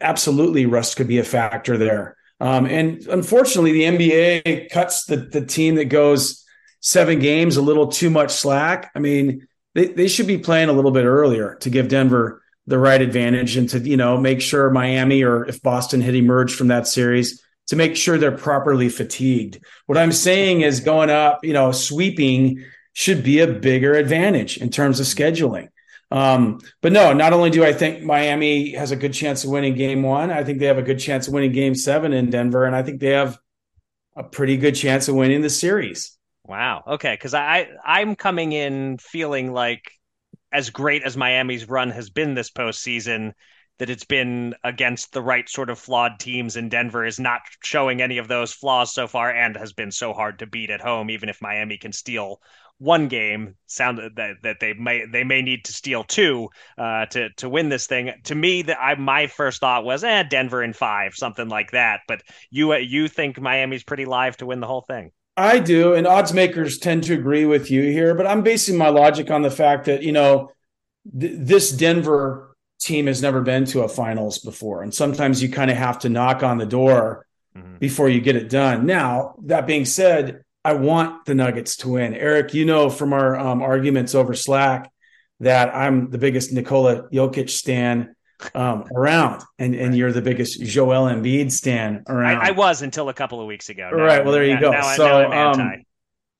absolutely, 0.00 0.66
rust 0.66 0.96
could 0.96 1.08
be 1.08 1.18
a 1.18 1.24
factor 1.24 1.76
there. 1.76 2.16
Um, 2.40 2.66
and 2.66 3.04
unfortunately, 3.06 3.72
the 3.72 3.82
NBA 3.82 4.70
cuts 4.70 5.04
the, 5.04 5.16
the 5.16 5.44
team 5.44 5.74
that 5.76 5.86
goes 5.86 6.44
seven 6.80 7.18
games 7.18 7.56
a 7.56 7.62
little 7.62 7.88
too 7.88 8.10
much 8.10 8.30
slack. 8.30 8.90
I 8.94 9.00
mean, 9.00 9.46
they, 9.74 9.86
they 9.86 10.08
should 10.08 10.26
be 10.26 10.38
playing 10.38 10.68
a 10.68 10.72
little 10.72 10.90
bit 10.90 11.04
earlier 11.04 11.56
to 11.60 11.70
give 11.70 11.88
Denver 11.88 12.42
the 12.66 12.78
right 12.78 13.00
advantage 13.00 13.56
and 13.56 13.68
to, 13.70 13.80
you 13.80 13.96
know, 13.96 14.18
make 14.18 14.40
sure 14.40 14.70
Miami 14.70 15.22
or 15.22 15.46
if 15.46 15.62
Boston 15.62 16.00
had 16.00 16.14
emerged 16.14 16.54
from 16.54 16.68
that 16.68 16.86
series 16.86 17.42
to 17.68 17.76
make 17.76 17.96
sure 17.96 18.18
they're 18.18 18.32
properly 18.32 18.88
fatigued. 18.88 19.60
What 19.86 19.98
I'm 19.98 20.12
saying 20.12 20.62
is 20.62 20.80
going 20.80 21.10
up, 21.10 21.44
you 21.44 21.52
know, 21.52 21.72
sweeping 21.72 22.64
should 22.92 23.22
be 23.22 23.40
a 23.40 23.46
bigger 23.46 23.94
advantage 23.94 24.58
in 24.58 24.70
terms 24.70 25.00
of 25.00 25.06
scheduling. 25.06 25.68
Um, 26.10 26.60
but 26.80 26.92
no, 26.92 27.12
not 27.12 27.32
only 27.32 27.50
do 27.50 27.64
I 27.64 27.72
think 27.72 28.02
Miami 28.02 28.72
has 28.72 28.90
a 28.90 28.96
good 28.96 29.12
chance 29.12 29.44
of 29.44 29.50
winning 29.50 29.74
game 29.74 30.02
one, 30.02 30.30
I 30.30 30.42
think 30.42 30.58
they 30.58 30.66
have 30.66 30.78
a 30.78 30.82
good 30.82 30.98
chance 30.98 31.28
of 31.28 31.34
winning 31.34 31.52
game 31.52 31.74
seven 31.74 32.12
in 32.12 32.30
Denver. 32.30 32.64
And 32.64 32.74
I 32.74 32.82
think 32.82 33.00
they 33.00 33.10
have 33.10 33.38
a 34.16 34.24
pretty 34.24 34.56
good 34.56 34.74
chance 34.74 35.08
of 35.08 35.14
winning 35.14 35.42
the 35.42 35.50
series. 35.50 36.16
Wow. 36.44 36.82
Okay. 36.86 37.16
Cause 37.18 37.34
I, 37.34 37.68
I'm 37.84 38.16
coming 38.16 38.52
in 38.52 38.96
feeling 38.98 39.52
like 39.52 39.92
as 40.50 40.70
great 40.70 41.02
as 41.02 41.16
Miami's 41.16 41.68
run 41.68 41.90
has 41.90 42.08
been 42.08 42.34
this 42.34 42.50
postseason, 42.50 43.34
that 43.78 43.90
it's 43.90 44.04
been 44.04 44.54
against 44.64 45.12
the 45.12 45.22
right 45.22 45.48
sort 45.48 45.70
of 45.70 45.78
flawed 45.78 46.18
teams 46.18 46.56
and 46.56 46.70
Denver 46.70 47.04
is 47.04 47.20
not 47.20 47.42
showing 47.62 48.02
any 48.02 48.18
of 48.18 48.28
those 48.28 48.52
flaws 48.52 48.92
so 48.92 49.06
far 49.06 49.30
and 49.30 49.56
has 49.56 49.72
been 49.72 49.90
so 49.90 50.12
hard 50.12 50.40
to 50.40 50.46
beat 50.46 50.70
at 50.70 50.80
home 50.80 51.10
even 51.10 51.28
if 51.28 51.40
Miami 51.40 51.78
can 51.78 51.92
steal 51.92 52.40
one 52.78 53.08
game 53.08 53.56
sounded 53.66 54.16
that, 54.16 54.36
that 54.42 54.60
they 54.60 54.72
may 54.72 55.04
they 55.04 55.24
may 55.24 55.42
need 55.42 55.64
to 55.64 55.72
steal 55.72 56.04
two 56.04 56.48
uh, 56.78 57.06
to 57.06 57.28
to 57.36 57.48
win 57.48 57.68
this 57.68 57.86
thing. 57.86 58.12
To 58.24 58.34
me, 58.34 58.62
that 58.62 58.78
I 58.80 58.94
my 58.94 59.26
first 59.26 59.60
thought 59.60 59.84
was 59.84 60.04
eh 60.04 60.22
Denver 60.22 60.62
in 60.62 60.72
five, 60.72 61.14
something 61.14 61.48
like 61.48 61.72
that. 61.72 62.00
But 62.06 62.22
you 62.50 62.74
you 62.74 63.08
think 63.08 63.40
Miami's 63.40 63.82
pretty 63.82 64.04
live 64.04 64.36
to 64.38 64.46
win 64.46 64.60
the 64.60 64.66
whole 64.66 64.82
thing? 64.82 65.10
I 65.36 65.58
do, 65.58 65.94
and 65.94 66.06
odds 66.06 66.32
makers 66.32 66.78
tend 66.78 67.04
to 67.04 67.14
agree 67.14 67.46
with 67.46 67.70
you 67.70 67.82
here. 67.82 68.14
But 68.14 68.26
I'm 68.26 68.42
basing 68.42 68.76
my 68.76 68.88
logic 68.88 69.30
on 69.30 69.42
the 69.42 69.50
fact 69.50 69.86
that 69.86 70.02
you 70.02 70.12
know 70.12 70.50
th- 71.18 71.32
this 71.36 71.72
Denver 71.72 72.56
team 72.80 73.08
has 73.08 73.20
never 73.20 73.40
been 73.42 73.64
to 73.66 73.82
a 73.82 73.88
finals 73.88 74.38
before, 74.38 74.82
and 74.82 74.94
sometimes 74.94 75.42
you 75.42 75.48
kind 75.48 75.70
of 75.70 75.76
have 75.76 75.98
to 76.00 76.08
knock 76.08 76.44
on 76.44 76.58
the 76.58 76.66
door 76.66 77.26
mm-hmm. 77.56 77.78
before 77.78 78.08
you 78.08 78.20
get 78.20 78.36
it 78.36 78.48
done. 78.48 78.86
Now 78.86 79.34
that 79.46 79.66
being 79.66 79.84
said 79.84 80.44
I 80.64 80.74
want 80.74 81.24
the 81.24 81.34
Nuggets 81.34 81.76
to 81.78 81.90
win. 81.90 82.14
Eric, 82.14 82.54
you 82.54 82.64
know 82.64 82.90
from 82.90 83.12
our 83.12 83.38
um, 83.38 83.62
arguments 83.62 84.14
over 84.14 84.34
Slack 84.34 84.90
that 85.40 85.74
I'm 85.74 86.10
the 86.10 86.18
biggest 86.18 86.52
Nikola 86.52 87.08
Jokic 87.10 87.48
stan 87.48 88.14
um, 88.54 88.84
around, 88.94 89.42
and 89.58 89.74
and 89.74 89.96
you're 89.96 90.12
the 90.12 90.22
biggest 90.22 90.60
Joel 90.62 91.06
Embiid 91.06 91.50
stan 91.50 92.04
around. 92.08 92.38
I, 92.38 92.48
I 92.48 92.50
was 92.52 92.82
until 92.82 93.08
a 93.08 93.14
couple 93.14 93.40
of 93.40 93.46
weeks 93.46 93.68
ago. 93.68 93.90
Now, 93.90 93.96
right. 93.96 94.24
Well, 94.24 94.32
there 94.32 94.44
you 94.44 94.60
go. 94.60 94.70
Now, 94.70 94.94
so 94.94 95.28
now 95.28 95.52
um, 95.52 95.84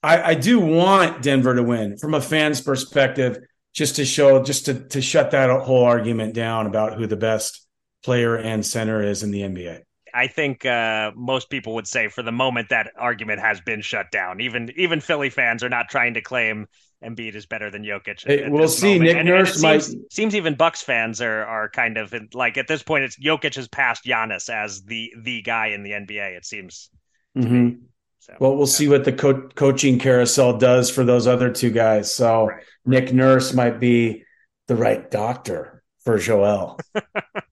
I, 0.03 0.23
I 0.23 0.35
do 0.35 0.61
want 0.61 1.23
Denver 1.23 1.55
to 1.55 1.63
win 1.63 1.99
from 1.99 2.15
a 2.15 2.21
fan's 2.21 2.61
perspective, 2.61 3.39
just 3.73 3.97
to 3.97 4.05
show, 4.05 4.43
just 4.43 4.67
to 4.67 4.75
to 4.89 5.01
shut 5.01 5.33
that 5.33 5.51
whole 5.61 5.85
argument 5.85 6.35
down 6.35 6.67
about 6.67 6.97
who 6.97 7.07
the 7.07 7.17
best 7.17 7.67
player 8.05 8.37
and 8.37 8.65
center 8.65 9.03
is 9.03 9.23
in 9.23 9.31
the 9.31 9.41
NBA. 9.41 9.81
I 10.19 10.27
think 10.27 10.67
uh, 10.67 11.13
most 11.15 11.49
people 11.49 11.75
would 11.75 11.87
say 11.87 12.09
for 12.09 12.25
the 12.25 12.33
moment 12.33 12.71
that 12.71 12.91
argument 12.99 13.41
has 13.41 13.61
been 13.61 13.81
shut 13.81 14.11
down. 14.11 14.41
Even 14.41 14.73
even 14.77 15.01
Philly 15.01 15.31
fans 15.31 15.63
are 15.63 15.69
not 15.69 15.89
trying 15.89 16.15
to 16.15 16.21
claim 16.21 16.67
Embiid 17.05 17.37
is 17.37 17.47
better 17.47 17.71
than 17.71 17.85
Jokic. 17.85 18.27
Hey, 18.27 18.49
we'll 18.49 18.67
see. 18.67 18.95
Moment. 18.95 19.03
Nick 19.05 19.17
and, 19.17 19.29
Nurse 19.29 19.53
and 19.55 19.63
might 19.63 19.83
seems, 19.83 20.05
seems, 20.11 20.35
even 20.35 20.57
Bucks 20.57 20.83
fans 20.83 21.23
are 21.23 21.45
are 21.45 21.71
kind 21.71 21.99
of 21.99 22.13
like 22.35 22.59
at 22.59 22.67
this 22.67 22.83
point 22.83 23.05
it's 23.05 23.17
Jokic 23.17 23.55
has 23.55 23.69
passed 23.69 24.05
Giannis 24.05 24.51
as 24.51 24.83
the 24.83 25.13
the 25.23 25.41
guy 25.43 25.69
in 25.69 25.85
the 25.85 25.93
NBA. 25.93 26.37
It 26.37 26.45
seems. 26.45 26.91
Mm-hmm. 27.37 27.85
So, 28.19 28.35
well, 28.41 28.57
we'll 28.57 28.67
yeah. 28.67 28.73
see 28.73 28.89
what 28.89 29.05
the 29.05 29.13
co- 29.13 29.49
coaching 29.55 30.01
carousel 30.01 30.59
does 30.59 30.91
for 30.91 31.05
those 31.05 31.29
other 31.29 31.53
two 31.53 31.71
guys. 31.71 32.13
So 32.13 32.49
right. 32.49 32.65
Nick 32.85 33.13
Nurse 33.13 33.55
might 33.55 33.79
be 33.79 34.25
the 34.67 34.75
right 34.75 35.09
doctor 35.09 35.85
for 36.01 36.19
Joel. 36.19 36.81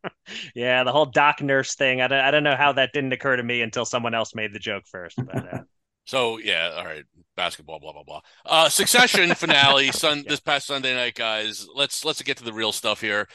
yeah, 0.54 0.84
the 0.84 0.92
whole 0.92 1.06
Doc 1.06 1.42
Nurse 1.42 1.74
thing. 1.74 2.00
I 2.00 2.08
don't, 2.08 2.20
I 2.20 2.30
don't 2.30 2.44
know 2.44 2.56
how 2.56 2.72
that 2.72 2.92
didn't 2.92 3.12
occur 3.12 3.36
to 3.36 3.42
me 3.42 3.62
until 3.62 3.84
someone 3.84 4.14
else 4.14 4.34
made 4.34 4.52
the 4.52 4.58
joke 4.58 4.84
first. 4.86 5.16
But, 5.16 5.54
uh... 5.54 5.58
so 6.04 6.38
yeah, 6.38 6.72
all 6.76 6.84
right, 6.84 7.04
basketball, 7.36 7.80
blah 7.80 7.92
blah 7.92 8.04
blah. 8.04 8.20
Uh, 8.44 8.68
Succession 8.68 9.34
finale, 9.34 9.92
sun 9.92 10.18
yeah. 10.18 10.24
this 10.28 10.40
past 10.40 10.66
Sunday 10.66 10.94
night, 10.94 11.14
guys. 11.14 11.66
Let's 11.74 12.04
let's 12.04 12.22
get 12.22 12.38
to 12.38 12.44
the 12.44 12.52
real 12.52 12.72
stuff 12.72 13.00
here. 13.00 13.28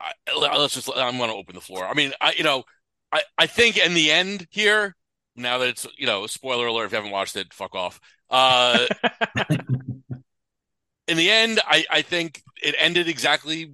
I, 0.00 0.12
let's 0.36 0.74
just. 0.74 0.90
I'm 0.94 1.18
going 1.18 1.30
to 1.30 1.36
open 1.36 1.54
the 1.54 1.60
floor. 1.60 1.86
I 1.86 1.94
mean, 1.94 2.12
I 2.20 2.32
you 2.36 2.44
know, 2.44 2.64
I 3.12 3.22
I 3.36 3.46
think 3.46 3.78
in 3.78 3.94
the 3.94 4.10
end 4.10 4.46
here, 4.50 4.94
now 5.36 5.58
that 5.58 5.68
it's 5.68 5.86
you 5.96 6.06
know, 6.06 6.26
spoiler 6.26 6.66
alert 6.66 6.86
if 6.86 6.92
you 6.92 6.96
haven't 6.96 7.12
watched 7.12 7.36
it, 7.36 7.52
fuck 7.52 7.74
off. 7.74 8.00
Uh, 8.30 8.86
in 11.08 11.16
the 11.16 11.30
end, 11.30 11.60
I 11.66 11.84
I 11.90 12.02
think 12.02 12.42
it 12.62 12.74
ended 12.78 13.08
exactly 13.08 13.72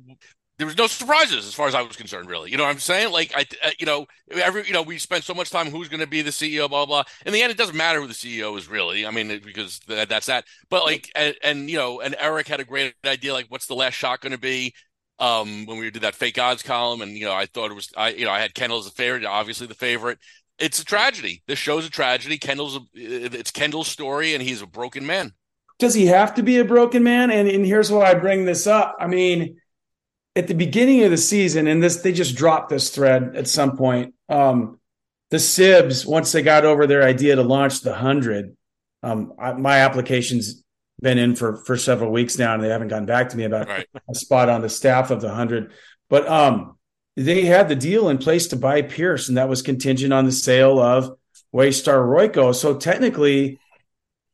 there 0.58 0.66
was 0.66 0.78
no 0.78 0.86
surprises 0.86 1.46
as 1.46 1.54
far 1.54 1.66
as 1.66 1.74
I 1.74 1.82
was 1.82 1.96
concerned, 1.96 2.28
really. 2.28 2.50
You 2.50 2.56
know 2.56 2.62
what 2.62 2.70
I'm 2.70 2.78
saying? 2.78 3.12
Like, 3.12 3.32
I, 3.36 3.44
uh, 3.64 3.70
you 3.78 3.86
know, 3.86 4.06
every, 4.30 4.64
you 4.66 4.72
know, 4.72 4.82
we 4.82 4.98
spent 4.98 5.24
so 5.24 5.34
much 5.34 5.50
time 5.50 5.66
who's 5.68 5.88
going 5.88 6.00
to 6.00 6.06
be 6.06 6.22
the 6.22 6.30
CEO, 6.30 6.68
blah, 6.68 6.86
blah. 6.86 7.02
In 7.26 7.32
the 7.32 7.42
end, 7.42 7.50
it 7.50 7.58
doesn't 7.58 7.76
matter 7.76 8.00
who 8.00 8.06
the 8.06 8.14
CEO 8.14 8.56
is 8.56 8.68
really. 8.68 9.04
I 9.04 9.10
mean, 9.10 9.40
because 9.44 9.80
that, 9.88 10.08
that's 10.08 10.26
that. 10.26 10.44
But 10.70 10.84
like, 10.84 11.10
and, 11.16 11.34
and, 11.42 11.70
you 11.70 11.76
know, 11.76 12.00
and 12.00 12.14
Eric 12.18 12.46
had 12.46 12.60
a 12.60 12.64
great 12.64 12.94
idea, 13.04 13.32
like, 13.32 13.46
what's 13.48 13.66
the 13.66 13.74
last 13.74 13.94
shot 13.94 14.20
going 14.20 14.32
to 14.32 14.38
be? 14.38 14.74
Um, 15.20 15.66
when 15.66 15.78
we 15.78 15.90
did 15.90 16.02
that 16.02 16.16
fake 16.16 16.38
odds 16.38 16.64
column, 16.64 17.00
and 17.00 17.16
you 17.16 17.24
know, 17.24 17.32
I 17.32 17.46
thought 17.46 17.70
it 17.70 17.74
was, 17.74 17.88
I, 17.96 18.10
you 18.10 18.24
know, 18.24 18.32
I 18.32 18.40
had 18.40 18.52
Kendall 18.52 18.80
as 18.80 18.86
a 18.88 18.90
favorite, 18.90 19.24
obviously 19.24 19.68
the 19.68 19.74
favorite. 19.74 20.18
It's 20.58 20.80
a 20.80 20.84
tragedy. 20.84 21.40
This 21.46 21.58
show's 21.58 21.86
a 21.86 21.90
tragedy. 21.90 22.36
Kendall's, 22.36 22.76
a, 22.76 22.80
it's 22.94 23.52
Kendall's 23.52 23.86
story, 23.86 24.34
and 24.34 24.42
he's 24.42 24.60
a 24.60 24.66
broken 24.66 25.06
man. 25.06 25.32
Does 25.78 25.94
he 25.94 26.06
have 26.06 26.34
to 26.34 26.42
be 26.42 26.58
a 26.58 26.64
broken 26.64 27.04
man? 27.04 27.30
And, 27.30 27.48
and 27.48 27.64
here's 27.64 27.92
why 27.92 28.10
I 28.10 28.14
bring 28.14 28.44
this 28.44 28.66
up. 28.66 28.96
I 28.98 29.06
mean 29.06 29.56
at 30.36 30.48
the 30.48 30.54
beginning 30.54 31.04
of 31.04 31.10
the 31.10 31.16
season, 31.16 31.66
and 31.66 31.82
this 31.82 31.96
they 31.98 32.12
just 32.12 32.36
dropped 32.36 32.68
this 32.68 32.90
thread 32.90 33.36
at 33.36 33.48
some 33.48 33.76
point. 33.76 34.14
Um, 34.28 34.80
the 35.30 35.36
Sibs, 35.38 36.06
once 36.06 36.32
they 36.32 36.42
got 36.42 36.64
over 36.64 36.86
their 36.86 37.02
idea 37.02 37.36
to 37.36 37.42
launch 37.42 37.80
the 37.80 37.94
hundred, 37.94 38.56
um, 39.02 39.34
I, 39.38 39.52
my 39.52 39.78
application's 39.78 40.62
been 41.00 41.18
in 41.18 41.36
for 41.36 41.56
for 41.56 41.76
several 41.76 42.10
weeks 42.10 42.38
now, 42.38 42.54
and 42.54 42.62
they 42.62 42.68
haven't 42.68 42.88
gotten 42.88 43.06
back 43.06 43.30
to 43.30 43.36
me 43.36 43.44
about 43.44 43.68
right. 43.68 43.86
a 44.08 44.14
spot 44.14 44.48
on 44.48 44.62
the 44.62 44.68
staff 44.68 45.10
of 45.10 45.20
the 45.20 45.32
hundred. 45.32 45.72
But 46.08 46.28
um, 46.28 46.78
they 47.16 47.44
had 47.44 47.68
the 47.68 47.76
deal 47.76 48.08
in 48.08 48.18
place 48.18 48.48
to 48.48 48.56
buy 48.56 48.82
Pierce, 48.82 49.28
and 49.28 49.38
that 49.38 49.48
was 49.48 49.62
contingent 49.62 50.12
on 50.12 50.24
the 50.24 50.32
sale 50.32 50.80
of 50.80 51.16
Waystar 51.54 52.04
Royco. 52.04 52.54
So 52.54 52.76
technically, 52.76 53.58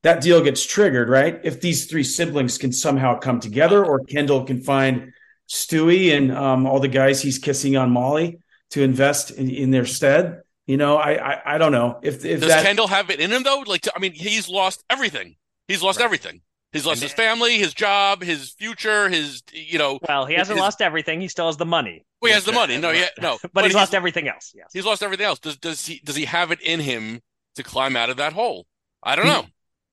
that 0.03 0.23
deal 0.23 0.43
gets 0.43 0.65
triggered, 0.65 1.11
right? 1.11 1.41
If 1.45 1.61
these 1.61 1.87
three 1.87 2.05
siblings 2.05 2.57
can 2.57 2.73
somehow 2.73 3.19
come 3.19 3.41
together, 3.41 3.85
or 3.85 4.05
Kendall 4.05 4.45
can 4.45 4.63
find 4.63 5.13
Stewie 5.51 6.17
and 6.17 6.33
um, 6.33 6.67
all 6.67 6.79
the 6.79 6.89
guys 6.89 7.21
he's 7.21 7.39
kissing 7.39 7.77
on 7.77 7.91
Molly 7.91 8.39
to 8.70 8.83
invest 8.83 9.33
in, 9.33 9.51
in 9.51 9.70
their 9.70 9.85
stead. 9.85 10.43
You 10.66 10.77
know, 10.77 10.97
I, 10.97 11.33
I 11.33 11.55
I 11.55 11.59
don't 11.59 11.72
know 11.72 11.99
if 12.03 12.24
if 12.24 12.41
Does 12.41 12.49
that 12.49 12.64
Kendall 12.64 12.87
have 12.87 13.11
it 13.11 13.18
in 13.18 13.33
him 13.33 13.43
though? 13.43 13.64
Like, 13.66 13.87
I 13.95 13.99
mean, 13.99 14.12
he's 14.12 14.49
lost 14.49 14.85
everything. 14.89 15.37
He's 15.66 15.83
lost 15.83 16.01
everything. 16.01 16.43
He's 16.72 16.87
lost 16.87 17.03
his 17.03 17.12
family, 17.12 17.59
his 17.59 17.74
job, 17.74 18.22
his 18.22 18.51
future, 18.51 19.09
his 19.09 19.43
you 19.53 19.79
know. 19.79 19.99
Well, 20.09 20.27
he 20.27 20.35
hasn't 20.35 20.57
his- 20.57 20.62
lost 20.62 20.81
everything. 20.81 21.20
He 21.20 21.27
still 21.27 21.47
has 21.47 21.57
the 21.57 21.66
money. 21.66 22.05
Well, 22.22 22.29
he 22.29 22.35
has 22.35 22.45
the 22.45 22.53
money. 22.53 22.77
No, 22.77 22.91
yeah, 22.91 23.09
no. 23.20 23.39
But, 23.53 23.64
he's, 23.64 23.74
lost 23.74 23.95
everything 23.95 24.29
else. 24.29 24.53
Yes. 24.55 24.68
He's 24.72 24.85
lost 24.85 25.03
everything 25.03 25.27
else. 25.27 25.41
Does 25.41 25.57
does 25.57 25.85
he 25.85 26.01
does 26.05 26.14
he 26.14 26.27
have 26.27 26.53
it 26.53 26.61
in 26.61 26.79
him 26.79 27.20
to 27.57 27.64
climb 27.64 27.97
out 27.97 28.09
of 28.09 28.18
that 28.18 28.35
hole? 28.35 28.66
I 29.03 29.16
don't 29.16 29.27
know. 29.27 29.47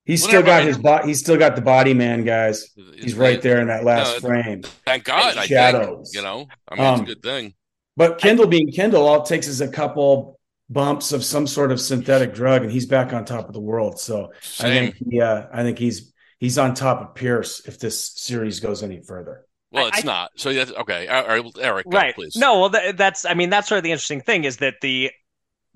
He's 0.07 0.23
still 0.23 0.41
got 0.41 0.63
his 0.63 0.77
body. 0.79 1.07
He's 1.09 1.19
still 1.19 1.37
got 1.37 1.55
the 1.55 1.61
body 1.61 1.93
man, 1.93 2.23
guys. 2.23 2.71
He's 2.95 3.13
right 3.15 3.39
there 3.41 3.61
in 3.61 3.67
that 3.67 3.83
last 3.83 4.23
No, 4.23 4.29
frame. 4.29 4.63
Thank 4.85 5.03
God. 5.03 5.37
I 5.37 5.45
Shadows. 5.45 6.11
think 6.11 6.15
you 6.15 6.21
know. 6.27 6.47
I 6.67 6.75
mean, 6.75 6.83
it's 6.85 6.99
Um, 6.99 7.01
a 7.01 7.05
good 7.05 7.21
thing. 7.21 7.53
But 7.95 8.17
Kendall 8.19 8.47
being 8.47 8.71
Kendall, 8.71 9.07
all 9.07 9.21
it 9.21 9.27
takes 9.27 9.47
is 9.47 9.61
a 9.61 9.67
couple 9.67 10.39
bumps 10.69 11.11
of 11.11 11.23
some 11.23 11.47
sort 11.47 11.71
of 11.71 11.79
synthetic 11.79 12.33
drug, 12.33 12.63
and 12.63 12.71
he's 12.71 12.85
back 12.85 13.13
on 13.13 13.25
top 13.25 13.47
of 13.47 13.53
the 13.53 13.59
world. 13.59 13.99
So 13.99 14.31
I 14.59 14.63
think, 14.69 14.95
yeah, 15.05 15.47
I 15.53 15.63
think 15.63 15.77
he's 15.79 16.13
he's 16.39 16.57
on 16.57 16.73
top 16.73 17.01
of 17.01 17.15
Pierce 17.15 17.61
if 17.67 17.79
this 17.79 17.99
series 18.15 18.59
goes 18.59 18.83
any 18.83 19.01
further. 19.01 19.45
Well, 19.71 19.87
it's 19.87 19.99
I- 19.99 20.05
not. 20.05 20.31
So 20.35 20.53
that's 20.53 20.71
okay. 20.71 21.07
All 21.07 21.27
right, 21.27 21.43
Eric, 21.59 21.89
go, 21.89 21.97
right 21.97 22.15
please. 22.15 22.35
no 22.35 22.59
well 22.61 22.69
th- 22.69 22.95
that's 22.95 23.25
i 23.25 23.33
mean 23.33 23.49
that's 23.49 23.67
sort 23.67 23.77
of 23.77 23.83
the 23.83 23.91
interesting 23.91 24.21
thing 24.21 24.43
is 24.45 24.57
that 24.57 24.75
the 24.81 25.11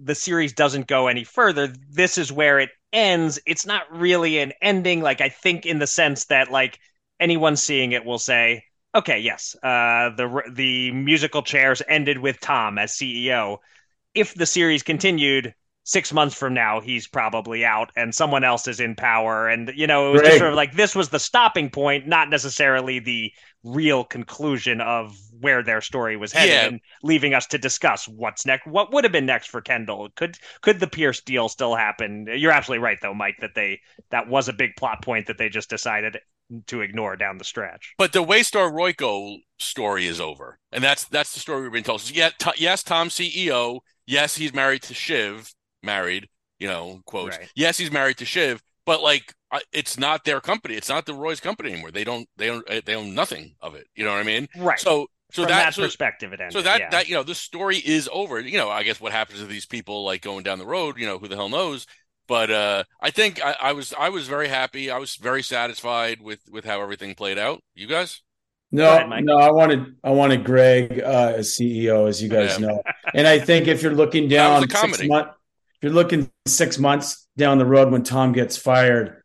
the 0.03 0.15
series 0.15 0.53
doesn't 0.53 0.87
go 0.87 1.07
any 1.07 1.23
further 1.23 1.73
this 1.89 2.17
is 2.17 2.31
where 2.31 2.59
it 2.59 2.69
ends. 2.93 3.39
It's 3.45 3.65
not 3.65 3.83
really 3.91 4.39
an 4.39 4.53
ending 4.61 5.01
like 5.01 5.21
i 5.21 5.29
think 5.29 5.65
in 5.65 5.79
the 5.79 5.87
sense 5.87 6.25
that 6.25 6.51
like 6.51 6.79
anyone 7.19 7.55
seeing 7.55 7.91
it 7.93 8.03
will 8.03 8.19
say 8.19 8.63
okay 8.93 9.19
yes 9.19 9.55
uh 9.63 10.09
the 10.15 10.43
the 10.51 10.91
musical 10.91 11.41
chairs 11.41 11.81
ended 11.87 12.17
with 12.17 12.39
tom 12.41 12.77
as 12.77 12.93
ceo 12.93 13.57
if 14.13 14.33
the 14.33 14.45
series 14.45 14.83
continued 14.83 15.53
six 15.83 16.13
months 16.13 16.35
from 16.35 16.53
now 16.53 16.79
he's 16.79 17.07
probably 17.07 17.65
out 17.65 17.91
and 17.95 18.13
someone 18.13 18.43
else 18.43 18.67
is 18.67 18.79
in 18.79 18.95
power. 18.95 19.47
And 19.47 19.71
you 19.75 19.87
know 19.87 20.09
it 20.09 20.13
was 20.13 20.21
just 20.21 20.37
sort 20.37 20.51
of 20.51 20.55
like 20.55 20.73
this 20.73 20.95
was 20.95 21.09
the 21.09 21.19
stopping 21.19 21.69
point 21.69 22.07
not 22.07 22.29
necessarily 22.29 22.99
the 22.99 23.31
real 23.63 24.03
conclusion 24.03 24.81
of 24.81 25.17
where 25.41 25.61
their 25.63 25.81
story 25.81 26.15
was 26.17 26.31
headed 26.31 26.53
Yeah. 26.53 26.65
and 26.67 26.79
leaving 27.03 27.33
us 27.33 27.47
to 27.47 27.57
discuss 27.57 28.07
what's 28.07 28.45
next 28.45 28.65
what 28.67 28.93
would 28.93 29.03
have 29.03 29.11
been 29.13 29.25
next 29.25 29.47
for 29.47 29.61
kendall 29.61 30.09
could 30.15 30.37
could 30.61 30.79
the 30.79 30.87
pierce 30.87 31.21
deal 31.21 31.49
still 31.49 31.75
happen 31.75 32.27
you're 32.35 32.51
absolutely 32.51 32.83
right 32.83 32.97
though 33.01 33.13
mike 33.13 33.35
that 33.41 33.55
they 33.55 33.79
that 34.11 34.27
was 34.27 34.47
a 34.47 34.53
big 34.53 34.71
plot 34.77 35.01
point 35.03 35.27
that 35.27 35.37
they 35.37 35.49
just 35.49 35.69
decided 35.69 36.17
to 36.67 36.81
ignore 36.81 37.15
down 37.15 37.37
the 37.37 37.45
stretch 37.45 37.93
But 37.97 38.11
the 38.13 38.23
Waystar 38.23 38.71
RoyCo 38.71 39.37
story 39.57 40.05
is 40.05 40.19
over, 40.19 40.59
and 40.73 40.83
that's 40.83 41.05
that's 41.05 41.33
the 41.33 41.39
story 41.39 41.61
we've 41.61 41.71
been 41.71 41.83
told. 41.83 42.01
So, 42.01 42.13
yeah, 42.13 42.31
to, 42.39 42.51
yes, 42.57 42.83
Tom 42.83 43.07
CEO. 43.07 43.79
Yes, 44.05 44.35
he's 44.35 44.53
married 44.53 44.81
to 44.83 44.93
Shiv. 44.93 45.53
Married, 45.81 46.27
you 46.59 46.67
know, 46.67 46.99
quotes. 47.05 47.37
Right. 47.37 47.47
Yes, 47.55 47.77
he's 47.77 47.89
married 47.89 48.17
to 48.17 48.25
Shiv, 48.25 48.61
but 48.85 49.01
like, 49.01 49.33
it's 49.71 49.97
not 49.97 50.25
their 50.25 50.41
company. 50.41 50.75
It's 50.75 50.89
not 50.89 51.05
the 51.05 51.13
Roy's 51.13 51.39
company 51.39 51.71
anymore. 51.71 51.91
They 51.91 52.03
don't. 52.03 52.27
They 52.35 52.47
don't. 52.47 52.85
They 52.85 52.95
own 52.95 53.13
nothing 53.15 53.55
of 53.61 53.75
it. 53.75 53.87
You 53.95 54.03
know 54.03 54.11
what 54.11 54.19
I 54.19 54.23
mean? 54.23 54.49
right 54.57 54.77
So, 54.79 55.07
so 55.31 55.43
from 55.43 55.49
that, 55.51 55.65
that, 55.65 55.73
so, 55.73 55.83
perspective 55.83 56.33
it 56.33 56.39
ended 56.39 56.53
so 56.53 56.61
that 56.61 56.79
yeah. 56.79 56.89
that 56.89 57.07
you 57.07 57.15
know, 57.15 57.23
this 57.23 57.37
story 57.37 57.77
is 57.77 58.09
over. 58.11 58.39
You 58.39 58.57
know, 58.57 58.69
I 58.69 58.83
guess 58.83 58.99
what 58.99 59.11
happens 59.11 59.39
to 59.39 59.45
these 59.45 59.65
people 59.65 60.03
like 60.03 60.21
going 60.21 60.43
down 60.43 60.59
the 60.59 60.65
road. 60.65 60.97
You 60.97 61.05
know, 61.05 61.17
who 61.17 61.27
the 61.27 61.35
hell 61.35 61.49
knows? 61.49 61.87
But 62.27 62.49
uh, 62.51 62.83
I 63.01 63.11
think 63.11 63.43
I, 63.43 63.55
I 63.61 63.73
was 63.73 63.93
I 63.97 64.09
was 64.09 64.27
very 64.27 64.47
happy. 64.47 64.89
I 64.89 64.97
was 64.97 65.15
very 65.15 65.43
satisfied 65.43 66.21
with 66.21 66.39
with 66.49 66.65
how 66.65 66.81
everything 66.81 67.15
played 67.15 67.37
out. 67.37 67.61
You 67.75 67.87
guys? 67.87 68.21
No, 68.71 68.89
ahead, 68.89 69.25
no, 69.25 69.37
I 69.37 69.51
wanted 69.51 69.95
I 70.03 70.11
wanted 70.11 70.45
Greg 70.45 71.01
uh, 71.01 71.33
as 71.35 71.57
CEO, 71.57 72.07
as 72.07 72.23
you 72.23 72.29
guys 72.29 72.57
Yeah. 72.57 72.67
know, 72.67 72.83
and 73.13 73.27
I 73.27 73.39
think 73.39 73.67
if 73.67 73.83
you're 73.83 73.93
looking 73.93 74.29
down 74.29 74.61
six 74.61 74.73
comedy. 74.73 75.07
month, 75.09 75.27
if 75.27 75.83
you're 75.83 75.91
looking 75.91 76.31
six 76.47 76.77
months 76.77 77.27
down 77.35 77.57
the 77.57 77.65
road 77.65 77.91
when 77.91 78.03
Tom 78.03 78.31
gets 78.31 78.55
fired, 78.55 79.23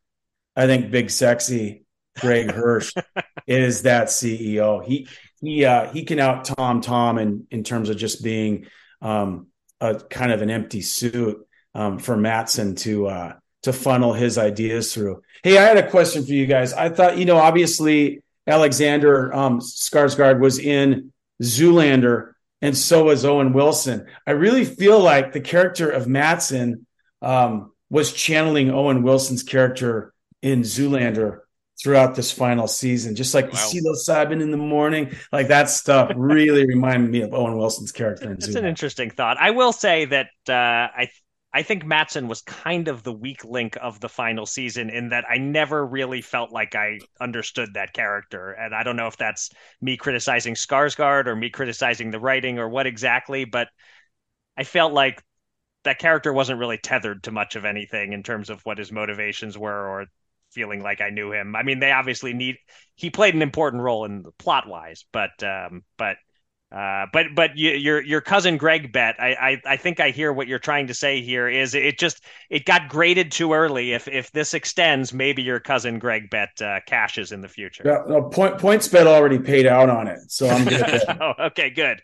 I 0.57 0.67
think 0.67 0.91
Big 0.91 1.11
Sexy 1.11 1.85
Greg 2.19 2.51
Hirsch 2.51 2.93
is 3.47 3.83
that 3.83 4.09
CEO. 4.09 4.85
He 4.85 5.07
he 5.41 5.65
uh, 5.65 5.93
he 5.93 6.05
can 6.05 6.19
out 6.19 6.45
Tom 6.45 6.81
Tom 6.81 7.19
in 7.19 7.47
in 7.51 7.65
terms 7.65 7.91
of 7.91 7.97
just 7.97 8.23
being 8.23 8.67
um, 9.03 9.49
a 9.81 9.97
kind 9.97 10.33
of 10.33 10.43
an 10.43 10.51
empty 10.51 10.81
suit 10.81 11.47
um, 11.75 11.99
for 11.99 12.17
Matsson 12.17 12.75
to 12.77 13.07
uh, 13.07 13.33
to 13.63 13.73
funnel 13.73 14.13
his 14.13 14.39
ideas 14.39 14.95
through. 14.95 15.23
Hey, 15.43 15.59
I 15.59 15.63
had 15.63 15.77
a 15.77 15.91
question 15.91 16.25
for 16.25 16.33
you 16.33 16.47
guys. 16.47 16.73
I 16.73 16.89
thought 16.89 17.19
you 17.19 17.25
know 17.25 17.37
obviously 17.37 18.23
Alexander 18.47 19.35
um, 19.35 19.61
Skarsgård 19.61 20.41
was 20.41 20.59
in 20.59 21.13
Zoolander, 21.43 22.33
and 22.63 22.77
so 22.77 23.05
was 23.05 23.25
Owen 23.25 23.53
Wilson. 23.53 24.07
I 24.27 24.33
really 24.33 24.65
feel 24.65 25.01
like 25.01 25.33
the 25.33 25.41
character 25.41 25.91
of 25.91 26.07
Matsson 26.07 26.87
um, 27.21 27.73
was 27.91 28.13
channeling 28.13 28.71
Owen 28.71 29.03
Wilson's 29.03 29.43
character 29.43 30.13
in 30.43 30.63
Zoolander 30.63 31.41
throughout 31.83 32.15
this 32.15 32.33
final 32.33 32.67
season. 32.67 33.15
Just 33.15 33.35
like 33.35 33.51
the 33.51 33.57
Wow. 33.57 33.57
psilocybin 33.57 34.41
in 34.43 34.51
the 34.51 34.57
morning, 34.57 35.13
like 35.33 35.49
that 35.49 35.69
stuff 35.71 36.13
really 36.15 36.67
reminded 36.67 37.11
me 37.11 37.23
of 37.23 37.35
Owen 37.35 37.57
Wilson's 37.57 37.93
character 37.93 38.33
in 38.33 38.39
That's 38.41 38.55
an 38.55 38.65
interesting 38.65 39.11
thought. 39.11 39.37
I 39.39 39.51
will 39.51 39.73
say 39.73 40.05
that 40.07 40.29
uh, 40.49 40.53
I 40.53 41.11
I 41.53 41.63
think 41.63 41.85
Matsson 41.85 42.29
was 42.29 42.43
kind 42.43 42.89
of 42.89 43.03
the 43.03 43.13
weak 43.13 43.45
link 43.45 43.77
of 43.81 44.01
the 44.01 44.09
final 44.09 44.45
season 44.47 44.91
in 44.91 45.09
that 45.11 45.25
I 45.29 45.39
never 45.39 45.87
really 45.87 46.21
felt 46.21 46.51
like 46.53 46.75
I 46.75 47.01
understood 47.21 47.75
that 47.75 47.93
character, 47.95 48.53
and 48.53 48.75
I 48.75 48.83
don't 48.83 48.97
know 48.97 49.07
if 49.07 49.17
that's 49.17 49.51
me 49.81 49.97
criticizing 49.97 50.55
Skarsgård 50.55 51.27
or 51.27 51.37
me 51.37 51.51
criticizing 51.51 52.11
the 52.11 52.21
writing 52.21 52.59
or 52.59 52.69
what 52.69 52.87
exactly, 52.87 53.45
but 53.45 53.69
I 54.57 54.65
felt 54.65 54.93
like 54.93 55.23
that 55.85 55.99
character 55.99 56.33
wasn't 56.33 56.61
really 56.61 56.79
tethered 56.79 57.25
to 57.25 57.33
much 57.33 57.57
of 57.57 57.65
anything 57.65 58.13
in 58.13 58.23
terms 58.23 58.51
of 58.51 58.63
what 58.67 58.79
his 58.79 58.93
motivations 58.93 59.59
were 59.59 59.89
or 59.89 60.07
feeling 60.57 60.83
like 60.83 61.03
I 61.03 61.11
knew 61.11 61.33
him. 61.33 61.55
I 61.55 61.63
mean, 61.63 61.81
they 61.81 61.93
obviously 61.93 62.33
need 62.33 62.57
he 62.95 63.11
played 63.11 63.35
an 63.35 63.43
important 63.43 63.83
role 63.83 64.07
in 64.07 64.23
the 64.23 64.33
plot 64.39 64.67
wise, 64.67 65.05
but 65.13 65.43
um, 65.43 65.83
but 65.99 66.17
uh, 66.75 67.05
but 67.13 67.27
but 67.35 67.59
you, 67.59 67.73
your 67.73 68.01
your 68.01 68.23
cousin 68.23 68.57
Greg 68.57 68.91
bet. 68.91 69.17
I, 69.21 69.35
I 69.35 69.73
I 69.75 69.77
think 69.77 70.01
I 70.01 70.11
hear 70.11 70.33
what 70.33 70.49
you're 70.49 70.59
trying 70.59 70.87
to 70.87 70.95
say 70.95 71.21
here. 71.21 71.47
Is 71.47 71.75
it 71.75 71.99
just 71.99 72.25
it 72.49 72.65
got 72.65 72.89
graded 72.89 73.33
too 73.33 73.53
early? 73.53 73.93
If 73.93 74.09
if 74.09 74.33
this 74.33 74.55
extends, 74.55 75.13
maybe 75.13 75.43
your 75.43 75.61
cousin 75.61 75.99
Greg 75.99 76.31
bet 76.31 76.61
uh, 76.63 76.81
cashes 76.87 77.33
in 77.33 77.43
the 77.43 77.49
future. 77.49 77.83
Yeah, 77.85 78.03
no, 78.09 78.23
point 78.23 78.59
points 78.59 78.89
bet 78.89 79.07
already 79.07 79.39
paid 79.39 79.67
out 79.67 79.91
on 79.91 80.09
it, 80.09 80.19
so 80.29 80.49
I'm 80.49 80.65
good. 80.65 81.03
oh, 81.21 81.33
okay, 81.49 81.69
good. 81.69 82.01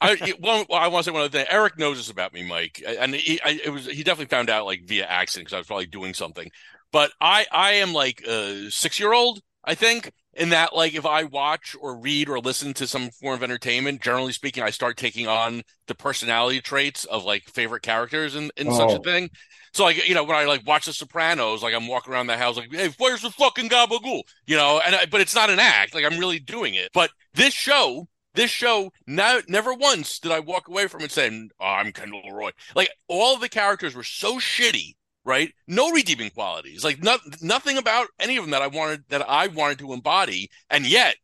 I 0.00 0.34
one, 0.38 0.66
well, 0.68 0.78
I 0.78 0.88
want 0.88 1.04
to 1.04 1.10
say 1.10 1.12
one 1.12 1.22
other 1.22 1.38
thing. 1.38 1.46
Eric 1.50 1.78
knows 1.78 1.98
this 1.98 2.10
about 2.10 2.32
me, 2.32 2.46
Mike, 2.46 2.82
and 2.86 3.14
he 3.14 3.40
I, 3.42 3.60
it 3.64 3.70
was 3.70 3.86
he 3.86 4.02
definitely 4.02 4.34
found 4.34 4.50
out 4.50 4.66
like 4.66 4.84
via 4.84 5.04
accident 5.04 5.46
because 5.46 5.54
I 5.54 5.58
was 5.58 5.66
probably 5.66 5.86
doing 5.86 6.14
something. 6.14 6.50
But 6.94 7.12
I 7.20 7.46
I 7.52 7.72
am 7.74 7.92
like 7.92 8.22
a 8.26 8.70
six 8.70 8.98
year 9.00 9.12
old, 9.12 9.40
I 9.64 9.74
think, 9.74 10.12
in 10.34 10.50
that 10.50 10.74
like 10.74 10.94
if 10.94 11.04
I 11.06 11.24
watch 11.24 11.76
or 11.80 11.98
read 12.00 12.30
or 12.30 12.40
listen 12.40 12.72
to 12.76 12.86
some 12.86 13.10
form 13.10 13.34
of 13.34 13.42
entertainment, 13.42 14.02
generally 14.02 14.32
speaking, 14.32 14.62
I 14.62 14.70
start 14.70 14.96
taking 14.96 15.28
on 15.28 15.62
the 15.88 15.96
personality 15.96 16.60
traits 16.62 17.04
of 17.04 17.24
like 17.24 17.44
favorite 17.50 17.82
characters 17.82 18.36
in 18.36 18.50
in 18.56 18.70
such 18.70 18.94
a 18.94 19.00
Oh. 19.00 19.04
thing. 19.04 19.30
So 19.72 19.84
like 19.84 20.06
you 20.08 20.14
know 20.14 20.24
when 20.24 20.36
I 20.36 20.44
like 20.44 20.66
watch 20.66 20.86
The 20.86 20.92
Sopranos, 20.92 21.62
like 21.62 21.74
I'm 21.74 21.88
walking 21.88 22.12
around 22.12 22.28
the 22.28 22.36
house 22.38 22.56
like, 22.56 22.72
hey, 22.72 22.90
where's 22.98 23.22
the 23.22 23.30
fucking 23.30 23.68
gabagool? 23.68 24.22
You 24.46 24.56
know, 24.56 24.80
and 24.86 24.94
I, 24.94 25.06
but 25.06 25.20
it's 25.20 25.34
not 25.34 25.50
an 25.50 25.58
act. 25.58 25.94
Like 25.94 26.04
I'm 26.04 26.18
really 26.18 26.38
doing 26.38 26.74
it. 26.74 26.90
But 26.94 27.10
this 27.34 27.54
show 27.54 28.08
this 28.34 28.50
show 28.50 28.90
no, 29.06 29.40
never 29.48 29.74
once 29.74 30.18
did 30.20 30.32
I 30.32 30.40
walk 30.40 30.68
away 30.68 30.86
from 30.88 31.02
it 31.02 31.12
saying, 31.12 31.50
oh, 31.60 31.64
I'm 31.66 31.92
Kendall 31.92 32.32
Roy. 32.32 32.50
Like 32.74 32.90
all 33.08 33.36
the 33.38 33.48
characters 33.48 33.94
were 33.94 34.04
so 34.04 34.36
shitty, 34.38 34.94
right? 35.24 35.52
No 35.66 35.90
redeeming 35.90 36.30
qualities. 36.30 36.84
Like 36.84 37.02
not, 37.02 37.20
nothing 37.42 37.78
about 37.78 38.08
any 38.20 38.36
of 38.36 38.44
them 38.44 38.50
that 38.50 38.62
I 38.62 38.66
wanted 38.66 39.04
that 39.08 39.28
I 39.28 39.46
wanted 39.48 39.78
to 39.80 39.92
embody, 39.92 40.50
and 40.70 40.86
yet 40.86 41.16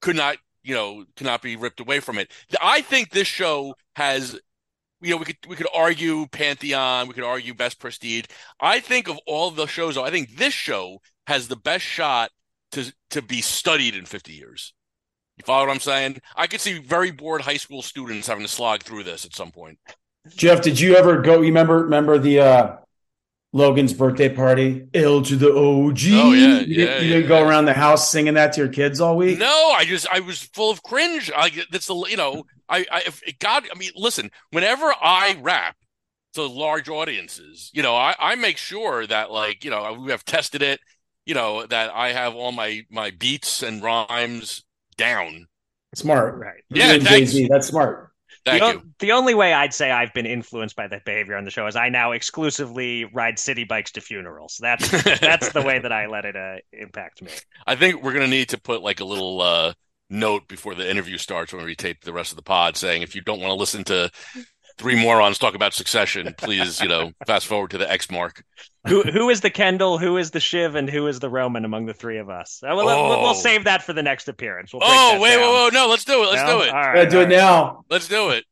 could 0.00 0.16
not, 0.16 0.36
you 0.62 0.74
know, 0.74 1.04
cannot 1.16 1.42
be 1.42 1.56
ripped 1.56 1.80
away 1.80 2.00
from 2.00 2.18
it. 2.18 2.30
I 2.60 2.80
think 2.82 3.10
this 3.10 3.28
show 3.28 3.74
has 3.94 4.38
you 5.00 5.10
know, 5.10 5.16
we 5.18 5.24
could 5.26 5.36
we 5.48 5.56
could 5.56 5.68
argue 5.74 6.26
Pantheon, 6.28 7.08
we 7.08 7.14
could 7.14 7.24
argue 7.24 7.54
Best 7.54 7.78
Prestige. 7.78 8.24
I 8.60 8.80
think 8.80 9.08
of 9.08 9.18
all 9.26 9.50
the 9.50 9.66
shows, 9.66 9.96
I 9.96 10.10
think 10.10 10.36
this 10.36 10.54
show 10.54 11.00
has 11.26 11.48
the 11.48 11.56
best 11.56 11.84
shot 11.84 12.30
to 12.72 12.92
to 13.10 13.22
be 13.22 13.40
studied 13.40 13.94
in 13.94 14.06
50 14.06 14.32
years. 14.32 14.72
You 15.36 15.44
follow 15.44 15.66
what 15.66 15.72
I'm 15.72 15.80
saying? 15.80 16.20
I 16.34 16.46
could 16.46 16.60
see 16.60 16.78
very 16.78 17.10
bored 17.10 17.42
high 17.42 17.58
school 17.58 17.82
students 17.82 18.26
having 18.26 18.44
to 18.44 18.50
slog 18.50 18.82
through 18.82 19.04
this 19.04 19.24
at 19.26 19.34
some 19.34 19.52
point. 19.52 19.78
Jeff, 20.34 20.62
did 20.62 20.78
you 20.80 20.96
ever 20.96 21.20
go? 21.20 21.36
You 21.36 21.48
remember 21.48 21.82
remember 21.82 22.18
the 22.18 22.40
uh 22.40 22.76
Logan's 23.52 23.94
birthday 23.94 24.28
party? 24.28 24.86
L 24.92 25.22
to 25.22 25.36
the 25.36 25.48
OG. 25.48 25.56
Oh, 25.56 26.32
yeah, 26.32 26.32
you, 26.32 26.42
yeah, 26.42 26.60
you 26.60 26.84
yeah, 26.84 26.98
didn't 26.98 27.28
go 27.28 27.38
yeah. 27.38 27.48
around 27.48 27.64
the 27.64 27.72
house 27.72 28.10
singing 28.10 28.34
that 28.34 28.52
to 28.54 28.60
your 28.60 28.68
kids 28.68 29.00
all 29.00 29.16
week. 29.16 29.38
No, 29.38 29.70
I 29.74 29.84
just 29.84 30.06
I 30.12 30.20
was 30.20 30.42
full 30.42 30.70
of 30.70 30.82
cringe. 30.82 31.30
I 31.34 31.50
that's 31.70 31.86
the 31.86 31.94
you 32.08 32.16
know 32.16 32.44
I 32.68 32.86
I 32.90 33.02
if 33.06 33.22
God 33.38 33.66
I 33.72 33.78
mean 33.78 33.92
listen 33.96 34.30
whenever 34.50 34.92
I 35.00 35.38
rap 35.40 35.76
to 36.34 36.44
large 36.44 36.88
audiences, 36.88 37.70
you 37.72 37.82
know 37.82 37.94
I 37.96 38.14
I 38.18 38.34
make 38.34 38.58
sure 38.58 39.06
that 39.06 39.30
like 39.30 39.64
you 39.64 39.70
know 39.70 39.92
we 39.94 40.10
have 40.10 40.24
tested 40.24 40.62
it, 40.62 40.80
you 41.24 41.34
know 41.34 41.66
that 41.66 41.94
I 41.94 42.12
have 42.12 42.34
all 42.34 42.52
my 42.52 42.84
my 42.90 43.10
beats 43.10 43.62
and 43.62 43.82
rhymes 43.82 44.64
down. 44.96 45.46
Smart. 45.94 46.36
Right. 46.36 46.62
Yeah, 46.68 46.98
thanks. 46.98 47.32
Jay-Z, 47.32 47.48
that's 47.50 47.68
smart. 47.68 48.12
Thank 48.46 48.62
the, 48.62 48.68
you. 48.68 48.78
o- 48.78 48.82
the 49.00 49.12
only 49.12 49.34
way 49.34 49.52
I'd 49.52 49.74
say 49.74 49.90
I've 49.90 50.14
been 50.14 50.24
influenced 50.24 50.76
by 50.76 50.86
that 50.86 51.04
behavior 51.04 51.36
on 51.36 51.44
the 51.44 51.50
show 51.50 51.66
is 51.66 51.74
I 51.74 51.88
now 51.88 52.12
exclusively 52.12 53.04
ride 53.12 53.38
city 53.38 53.64
bikes 53.64 53.90
to 53.92 54.00
funerals. 54.00 54.58
That's 54.60 54.88
that's 55.20 55.50
the 55.52 55.62
way 55.62 55.80
that 55.80 55.92
I 55.92 56.06
let 56.06 56.24
it 56.24 56.36
uh, 56.36 56.56
impact 56.72 57.22
me. 57.22 57.30
I 57.66 57.74
think 57.74 58.02
we're 58.02 58.12
gonna 58.12 58.28
need 58.28 58.50
to 58.50 58.60
put 58.60 58.82
like 58.82 59.00
a 59.00 59.04
little 59.04 59.42
uh, 59.42 59.72
note 60.08 60.46
before 60.48 60.74
the 60.74 60.88
interview 60.88 61.18
starts 61.18 61.52
when 61.52 61.64
we 61.64 61.74
tape 61.74 62.04
the 62.04 62.12
rest 62.12 62.30
of 62.30 62.36
the 62.36 62.42
pod, 62.42 62.76
saying 62.76 63.02
if 63.02 63.14
you 63.14 63.20
don't 63.20 63.40
want 63.40 63.50
to 63.50 63.56
listen 63.56 63.82
to 63.84 64.10
three 64.78 65.00
morons 65.00 65.38
talk 65.38 65.54
about 65.54 65.74
Succession, 65.74 66.34
please, 66.36 66.80
you 66.80 66.88
know, 66.88 67.12
fast 67.26 67.46
forward 67.46 67.70
to 67.70 67.78
the 67.78 67.90
X 67.90 68.10
mark. 68.10 68.44
Who 68.86 69.02
who 69.02 69.30
is 69.30 69.40
the 69.40 69.50
Kendall? 69.50 69.98
Who 69.98 70.16
is 70.16 70.30
the 70.30 70.40
Shiv? 70.40 70.74
And 70.74 70.88
who 70.88 71.06
is 71.06 71.18
the 71.20 71.28
Roman 71.30 71.64
among 71.64 71.86
the 71.86 71.94
three 71.94 72.18
of 72.18 72.28
us? 72.30 72.62
Uh, 72.62 72.72
we'll, 72.76 72.86
we'll, 72.86 72.94
Oh. 72.94 73.22
we'll 73.22 73.34
save 73.34 73.64
that 73.64 73.82
for 73.82 73.92
the 73.92 74.02
next 74.02 74.28
appearance. 74.28 74.72
We'll 74.72 74.82
Oh 74.84 75.20
wait, 75.20 75.36
down. 75.36 75.40
wait, 75.42 75.64
wait, 75.64 75.72
no, 75.72 75.88
let's 75.88 76.04
do 76.04 76.22
it. 76.22 76.26
Let's 76.30 76.42
No? 76.48 76.58
do 76.58 76.64
it. 76.64 76.70
All 76.70 76.80
right, 76.80 76.94
Gotta 76.94 77.10
do 77.10 77.16
all 77.18 77.22
it 77.22 77.26
right. 77.26 77.36
now. 77.36 77.84
Let's 77.90 78.06
do 78.08 78.30
it. 78.30 78.44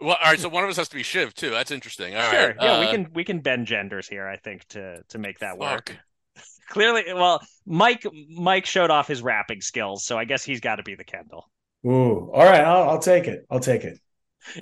Well, 0.00 0.16
all 0.22 0.30
right. 0.30 0.38
So 0.38 0.48
one 0.48 0.64
of 0.64 0.70
us 0.70 0.76
has 0.76 0.88
to 0.88 0.96
be 0.96 1.02
Shiv 1.02 1.34
too. 1.34 1.50
That's 1.50 1.70
interesting. 1.70 2.14
All 2.14 2.22
right. 2.22 2.30
Sure. 2.30 2.54
Yeah, 2.60 2.80
we 2.80 2.86
uh, 2.86 2.90
can 2.92 3.08
we 3.12 3.24
can 3.24 3.40
bend 3.40 3.66
genders 3.66 4.08
here. 4.08 4.26
I 4.28 4.36
think 4.36 4.66
to 4.68 5.02
to 5.10 5.18
make 5.18 5.38
that 5.40 5.58
work. 5.58 5.96
Clearly, 6.68 7.04
well, 7.12 7.40
Mike 7.66 8.06
Mike 8.34 8.66
showed 8.66 8.90
off 8.90 9.06
his 9.08 9.20
rapping 9.20 9.60
skills, 9.60 10.04
so 10.04 10.16
I 10.16 10.24
guess 10.24 10.42
he's 10.44 10.60
got 10.60 10.76
to 10.76 10.82
be 10.82 10.94
the 10.94 11.04
Kendall. 11.04 11.50
Ooh. 11.84 12.30
All 12.32 12.44
right. 12.44 12.60
I'll, 12.62 12.90
I'll 12.90 12.98
take 12.98 13.26
it. 13.26 13.44
I'll 13.50 13.60
take 13.60 13.84
it. 13.84 13.98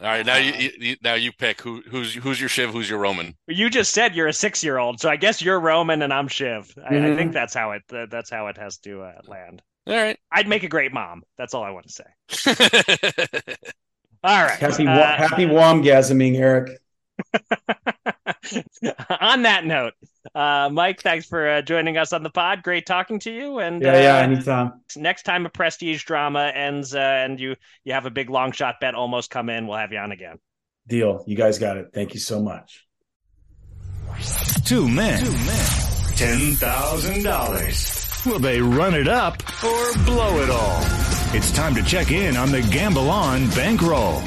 All 0.01 0.07
right. 0.07 0.25
Now 0.27 0.37
you, 0.37 0.53
you- 0.53 0.71
you 0.79 0.97
now 1.03 1.15
you 1.15 1.33
pick 1.33 1.61
who 1.61 1.83
who's 1.89 2.15
who's 2.15 2.39
your 2.41 2.49
Shiv, 2.49 2.71
who's 2.71 2.89
your 2.91 2.99
Roman. 2.99 3.35
You 3.47 3.71
just 3.71 3.93
said 3.93 4.15
you're 4.15 4.29
a 4.29 4.33
six 4.33 4.63
year 4.63 4.79
old, 4.79 5.01
so 5.01 5.09
I 5.09 5.17
guess 5.17 5.41
you're 5.43 5.59
Roman 5.61 6.03
and 6.03 6.13
I'm 6.13 6.29
Shiv. 6.29 6.73
I, 6.89 6.95
I 6.95 6.99
Mhm. 6.99 7.17
think 7.17 7.33
that's 7.33 7.55
how 7.55 7.73
it 7.73 7.83
uh, 7.93 8.07
that's 8.11 8.31
how 8.31 8.47
it 8.49 8.57
has 8.59 8.79
to 8.79 9.03
uh, 9.03 9.13
land. 9.27 9.63
All 9.87 9.95
right. 9.97 10.19
I'd 10.31 10.47
make 10.49 10.63
a 10.63 10.69
great 10.69 10.93
mom. 10.93 11.23
That's 11.39 11.55
all 11.55 11.65
I 11.65 11.71
want 11.71 11.87
to 11.89 11.93
say. 11.93 13.35
All 14.23 14.43
right. 14.45 14.59
Happy, 14.59 14.85
wa- 14.85 14.93
Uh, 14.93 15.17
happy 15.17 15.47
womgasming, 15.47 16.37
Eric. 16.39 16.79
on 19.21 19.43
that 19.43 19.65
note, 19.65 19.95
uh, 20.35 20.69
Mike, 20.73 21.01
thanks 21.03 21.27
for 21.27 21.49
uh, 21.49 21.63
joining 21.63 21.97
us 21.97 22.13
on 22.13 22.23
the 22.23 22.31
pod. 22.31 22.63
Great 22.63 22.87
talking 22.87 23.19
to 23.21 23.31
you. 23.33 23.59
And 23.59 23.83
Yeah, 23.83 24.01
yeah. 24.01 24.15
uh, 24.19 24.23
Anytime. 24.23 24.73
next 24.97 25.23
time 25.25 25.47
a 25.47 25.49
prestige 25.51 26.05
drama 26.05 26.51
ends 26.55 26.95
uh, 26.95 26.99
and 26.99 27.39
you 27.41 27.57
you 27.85 27.93
have 27.93 28.07
a 28.07 28.11
big 28.11 28.31
long 28.31 28.53
shot 28.53 28.77
bet 28.81 28.95
almost 28.95 29.31
come 29.31 29.49
in, 29.51 29.67
we'll 29.67 29.79
have 29.79 29.93
you 29.93 29.99
on 29.99 30.13
again. 30.13 30.39
Deal. 30.87 31.25
You 31.27 31.37
guys 31.37 31.59
got 31.59 31.77
it. 31.77 31.89
Thank 31.95 32.15
you 32.15 32.21
so 32.21 32.41
much. 32.41 32.87
Two 34.65 34.89
men. 34.89 35.25
Two 35.25 35.31
men. 35.33 35.67
Ten 36.17 36.55
thousand 36.57 37.23
dollars. 37.23 37.97
Will 38.27 38.39
they 38.39 38.61
run 38.61 38.95
it 38.95 39.09
up 39.09 39.43
or 39.65 39.93
blow 40.05 40.41
it 40.43 40.51
all? 40.51 40.81
It's 41.33 41.53
time 41.53 41.75
to 41.77 41.83
check 41.83 42.11
in 42.11 42.37
on 42.37 42.51
the 42.51 42.61
Gamble 42.63 43.09
On 43.09 43.49
bankroll. 43.51 44.21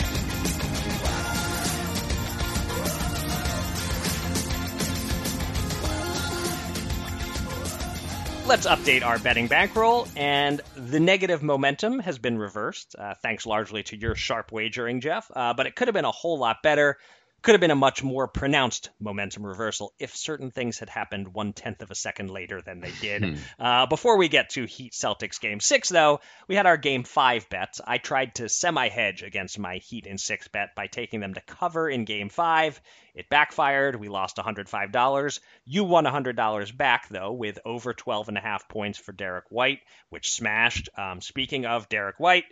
Let's 8.45 8.67
update 8.67 9.05
our 9.05 9.17
betting 9.19 9.47
bankroll, 9.47 10.05
and 10.17 10.59
the 10.75 10.99
negative 10.99 11.41
momentum 11.41 11.99
has 11.99 12.19
been 12.19 12.37
reversed, 12.37 12.93
uh, 12.99 13.13
thanks 13.21 13.45
largely 13.45 13.83
to 13.83 13.95
your 13.95 14.15
sharp 14.15 14.51
wagering, 14.51 14.99
Jeff. 14.99 15.31
Uh, 15.33 15.53
but 15.53 15.65
it 15.65 15.75
could 15.77 15.87
have 15.87 15.95
been 15.95 16.03
a 16.03 16.11
whole 16.11 16.37
lot 16.37 16.61
better. 16.61 16.97
Could 17.43 17.55
have 17.55 17.61
been 17.61 17.71
a 17.71 17.75
much 17.75 18.01
more 18.01 18.29
pronounced 18.29 18.89
momentum 19.01 19.45
reversal 19.45 19.93
if 19.99 20.15
certain 20.15 20.49
things 20.49 20.79
had 20.79 20.89
happened 20.89 21.33
one 21.33 21.51
tenth 21.51 21.81
of 21.81 21.91
a 21.91 21.95
second 21.95 22.29
later 22.29 22.61
than 22.61 22.79
they 22.79 22.93
did. 23.01 23.37
Uh, 23.59 23.85
before 23.85 24.17
we 24.17 24.29
get 24.29 24.51
to 24.51 24.65
Heat 24.65 24.93
Celtics 24.93 25.41
game 25.41 25.59
six, 25.59 25.89
though, 25.89 26.21
we 26.47 26.55
had 26.55 26.65
our 26.65 26.77
game 26.77 27.03
five 27.03 27.49
bets. 27.49 27.81
I 27.85 27.97
tried 27.97 28.35
to 28.35 28.47
semi 28.47 28.87
hedge 28.87 29.23
against 29.23 29.59
my 29.59 29.75
Heat 29.75 30.07
in 30.07 30.17
six 30.17 30.47
bet 30.47 30.73
by 30.73 30.87
taking 30.87 31.19
them 31.19 31.33
to 31.33 31.41
cover 31.41 31.89
in 31.89 32.05
game 32.05 32.29
five. 32.29 32.81
It 33.13 33.29
backfired. 33.29 33.97
We 33.97 34.07
lost 34.07 34.37
$105. 34.37 35.39
You 35.65 35.83
won 35.83 36.05
$100 36.05 36.77
back, 36.77 37.09
though, 37.09 37.33
with 37.33 37.59
over 37.65 37.93
12 37.93 38.29
and 38.29 38.37
a 38.37 38.41
half 38.41 38.69
points 38.69 38.97
for 38.97 39.11
Derrick 39.11 39.45
White, 39.49 39.79
which 40.09 40.31
smashed. 40.31 40.87
Um, 40.97 41.19
speaking 41.19 41.65
of 41.65 41.89
Derrick 41.89 42.19
White, 42.19 42.45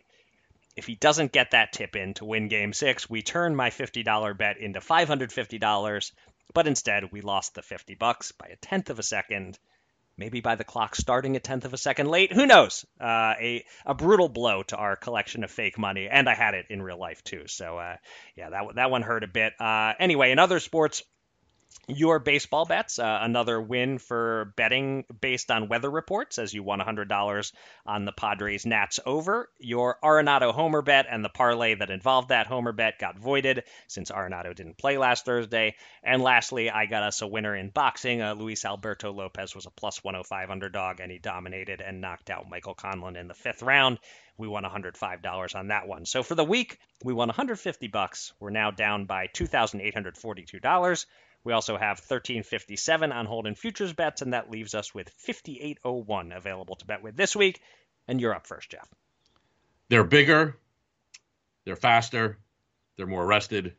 if 0.75 0.85
he 0.85 0.95
doesn't 0.95 1.31
get 1.31 1.51
that 1.51 1.73
tip 1.73 1.95
in 1.95 2.13
to 2.15 2.25
win 2.25 2.47
game 2.47 2.73
six, 2.73 3.09
we 3.09 3.21
turn 3.21 3.55
my 3.55 3.69
$50 3.69 4.37
bet 4.37 4.57
into 4.57 4.79
$550, 4.79 6.11
but 6.53 6.67
instead 6.67 7.11
we 7.11 7.21
lost 7.21 7.55
the 7.55 7.61
50 7.61 7.95
bucks 7.95 8.31
by 8.31 8.47
a 8.47 8.55
tenth 8.55 8.89
of 8.89 8.99
a 8.99 9.03
second. 9.03 9.57
Maybe 10.17 10.41
by 10.41 10.55
the 10.55 10.63
clock 10.63 10.95
starting 10.95 11.35
a 11.35 11.39
tenth 11.39 11.65
of 11.65 11.73
a 11.73 11.77
second 11.77 12.07
late. 12.07 12.33
Who 12.33 12.45
knows? 12.45 12.85
Uh, 12.99 13.33
a 13.39 13.65
a 13.85 13.95
brutal 13.95 14.27
blow 14.27 14.61
to 14.63 14.75
our 14.75 14.95
collection 14.95 15.43
of 15.43 15.49
fake 15.49 15.79
money, 15.79 16.07
and 16.11 16.29
I 16.29 16.35
had 16.35 16.53
it 16.53 16.65
in 16.69 16.81
real 16.81 16.99
life 16.99 17.23
too. 17.23 17.47
So 17.47 17.77
uh, 17.77 17.95
yeah, 18.35 18.49
that 18.49 18.75
that 18.75 18.91
one 18.91 19.01
hurt 19.01 19.23
a 19.23 19.27
bit. 19.27 19.53
Uh, 19.59 19.93
anyway, 19.99 20.31
in 20.31 20.37
other 20.37 20.59
sports, 20.59 21.01
your 21.87 22.19
baseball 22.19 22.65
bets, 22.65 22.99
uh, 22.99 23.19
another 23.21 23.59
win 23.59 23.97
for 23.97 24.53
betting 24.55 25.05
based 25.19 25.51
on 25.51 25.67
weather 25.67 25.89
reports, 25.89 26.37
as 26.37 26.53
you 26.53 26.63
won 26.63 26.79
$100 26.79 27.51
on 27.85 28.05
the 28.05 28.11
Padres 28.11 28.65
Nats 28.65 28.99
over. 29.05 29.49
Your 29.59 29.97
Arenado 30.03 30.53
homer 30.53 30.81
bet 30.81 31.07
and 31.09 31.23
the 31.23 31.29
parlay 31.29 31.75
that 31.75 31.89
involved 31.89 32.29
that 32.29 32.47
homer 32.47 32.71
bet 32.71 32.99
got 32.99 33.17
voided 33.17 33.63
since 33.87 34.11
Arenado 34.11 34.55
didn't 34.55 34.77
play 34.77 34.97
last 34.97 35.25
Thursday. 35.25 35.75
And 36.03 36.21
lastly, 36.21 36.69
I 36.69 36.85
got 36.85 37.03
us 37.03 37.21
a 37.21 37.27
winner 37.27 37.55
in 37.55 37.69
boxing. 37.69 38.21
Uh, 38.21 38.33
Luis 38.33 38.63
Alberto 38.63 39.11
Lopez 39.11 39.55
was 39.55 39.65
a 39.65 39.71
plus 39.71 40.03
105 40.03 40.49
underdog, 40.49 40.99
and 40.99 41.11
he 41.11 41.17
dominated 41.17 41.81
and 41.81 42.01
knocked 42.01 42.29
out 42.29 42.49
Michael 42.49 42.75
Conlan 42.75 43.17
in 43.17 43.27
the 43.27 43.33
fifth 43.33 43.63
round. 43.63 43.99
We 44.37 44.47
won 44.47 44.63
$105 44.63 45.55
on 45.55 45.67
that 45.67 45.87
one. 45.87 46.05
So 46.05 46.23
for 46.23 46.35
the 46.35 46.43
week, 46.43 46.79
we 47.03 47.13
won 47.13 47.27
150 47.27 47.87
bucks. 47.87 48.33
We're 48.39 48.49
now 48.49 48.71
down 48.71 49.05
by 49.05 49.27
$2,842. 49.27 51.05
We 51.43 51.53
also 51.53 51.73
have 51.73 51.97
1357 51.97 53.11
on 53.11 53.25
hold 53.25 53.47
and 53.47 53.57
futures 53.57 53.93
bets, 53.93 54.21
and 54.21 54.33
that 54.33 54.51
leaves 54.51 54.75
us 54.75 54.93
with 54.93 55.09
5801 55.09 56.31
available 56.31 56.75
to 56.75 56.85
bet 56.85 57.01
with 57.01 57.15
this 57.15 57.35
week. 57.35 57.61
And 58.07 58.21
you're 58.21 58.35
up 58.35 58.47
first, 58.47 58.69
Jeff. 58.69 58.87
They're 59.89 60.03
bigger, 60.03 60.57
they're 61.65 61.75
faster, 61.75 62.37
they're 62.95 63.07
more 63.07 63.25
rested. 63.25 63.73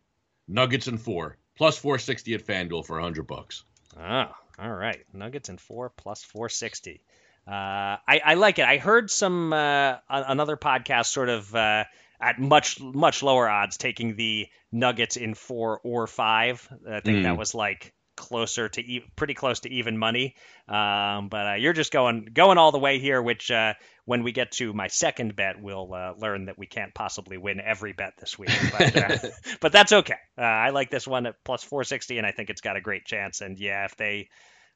Nuggets 0.49 0.89
and 0.89 1.01
four, 1.01 1.39
plus 1.57 1.79
460 1.79 2.35
at 2.35 2.47
FanDuel 2.47 2.85
for 2.85 2.97
100 2.97 3.27
bucks. 3.27 3.65
Oh, 3.99 4.27
all 4.59 4.73
right. 4.73 5.05
Nuggets 5.13 5.49
and 5.49 5.61
four 5.61 5.91
plus 5.91 6.23
460. 6.25 7.03
Uh, 7.47 7.51
I, 7.51 8.21
I 8.25 8.35
like 8.35 8.59
it. 8.59 8.65
I 8.65 8.79
heard 8.79 9.11
some 9.11 9.53
uh, 9.53 9.97
another 10.09 10.57
podcast 10.57 11.07
sort 11.07 11.29
of 11.29 11.55
uh, 11.55 11.85
at 12.23 12.39
much 12.39 12.81
much 12.81 13.23
lower 13.23 13.49
odds 13.49 13.77
taking 13.77 14.17
the 14.17 14.47
Nuggets 14.71 15.17
in 15.17 15.35
four 15.35 15.81
or 15.85 16.07
five. 16.07 16.67
I 16.89 17.01
think 17.01 17.25
that 17.25 17.35
Mm. 17.35 17.39
was 17.39 17.55
like 17.55 17.93
closer 18.17 18.69
to 18.69 18.81
e- 18.81 19.05
pretty 19.17 19.35
close 19.35 19.61
to 19.61 19.71
even 19.71 19.99
money. 19.99 20.37
Um, 20.69 21.29
but 21.29 21.47
uh, 21.47 21.55
you're 21.55 21.73
just 21.73 21.93
going 21.93 22.29
going 22.33 22.59
all 22.59 22.71
the 22.73 22.79
way 22.79 22.99
here, 22.99 23.21
which 23.21 23.51
uh, 23.51 23.75
when 24.05 24.23
we 24.23 24.33
get 24.33 24.53
to 24.53 24.73
my 24.73 24.87
second 24.89 25.35
bet, 25.35 25.61
we'll 25.61 25.93
uh, 25.93 26.13
learn 26.19 26.45
that 26.47 26.59
we 26.59 26.67
can't 26.67 26.95
possibly 26.95 27.39
win 27.39 27.61
every 27.61 27.93
bet 27.93 28.13
this 28.21 28.39
week. 28.39 28.51
But, 28.79 28.97
uh, 28.97 29.29
but 29.61 29.73
that's 29.73 29.93
okay. 29.93 30.19
Uh, 30.39 30.43
I 30.43 30.71
like 30.71 30.91
this 30.91 31.07
one 31.09 31.27
at 31.27 31.35
plus 31.45 31.65
460, 31.65 32.19
and 32.19 32.27
I 32.27 32.33
think 32.33 32.51
it's 32.51 32.61
got 32.61 32.77
a 32.77 32.81
great 32.81 33.05
chance. 33.07 33.41
And 33.41 33.59
yeah, 33.59 33.85
if 33.87 33.97
they 33.97 34.29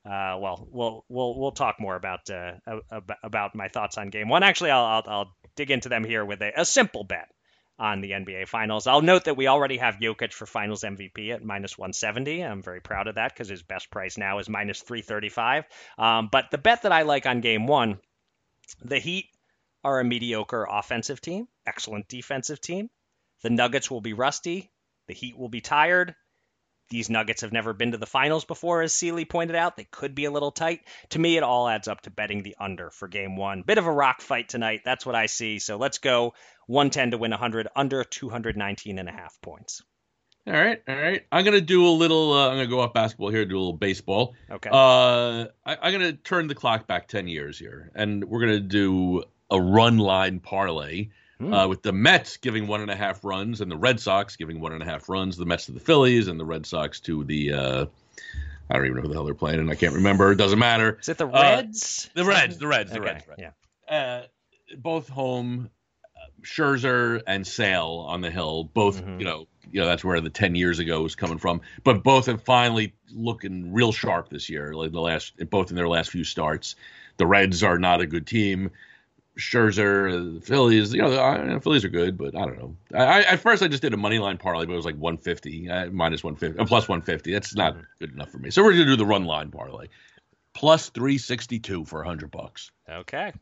uh, 0.05 0.39
well, 0.41 0.67
we'll 0.71 1.05
we'll 1.09 1.39
we'll 1.39 1.53
talk 1.53 1.77
more 1.79 1.97
about 1.97 2.29
uh, 2.31 2.53
about 3.23 3.55
my 3.55 3.69
thoughts 3.69 3.99
on 3.99 4.09
game 4.11 4.29
one. 4.29 4.43
Actually, 4.43 4.71
I'll 4.71 4.85
I'll, 4.85 5.03
I'll 5.07 5.33
dig 5.57 5.71
into 5.71 5.89
them 5.89 6.05
here 6.05 6.25
with 6.25 6.41
a, 6.43 6.53
a 6.61 6.65
simple 6.65 7.05
bet 7.05 7.29
on 7.79 8.01
the 8.01 8.13
NBA 8.13 8.49
Finals. 8.49 8.87
I'll 8.87 9.03
note 9.03 9.25
that 9.25 9.37
we 9.37 9.49
already 9.49 9.77
have 9.77 9.97
Jokic 9.97 10.33
for 10.33 10.47
Finals 10.47 10.83
MVP 10.83 11.35
at 11.35 11.45
minus 11.45 11.77
170. 11.77 12.43
I'm 12.43 12.63
very 12.63 12.81
proud 12.81 13.07
of 13.07 13.17
that 13.17 13.33
because 13.33 13.49
his 13.49 13.63
best 13.63 13.91
price 13.91 14.17
now 14.17 14.39
is 14.39 14.49
minus 14.49 14.81
335. 14.81 15.65
Um, 15.99 16.29
but 16.31 16.51
the 16.51 16.59
bet 16.59 16.83
that 16.83 16.93
I 16.93 17.03
like 17.03 17.27
on 17.27 17.41
game 17.41 17.67
one, 17.67 17.99
the 18.83 18.99
Heat 18.99 19.27
are 19.85 20.01
a 20.01 20.05
mediocre 20.05 20.67
offensive 20.69 21.21
team, 21.21 21.49
excellent 21.67 22.09
defensive 22.09 22.61
team. 22.61 22.89
The 23.43 23.51
Nuggets 23.51 23.91
will 23.91 24.01
be 24.01 24.15
rusty. 24.15 24.71
The 25.07 25.15
Heat 25.15 25.37
will 25.39 25.49
be 25.49 25.61
tired. 25.61 26.15
These 26.89 27.11
Nuggets 27.11 27.43
have 27.43 27.53
never 27.53 27.73
been 27.73 27.93
to 27.93 27.99
the 27.99 28.07
finals 28.07 28.45
before, 28.45 28.83
as 28.83 28.95
Seely 28.95 29.25
pointed 29.25 29.57
out. 29.57 29.77
They 29.77 29.85
could 29.85 30.15
be 30.15 30.25
a 30.27 30.31
little 30.31 30.53
tight. 30.53 30.83
To 31.11 31.19
me, 31.19 31.37
it 31.37 31.43
all 31.43 31.69
adds 31.69 31.89
up 31.89 32.03
to 32.03 32.11
betting 32.11 32.43
the 32.43 32.57
under 32.61 32.91
for 32.91 33.09
game 33.09 33.37
one. 33.37 33.63
Bit 33.63 33.79
of 33.79 33.87
a 33.87 33.93
rock 33.93 34.21
fight 34.21 34.49
tonight. 34.49 34.83
That's 34.85 35.05
what 35.05 35.15
I 35.15 35.27
see. 35.27 35.59
So 35.59 35.77
let's 35.77 35.99
go 35.99 36.35
110 36.67 37.13
to 37.13 37.19
win 37.19 37.33
100, 37.33 37.69
under 37.75 38.05
219 38.05 38.99
and 38.99 39.09
a 39.09 39.13
half 39.13 39.41
points. 39.41 39.83
All 40.47 40.53
right, 40.53 40.81
all 40.87 40.95
right. 40.95 41.27
I'm 41.33 41.45
gonna 41.45 41.61
do 41.61 41.89
a 41.89 41.91
little. 41.91 42.33
Uh, 42.33 42.49
I'm 42.49 42.55
gonna 42.55 42.69
go 42.69 42.79
off 42.79 42.95
basketball 42.95 43.31
here, 43.31 43.45
do 43.45 43.57
a 43.57 43.59
little 43.59 43.73
baseball. 43.73 44.37
Okay. 44.49 44.71
Uh, 44.73 45.47
I, 45.65 45.77
I'm 45.83 45.93
gonna 45.93 46.13
turn 46.13 46.47
the 46.47 46.55
clock 46.55 46.87
back 46.87 47.09
ten 47.09 47.27
years 47.27 47.59
here, 47.59 47.91
and 47.97 48.25
we're 48.25 48.39
gonna 48.39 48.61
do 48.61 49.25
a 49.51 49.61
run 49.61 49.99
line 49.99 50.39
parlay 50.39 51.09
Hmm. 51.39 51.53
uh, 51.53 51.69
with 51.69 51.83
the 51.83 51.93
Mets 51.93 52.39
giving 52.39 52.67
one 52.67 52.81
and 52.81 52.91
a 52.91 52.97
half 52.97 53.23
runs 53.23 53.61
and 53.61 53.71
the 53.71 53.77
Red 53.77 54.01
Sox 54.01 54.37
giving 54.37 54.59
one 54.59 54.73
and 54.73 54.83
a 54.83 54.87
half 54.87 55.09
runs. 55.09 55.37
The 55.37 55.45
Mets 55.45 55.67
to 55.67 55.73
the 55.73 55.81
Phillies 55.81 56.29
and 56.29 56.41
the 56.41 56.45
Red 56.47 56.65
Sox 56.65 56.99
to 57.01 57.25
the. 57.25 57.53
Uh, 57.53 57.87
I 58.71 58.75
don't 58.75 58.87
even 58.87 58.97
know 58.97 59.03
who 59.03 59.09
the 59.09 59.15
hell 59.15 59.25
they're 59.25 59.35
playing, 59.35 59.61
and 59.61 59.71
I 59.71 59.75
can't 59.75 59.95
remember. 59.95 60.33
It 60.33 60.37
doesn't 60.37 60.59
matter. 60.59 60.99
Is 61.01 61.09
it 61.11 61.19
the 61.19 61.29
uh, 61.29 61.31
Reds? 61.33 62.11
The 62.15 62.25
Reds, 62.25 62.57
the 62.59 62.67
Reds, 62.67 62.91
the 62.91 63.01
okay. 63.01 63.13
Reds. 63.13 63.29
Right. 63.29 63.39
Yeah. 63.39 63.95
Uh, 63.95 64.23
both 64.79 65.09
home 65.09 65.69
Scherzer 66.43 67.23
and 67.27 67.47
Sale 67.47 68.05
on 68.09 68.21
the 68.23 68.31
hill. 68.31 68.65
Both, 68.65 69.03
Mhm. 69.05 69.19
you 69.19 69.25
know, 69.25 69.47
you 69.71 69.81
know 69.81 69.87
that's 69.87 70.05
where 70.05 70.21
the 70.21 70.31
ten 70.31 70.55
years 70.55 70.79
ago 70.79 71.03
was 71.03 71.15
coming 71.15 71.39
from. 71.39 71.61
But 71.85 72.03
both 72.03 72.27
have 72.27 72.43
finally 72.43 72.95
looking 73.13 73.73
real 73.73 73.93
sharp 73.93 74.31
this 74.31 74.49
year. 74.49 74.73
Like 74.75 74.93
the 74.93 75.01
last, 75.01 75.35
both 75.51 75.71
in 75.71 75.77
their 75.77 75.89
last 75.89 76.11
few 76.11 76.25
starts. 76.25 76.77
The 77.19 77.27
Reds 77.27 77.63
are 77.63 77.79
not 77.79 78.01
a 78.01 78.07
good 78.07 78.27
team. 78.27 78.71
Scherzer, 79.39 80.35
the 80.35 80.41
Phillies, 80.41 80.95
you 80.95 81.03
know, 81.03 81.21
I, 81.21 81.55
the 81.55 81.61
Phillies 81.61 81.85
are 81.85 81.91
good, 81.91 82.17
but 82.17 82.35
I 82.35 82.47
don't 82.47 82.59
know. 82.59 82.77
I, 82.95 83.05
I, 83.05 83.21
at 83.23 83.41
first 83.41 83.63
I 83.63 83.69
just 83.69 83.83
did 83.83 83.93
a 83.93 83.97
money 83.97 84.19
line 84.19 84.39
parlay, 84.39 84.65
but 84.67 84.73
it 84.73 84.77
was 84.77 84.85
like 84.85 84.97
150, 84.97 85.69
uh, 85.69 85.87
minus 85.91 86.25
150, 86.25 86.59
uh, 86.59 86.65
plus 86.67 86.89
150. 86.89 87.33
That's 87.33 87.55
not 87.55 87.77
good 87.99 88.13
enough 88.15 88.31
for 88.31 88.39
me. 88.39 88.51
So 88.51 88.63
we're 88.63 88.73
gonna 88.73 88.87
do 88.87 88.97
the 88.97 89.07
run 89.07 89.25
line 89.25 89.51
parlay, 89.51 89.89
plus 90.55 90.89
362 90.91 91.85
for 91.85 91.99
100 91.99 92.31
bucks. 92.31 92.71
Okay. 92.89 93.33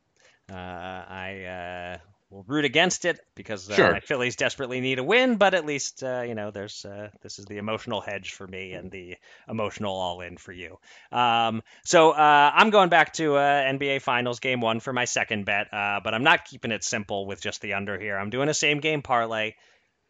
Uh, 0.51 0.55
I 0.57 2.01
will 2.35 2.45
root 2.49 2.65
against 2.65 3.05
it 3.05 3.21
because 3.37 3.71
uh, 3.71 3.75
Sure. 3.75 3.93
my 3.93 4.01
Phillies 4.01 4.35
desperately 4.37 4.81
need 4.81 4.99
a 4.99 5.05
win, 5.05 5.37
but 5.37 5.55
at 5.55 5.65
least 5.65 6.03
uh, 6.03 6.23
you 6.27 6.35
know 6.35 6.51
there's 6.51 6.85
uh, 6.85 7.11
this 7.23 7.39
is 7.39 7.45
the 7.47 7.59
emotional 7.59 8.01
hedge 8.01 8.33
for 8.33 8.47
me 8.47 8.73
and 8.73 8.91
the 8.91 9.17
emotional 9.49 9.95
all 9.95 10.21
in 10.21 10.37
for 10.37 10.53
you. 10.53 10.77
Um, 11.13 11.63
so 11.85 12.11
uh, 12.11 12.51
I'm 12.55 12.71
going 12.71 12.89
back 12.89 13.13
to 13.15 13.37
uh, 13.37 13.63
NBA 13.73 14.03
Finals 14.03 14.41
Game 14.41 14.61
One 14.61 14.81
for 14.81 14.93
my 14.93 15.05
second 15.05 15.45
bet, 15.47 15.73
uh, 15.73 16.01
but 16.03 16.13
I'm 16.13 16.25
not 16.25 16.45
keeping 16.45 16.73
it 16.73 16.83
simple 16.83 17.27
with 17.27 17.41
just 17.41 17.61
the 17.63 17.75
under 17.75 17.99
here. 17.99 18.19
I'm 18.19 18.31
doing 18.31 18.49
a 18.49 18.55
same 18.55 18.81
game 18.81 19.03
parlay, 19.03 19.55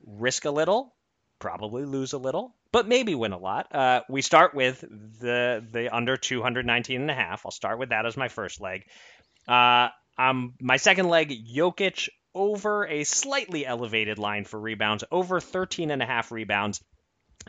risk 0.06 0.46
a 0.46 0.50
little, 0.50 0.94
probably 1.38 1.84
lose 1.84 2.14
a 2.14 2.18
little, 2.18 2.54
but 2.72 2.88
maybe 2.88 3.14
win 3.14 3.32
a 3.32 3.38
lot. 3.38 3.74
Uh, 3.74 4.00
we 4.08 4.22
start 4.22 4.54
with 4.54 4.80
the 4.80 5.62
the 5.70 5.94
under 5.94 6.16
219 6.16 7.02
and 7.02 7.10
a 7.10 7.14
half. 7.14 7.44
I'll 7.44 7.52
start 7.52 7.78
with 7.78 7.90
that 7.90 8.06
as 8.06 8.16
my 8.16 8.28
first 8.28 8.62
leg. 8.62 8.84
Uh, 9.46 9.88
um, 10.18 10.54
my 10.60 10.76
second 10.76 11.08
leg, 11.08 11.32
Jokic 11.46 12.08
over 12.34 12.86
a 12.86 13.04
slightly 13.04 13.64
elevated 13.64 14.18
line 14.18 14.44
for 14.44 14.58
rebounds, 14.58 15.04
over 15.10 15.40
13 15.40 15.90
and 15.90 16.02
a 16.02 16.06
half 16.06 16.32
rebounds. 16.32 16.82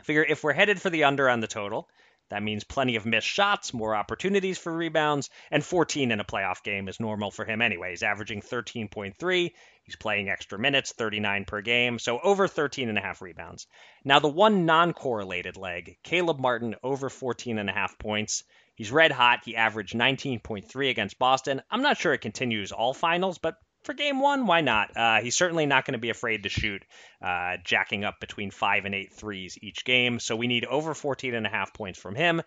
Figure 0.02 0.24
if 0.24 0.44
we're 0.44 0.52
headed 0.52 0.80
for 0.80 0.90
the 0.90 1.04
under 1.04 1.28
on 1.28 1.40
the 1.40 1.46
total, 1.46 1.88
that 2.28 2.42
means 2.42 2.64
plenty 2.64 2.96
of 2.96 3.06
missed 3.06 3.26
shots, 3.26 3.72
more 3.72 3.94
opportunities 3.94 4.58
for 4.58 4.72
rebounds, 4.72 5.30
and 5.50 5.64
14 5.64 6.10
in 6.10 6.20
a 6.20 6.24
playoff 6.24 6.62
game 6.62 6.88
is 6.88 6.98
normal 6.98 7.30
for 7.30 7.44
him 7.44 7.62
anyway. 7.62 7.90
He's 7.90 8.02
averaging 8.02 8.42
13.3. 8.42 9.52
He's 9.84 9.96
playing 9.96 10.28
extra 10.28 10.58
minutes, 10.58 10.92
39 10.92 11.44
per 11.44 11.60
game, 11.62 11.98
so 12.00 12.18
over 12.18 12.48
13 12.48 12.88
and 12.88 12.98
a 12.98 13.00
half 13.00 13.22
rebounds. 13.22 13.68
Now 14.04 14.18
the 14.18 14.28
one 14.28 14.66
non-correlated 14.66 15.56
leg, 15.56 15.98
Caleb 16.02 16.40
Martin 16.40 16.74
over 16.82 17.08
14 17.08 17.58
and 17.58 17.70
a 17.70 17.72
half 17.72 17.96
points. 17.98 18.42
He's 18.76 18.92
red 18.92 19.10
hot. 19.10 19.40
He 19.44 19.56
averaged 19.56 19.94
19.3 19.94 20.90
against 20.90 21.18
Boston. 21.18 21.62
I'm 21.70 21.82
not 21.82 21.96
sure 21.96 22.12
it 22.12 22.20
continues 22.20 22.72
all 22.72 22.94
finals, 22.94 23.38
but 23.38 23.56
for 23.84 23.94
game 23.94 24.20
one, 24.20 24.46
why 24.46 24.60
not? 24.60 24.94
Uh, 24.96 25.20
he's 25.20 25.36
certainly 25.36 25.64
not 25.64 25.84
going 25.84 25.92
to 25.92 25.98
be 25.98 26.10
afraid 26.10 26.42
to 26.42 26.48
shoot, 26.48 26.84
uh, 27.22 27.56
jacking 27.64 28.04
up 28.04 28.20
between 28.20 28.50
five 28.50 28.84
and 28.84 28.94
eight 28.94 29.12
threes 29.12 29.58
each 29.62 29.84
game. 29.84 30.20
So 30.20 30.36
we 30.36 30.46
need 30.46 30.64
over 30.66 30.92
14 30.92 31.34
and 31.34 31.46
a 31.46 31.50
half 31.50 31.72
points 31.72 31.98
from 31.98 32.14
him. 32.14 32.42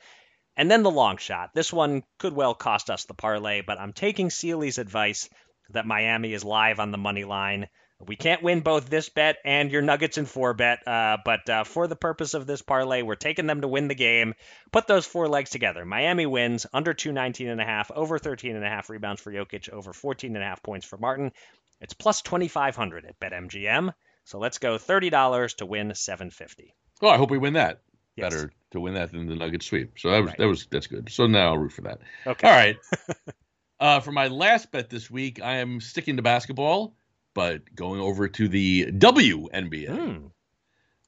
And 0.55 0.69
then 0.69 0.83
the 0.83 0.91
long 0.91 1.17
shot. 1.17 1.51
This 1.55 1.71
one 1.73 2.03
could 2.19 2.33
well 2.33 2.53
cost 2.53 2.89
us 2.89 3.05
the 3.05 3.13
parlay, 3.13 3.61
but 3.61 3.79
I'm 3.79 3.93
taking 3.93 4.29
Seely's 4.29 4.77
advice 4.77 5.29
that 5.69 5.85
Miami 5.85 6.33
is 6.33 6.43
live 6.43 6.79
on 6.79 6.91
the 6.91 6.97
money 6.97 7.23
line. 7.23 7.69
We 8.07 8.15
can't 8.15 8.41
win 8.41 8.61
both 8.61 8.89
this 8.89 9.09
bet 9.09 9.37
and 9.43 9.71
your 9.71 9.81
Nuggets 9.81 10.17
and 10.17 10.27
four 10.27 10.53
bet, 10.53 10.87
uh, 10.87 11.17
but 11.25 11.49
uh, 11.49 11.63
for 11.65 11.85
the 11.87 11.97
purpose 11.97 12.33
of 12.33 12.47
this 12.47 12.61
parlay, 12.61 13.01
we're 13.01 13.15
taking 13.15 13.45
them 13.45 13.59
to 13.61 13.67
win 13.67 13.89
the 13.89 13.95
game. 13.95 14.35
Put 14.71 14.87
those 14.87 15.05
four 15.05 15.27
legs 15.27 15.49
together. 15.49 15.83
Miami 15.83 16.25
wins 16.25 16.65
under 16.71 16.93
219 16.93 17.49
and 17.49 17.59
a 17.59 17.65
half, 17.65 17.91
over 17.91 18.17
13 18.17 18.55
and 18.55 18.63
a 18.63 18.69
half 18.69 18.89
rebounds 18.89 19.21
for 19.21 19.33
Jokic, 19.33 19.69
over 19.69 19.91
14 19.91 20.33
and 20.35 20.43
a 20.43 20.47
half 20.47 20.63
points 20.63 20.85
for 20.85 20.97
Martin. 20.97 21.33
It's 21.81 21.93
plus 21.93 22.21
2500 22.21 23.05
at 23.05 23.19
BetMGM. 23.19 23.93
So 24.23 24.39
let's 24.39 24.59
go 24.59 24.77
$30 24.77 25.55
to 25.57 25.65
win 25.65 25.93
750. 25.93 26.73
Oh, 27.01 27.09
I 27.09 27.17
hope 27.17 27.31
we 27.31 27.37
win 27.37 27.53
that. 27.53 27.81
Yes. 28.15 28.33
Better 28.33 28.53
to 28.71 28.79
win 28.79 28.93
that 28.93 29.11
than 29.11 29.27
the 29.27 29.35
Nuggets 29.35 29.65
sweep. 29.65 29.97
So 29.97 30.11
that 30.11 30.19
was 30.19 30.27
Right. 30.27 30.37
that 30.37 30.47
was 30.47 30.67
that's 30.69 30.87
good. 30.87 31.09
So 31.11 31.27
now 31.27 31.49
I'll 31.49 31.57
root 31.57 31.71
for 31.71 31.81
that. 31.83 31.99
Okay. 32.27 32.47
All 32.47 32.53
right. 32.53 32.77
uh, 33.79 33.99
for 34.01 34.11
my 34.11 34.27
last 34.27 34.71
bet 34.71 34.89
this 34.89 35.09
week, 35.09 35.41
I 35.41 35.55
am 35.55 35.79
sticking 35.79 36.17
to 36.17 36.21
basketball, 36.21 36.95
but 37.33 37.75
going 37.75 37.99
over 37.99 38.27
to 38.27 38.47
the 38.47 38.87
WNBA. 38.91 39.87
Hmm. 39.87 40.27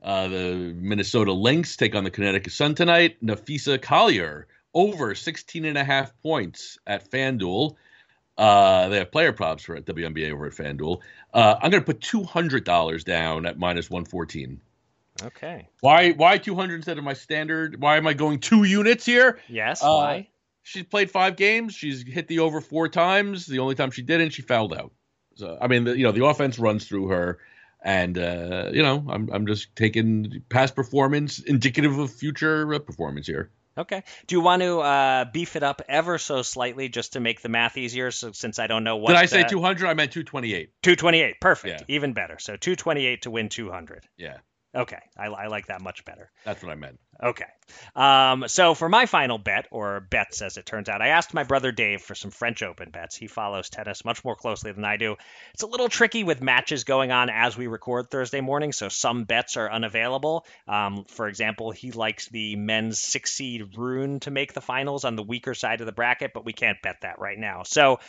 Uh, 0.01 0.27
the 0.27 0.75
Minnesota 0.75 1.31
Lynx 1.31 1.75
take 1.75 1.93
on 1.93 2.03
the 2.03 2.09
Connecticut 2.09 2.51
Sun 2.53 2.75
tonight. 2.75 3.17
Napheesa 3.23 3.79
Collier 3.79 4.47
over 4.73 5.13
16 5.13 5.65
and 5.65 5.77
a 5.77 5.83
half 5.83 6.19
points 6.21 6.79
at 6.87 7.09
FanDuel. 7.09 7.75
Uh, 8.37 8.89
they 8.89 8.97
have 8.97 9.11
player 9.11 9.33
props 9.33 9.63
for 9.63 9.75
at 9.75 9.85
WNBA 9.85 10.31
over 10.31 10.47
at 10.47 10.53
FanDuel. 10.53 11.01
Uh, 11.33 11.55
I'm 11.61 11.69
going 11.69 11.83
to 11.83 11.85
put 11.85 11.99
$200 11.99 13.03
down 13.03 13.45
at 13.45 13.59
minus 13.59 13.89
114. 13.89 14.61
Okay. 15.23 15.67
Why 15.81 16.11
why 16.11 16.37
200 16.37 16.75
instead 16.75 16.97
of 16.97 17.03
my 17.03 17.13
standard? 17.13 17.79
Why 17.79 17.97
am 17.97 18.07
I 18.07 18.13
going 18.13 18.39
two 18.39 18.63
units 18.63 19.05
here? 19.05 19.39
Yes. 19.47 19.83
Uh, 19.83 19.87
why? 19.87 20.27
She's 20.63 20.83
played 20.83 21.11
five 21.11 21.35
games. 21.35 21.73
She's 21.75 22.03
hit 22.03 22.27
the 22.27 22.39
over 22.39 22.61
four 22.61 22.87
times. 22.87 23.45
The 23.45 23.59
only 23.59 23.75
time 23.75 23.91
she 23.91 24.01
didn't, 24.01 24.31
she 24.31 24.41
fouled 24.41 24.73
out. 24.73 24.91
So 25.35 25.57
I 25.61 25.67
mean, 25.67 25.85
the, 25.85 25.97
you 25.97 26.03
know, 26.03 26.11
the 26.11 26.25
offense 26.25 26.59
runs 26.59 26.87
through 26.87 27.07
her, 27.07 27.39
and 27.81 28.17
uh, 28.17 28.69
you 28.73 28.83
know, 28.83 29.05
I'm 29.09 29.29
I'm 29.31 29.47
just 29.47 29.75
taking 29.75 30.43
past 30.49 30.75
performance 30.75 31.39
indicative 31.39 31.97
of 31.97 32.11
future 32.11 32.73
uh, 32.73 32.79
performance 32.79 33.27
here. 33.27 33.51
Okay. 33.77 34.03
Do 34.27 34.35
you 34.35 34.41
want 34.41 34.61
to 34.61 34.79
uh, 34.81 35.25
beef 35.31 35.55
it 35.55 35.63
up 35.63 35.81
ever 35.87 36.17
so 36.17 36.41
slightly 36.41 36.89
just 36.89 37.13
to 37.13 37.21
make 37.21 37.41
the 37.41 37.47
math 37.47 37.77
easier? 37.77 38.11
So 38.11 38.33
since 38.33 38.59
I 38.59 38.67
don't 38.67 38.83
know 38.83 38.97
what 38.97 39.09
Did 39.09 39.17
I 39.17 39.25
say 39.25 39.43
uh, 39.43 39.47
200? 39.47 39.87
I 39.87 39.93
meant 39.93 40.11
228. 40.11 40.71
228. 40.83 41.39
Perfect. 41.39 41.79
Yeah. 41.79 41.95
Even 41.95 42.11
better. 42.11 42.37
So 42.37 42.57
228 42.57 43.21
to 43.21 43.31
win 43.31 43.47
200. 43.47 44.05
Yeah, 44.17 44.37
Okay. 44.75 44.99
I, 45.17 45.27
I 45.27 45.47
like 45.47 45.67
that 45.67 45.81
much 45.81 46.03
better. 46.05 46.31
that's 46.45 46.61
what 46.63 46.71
I 46.71 46.75
meant. 46.75 46.99
Okay. 47.23 47.45
Um, 47.95 48.45
so 48.47 48.73
for 48.73 48.89
my 48.89 49.05
final 49.05 49.37
bet, 49.37 49.67
or 49.69 49.99
bets 49.99 50.41
as 50.41 50.57
it 50.57 50.65
turns 50.65 50.89
out, 50.89 51.01
I 51.01 51.09
asked 51.09 51.35
my 51.35 51.43
brother 51.43 51.71
Dave 51.71 52.01
for 52.01 52.15
some 52.15 52.31
French 52.31 52.63
Open 52.63 52.89
bets. 52.89 53.15
He 53.15 53.27
follows 53.27 53.69
tennis 53.69 54.03
much 54.03 54.25
more 54.25 54.35
closely 54.35 54.71
than 54.71 54.83
I 54.83 54.97
do. 54.97 55.17
It's 55.53 55.61
a 55.61 55.67
little 55.67 55.87
tricky 55.87 56.23
with 56.23 56.41
matches 56.41 56.83
going 56.83 57.11
on 57.11 57.29
as 57.29 57.55
we 57.55 57.67
record 57.67 58.09
Thursday 58.09 58.41
morning, 58.41 58.71
so 58.71 58.89
some 58.89 59.25
bets 59.25 59.55
are 59.55 59.71
unavailable. 59.71 60.45
Um, 60.67 61.05
for 61.07 61.27
example, 61.27 61.69
he 61.69 61.91
likes 61.91 62.27
the 62.27 62.55
men's 62.55 62.99
six 62.99 63.31
seed 63.33 63.77
Rune 63.77 64.19
to 64.21 64.31
make 64.31 64.53
the 64.53 64.61
finals 64.61 65.05
on 65.05 65.15
the 65.15 65.23
weaker 65.23 65.53
side 65.53 65.81
of 65.81 65.85
the 65.85 65.91
bracket, 65.91 66.31
but 66.33 66.45
we 66.45 66.53
can't 66.53 66.81
bet 66.81 67.01
that 67.01 67.19
right 67.19 67.37
now. 67.37 67.61
So 67.63 67.99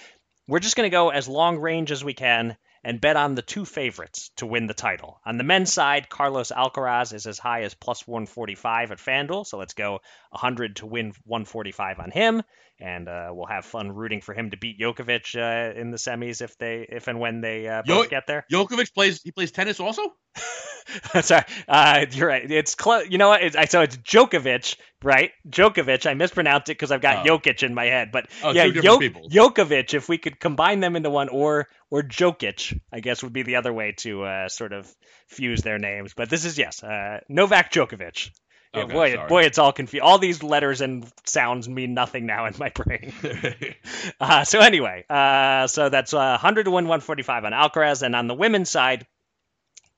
we're 0.49 0.59
just 0.59 0.77
going 0.77 0.87
to 0.87 0.95
go 0.95 1.11
as 1.11 1.29
long 1.29 1.59
range 1.59 1.93
as 1.93 2.03
we 2.03 2.15
can 2.15 2.57
and 2.85 3.01
bet 3.01 3.17
on 3.17 3.35
the 3.35 3.43
two 3.43 3.65
favorites 3.65 4.31
to 4.37 4.47
win 4.47 4.67
the 4.67 4.75
title. 4.75 5.21
On 5.25 5.39
the 5.39 5.45
men's 5.45 5.73
side, 5.73 6.09
Carlos 6.09 6.51
Alcaraz 6.51 7.13
is 7.13 7.27
as 7.27 7.39
high 7.39 7.63
as 7.63 7.75
plus 7.75 8.07
145 8.07 8.93
at 8.93 8.99
FanDuel, 8.99 9.47
so 9.47 9.59
let's 9.59 9.75
go 9.75 10.01
100 10.31 10.77
to 10.77 10.87
win 10.87 11.13
145 11.25 12.01
on 12.01 12.11
him, 12.11 12.43
and 12.83 13.09
uh, 13.09 13.31
we'll 13.33 13.47
have 13.47 13.65
fun 13.65 13.93
rooting 13.93 14.21
for 14.21 14.35
him 14.35 14.51
to 14.51 14.57
beat 14.57 14.79
Djokovic 14.81 15.37
uh, 15.37 15.79
in 15.79 15.91
the 15.91 15.97
semis 15.99 16.43
if 16.43 16.59
they, 16.59 16.87
if 16.91 17.09
and 17.09 17.21
when 17.21 17.41
they 17.41 17.69
uh, 17.69 17.83
Yo- 17.87 17.97
both 18.03 18.11
get 18.11 18.27
there. 18.27 18.45
Djokovic 18.53 18.93
plays. 18.93 19.23
He 19.23 19.31
plays 19.31 19.53
tennis 19.53 19.81
also. 19.81 20.03
Sorry, 21.23 21.45
uh, 21.69 22.07
you're 22.11 22.27
right. 22.29 22.51
It's 22.51 22.75
close. 22.75 23.09
You 23.09 23.17
know 23.17 23.29
what? 23.29 23.43
It's, 23.43 23.57
I, 23.57 23.67
so 23.67 23.83
it's 23.83 23.97
Djokovic, 23.97 24.77
right? 25.03 25.31
Djokovic. 25.49 26.07
I 26.11 26.15
mispronounced 26.15 26.69
it 26.71 26.73
because 26.75 26.91
I've 26.91 27.01
got 27.01 27.25
Oh. 27.27 27.39
Jokic 27.39 27.63
in 27.63 27.73
my 27.73 27.85
head, 27.85 28.11
but 28.13 28.27
Oh, 28.43 28.53
yeah, 28.53 28.67
two 28.67 28.99
people. 28.99 29.29
Jokovic. 29.31 29.95
If 29.95 30.09
we 30.09 30.19
could 30.19 30.41
combine 30.41 30.81
them 30.81 30.97
into 30.97 31.09
one, 31.09 31.29
or 31.29 31.69
or 31.91 32.03
Jokic, 32.03 32.79
I 32.93 33.01
guess 33.01 33.23
would 33.23 33.33
be 33.33 33.43
the 33.43 33.57
other 33.57 33.73
way 33.73 33.95
to 33.99 34.25
uh, 34.25 34.49
sort 34.49 34.73
of 34.73 34.93
fuse 35.29 35.63
their 35.63 35.79
names. 35.79 36.15
But 36.15 36.29
this 36.29 36.45
is 36.45 36.59
yes, 36.59 36.83
uh, 36.83 37.21
Novak 37.29 37.73
Djokovic. 37.73 38.31
Yeah, 38.75 38.87
boy, 38.87 39.15
sorry. 39.15 39.29
boy, 39.29 39.43
it's 39.43 39.59
all 39.59 39.73
confused. 39.73 40.03
All 40.03 40.19
these 40.19 40.43
letters 40.43 40.81
and 40.81 41.07
sounds 41.27 41.69
mean 41.69 41.93
nothing 41.93 42.25
now 42.27 42.47
in 42.47 42.55
my 42.59 42.69
brain. 42.75 43.13
Uh, 44.19 44.45
so 44.45 44.61
anyway, 44.61 45.05
uh, 45.11 45.67
so 45.67 45.89
that's 45.89 46.15
uh, 46.15 46.39
100 46.41 46.65
to 46.65 46.71
win 46.71 46.85
145 46.85 47.45
on 47.45 47.53
Alcaraz, 47.53 48.03
and 48.03 48.15
on 48.15 48.29
the 48.29 48.35
women's 48.35 48.71
side, 48.71 49.07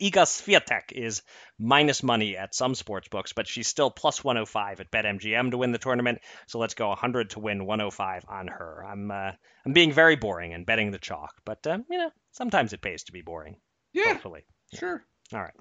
Iga 0.01 0.25
Swiatek 0.25 0.93
is 0.93 1.23
minus 1.59 2.03
money 2.03 2.37
at 2.37 2.55
some 2.55 2.75
sports 2.75 3.09
books, 3.09 3.33
but 3.33 3.47
she's 3.47 3.69
still 3.69 3.91
plus 3.91 4.25
105 4.25 4.81
at 4.81 4.91
BetMGM 4.91 5.51
to 5.51 5.59
win 5.59 5.73
the 5.73 5.79
tournament. 5.79 6.21
So 6.47 6.59
let's 6.59 6.75
go 6.75 6.89
100 6.89 7.31
to 7.31 7.41
win 7.41 7.65
105 7.67 8.25
on 8.29 8.49
her. 8.49 8.85
I'm 8.85 9.11
uh, 9.11 9.33
I'm 9.65 9.73
being 9.73 9.93
very 9.93 10.17
boring 10.17 10.53
and 10.53 10.67
betting 10.67 10.91
the 10.91 10.99
chalk, 10.99 11.35
but 11.45 11.67
uh, 11.67 11.79
you 11.89 11.99
know 11.99 12.11
sometimes 12.33 12.73
it 12.73 12.83
pays 12.83 13.05
to 13.05 13.13
be 13.13 13.23
boring. 13.23 13.57
yeah, 13.93 14.15
Hopefully. 14.15 14.45
sure. 14.75 15.05
All 15.33 15.41
right. 15.41 15.55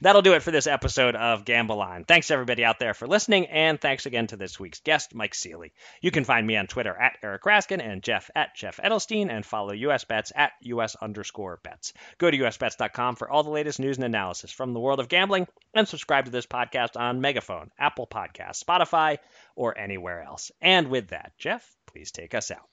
That'll 0.00 0.22
do 0.22 0.34
it 0.34 0.44
for 0.44 0.52
this 0.52 0.68
episode 0.68 1.16
of 1.16 1.44
Gamble 1.44 1.82
On. 1.82 2.04
Thanks 2.04 2.30
everybody 2.30 2.64
out 2.64 2.78
there 2.78 2.94
for 2.94 3.08
listening, 3.08 3.46
and 3.46 3.80
thanks 3.80 4.06
again 4.06 4.28
to 4.28 4.36
this 4.36 4.60
week's 4.60 4.78
guest, 4.80 5.12
Mike 5.12 5.34
Seely. 5.34 5.72
You 6.00 6.12
can 6.12 6.22
find 6.22 6.46
me 6.46 6.56
on 6.56 6.68
Twitter 6.68 6.96
at 6.96 7.18
Eric 7.20 7.42
Raskin 7.42 7.84
and 7.84 8.00
Jeff 8.00 8.30
at 8.36 8.54
Jeff 8.54 8.76
Edelstein, 8.76 9.28
and 9.28 9.44
follow 9.44 9.72
US 9.72 10.04
Bets 10.04 10.32
at 10.36 10.52
US 10.62 10.94
underscore 10.94 11.58
bets. 11.64 11.92
Go 12.18 12.30
to 12.30 12.38
usbets.com 12.38 13.16
for 13.16 13.28
all 13.28 13.42
the 13.42 13.50
latest 13.50 13.80
news 13.80 13.96
and 13.96 14.04
analysis 14.04 14.52
from 14.52 14.72
the 14.72 14.80
world 14.80 15.00
of 15.00 15.08
gambling, 15.08 15.48
and 15.74 15.88
subscribe 15.88 16.26
to 16.26 16.30
this 16.30 16.46
podcast 16.46 16.98
on 16.98 17.20
Megaphone, 17.20 17.72
Apple 17.76 18.06
Podcasts, 18.06 18.62
Spotify, 18.62 19.18
or 19.56 19.76
anywhere 19.76 20.22
else. 20.22 20.52
And 20.60 20.88
with 20.88 21.08
that, 21.08 21.32
Jeff, 21.38 21.68
please 21.86 22.12
take 22.12 22.34
us 22.34 22.52
out. 22.52 22.68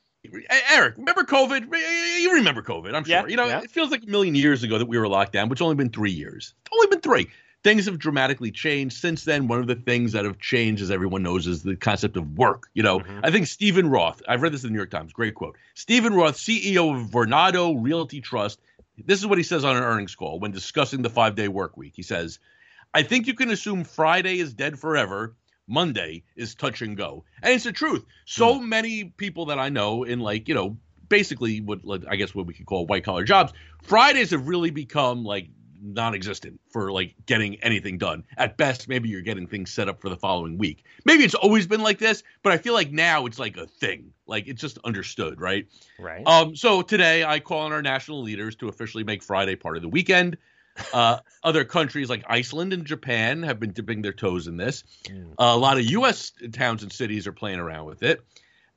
Eric, 0.72 0.98
remember 0.98 1.24
COVID? 1.24 1.68
You 2.22 2.34
remember 2.34 2.62
COVID, 2.62 2.94
I'm 2.94 3.04
Yeah, 3.06 3.22
sure. 3.22 3.30
You 3.30 3.38
know, 3.38 3.46
yeah. 3.46 3.62
it 3.62 3.72
feels 3.72 3.92
like 3.92 4.04
a 4.04 4.08
million 4.08 4.36
years 4.36 4.64
ago 4.64 4.78
that 4.78 4.88
we 4.88 4.98
were 4.98 5.08
locked 5.08 5.34
down, 5.34 5.48
but 5.50 5.54
it's 5.54 5.62
only 5.62 5.76
been 5.76 5.90
three 5.90 6.12
years. 6.12 6.54
It's 6.66 6.72
only 6.74 6.88
been 6.88 7.02
three. 7.02 7.28
Things 7.64 7.86
have 7.86 7.98
dramatically 7.98 8.52
changed 8.52 8.98
since 8.98 9.24
then. 9.24 9.48
One 9.48 9.60
of 9.60 9.66
the 9.68 9.76
things 9.76 10.12
that 10.12 10.24
have 10.26 10.38
changed, 10.40 10.84
as 10.84 10.92
everyone 10.92 11.24
knows, 11.24 11.48
is 11.48 11.64
the 11.64 11.76
concept 11.76 12.16
of 12.16 12.38
work. 12.38 12.70
You 12.76 12.84
know, 12.84 13.00
Mhm. 13.00 13.22
I 13.24 13.32
think 13.32 13.48
Steven 13.48 13.90
Roth, 13.90 14.22
I've 14.28 14.42
read 14.44 14.52
this 14.54 14.64
in 14.64 14.70
the 14.70 14.74
New 14.74 14.80
York 14.80 14.92
Times, 14.92 15.14
great 15.14 15.34
quote. 15.34 15.58
Steven 15.74 16.14
Roth, 16.14 16.38
CEO 16.38 16.94
of 16.94 17.10
Vornado 17.10 17.76
Realty 17.78 18.22
Trust, 18.22 18.60
this 19.04 19.20
is 19.20 19.26
what 19.26 19.38
he 19.40 19.44
says 19.44 19.66
on 19.66 19.76
an 19.76 19.84
earnings 19.84 20.16
call 20.16 20.40
when 20.40 20.52
discussing 20.52 21.02
the 21.02 21.10
five 21.10 21.36
day 21.36 21.48
work 21.48 21.76
week. 21.76 21.94
He 21.96 22.04
says, 22.04 22.40
I 22.94 23.04
think 23.04 23.28
you 23.28 23.34
can 23.34 23.50
assume 23.50 23.84
Friday 23.84 24.40
is 24.40 24.54
dead 24.54 24.80
forever. 24.80 25.36
Monday 25.68 26.24
is 26.36 26.56
touch 26.56 26.82
and 26.82 26.96
go. 26.96 27.24
And 27.42 27.54
it's 27.54 27.64
the 27.64 27.72
truth. 27.72 28.06
So 28.26 28.60
many 28.60 29.06
people 29.06 29.48
that 29.48 29.60
I 29.60 29.70
know 29.70 30.04
in 30.04 30.20
like, 30.20 30.48
you 30.48 30.56
know, 30.56 30.78
basically 31.10 31.62
what 31.62 31.86
like, 31.86 32.04
I 32.08 32.16
guess 32.16 32.36
what 32.36 32.46
we 32.46 32.54
could 32.54 32.66
call 32.66 32.86
white 32.86 33.04
collar 33.04 33.24
jobs, 33.24 33.54
Fridays 33.84 34.32
have 34.32 34.48
really 34.48 34.72
become 34.72 35.24
like 35.24 35.50
non-existent 35.82 36.60
for 36.72 36.92
like 36.92 37.14
getting 37.26 37.56
anything 37.56 37.98
done. 37.98 38.24
At 38.38 38.58
best, 38.58 38.88
maybe 38.88 39.10
you're 39.10 39.22
getting 39.22 39.48
things 39.48 39.72
set 39.72 39.88
up 39.88 40.02
for 40.02 40.10
the 40.10 40.16
following 40.16 40.58
week. 40.58 40.84
Maybe 41.06 41.24
it's 41.24 41.36
always 41.36 41.68
been 41.68 41.82
like 41.82 42.00
this, 42.00 42.24
but 42.44 42.54
I 42.54 42.58
feel 42.58 42.74
like 42.74 42.92
now 42.92 43.26
it's 43.26 43.40
like 43.40 43.58
a 43.58 43.68
thing. 43.68 44.12
Like 44.26 44.48
it's 44.48 44.62
just 44.62 44.80
understood, 44.84 45.40
right? 45.40 45.68
Right. 46.00 46.26
Um, 46.26 46.56
so 46.56 46.82
today 46.82 47.24
I 47.24 47.40
call 47.40 47.62
on 47.62 47.72
our 47.72 47.82
national 47.82 48.24
leaders 48.24 48.56
to 48.58 48.70
officially 48.70 49.04
make 49.04 49.22
Friday 49.22 49.56
part 49.56 49.76
of 49.76 49.84
the 49.84 49.90
weekend. 49.90 50.38
Uh, 50.94 51.20
other 51.44 51.64
countries 51.64 52.10
like 52.10 52.24
Iceland 52.28 52.74
and 52.74 52.86
Japan 52.86 53.44
have 53.44 53.60
been 53.60 53.72
dipping 53.72 54.02
their 54.02 54.14
toes 54.14 54.48
in 54.48 54.58
this. 54.58 54.84
Mm. 55.06 55.34
a 55.38 55.58
lot 55.58 55.78
of 55.78 55.86
U.S. 55.86 56.32
towns 56.52 56.84
and 56.84 56.92
cities 56.92 57.28
are 57.28 57.32
playing 57.32 57.60
around 57.60 57.86
with 57.86 58.04
it. 58.04 58.22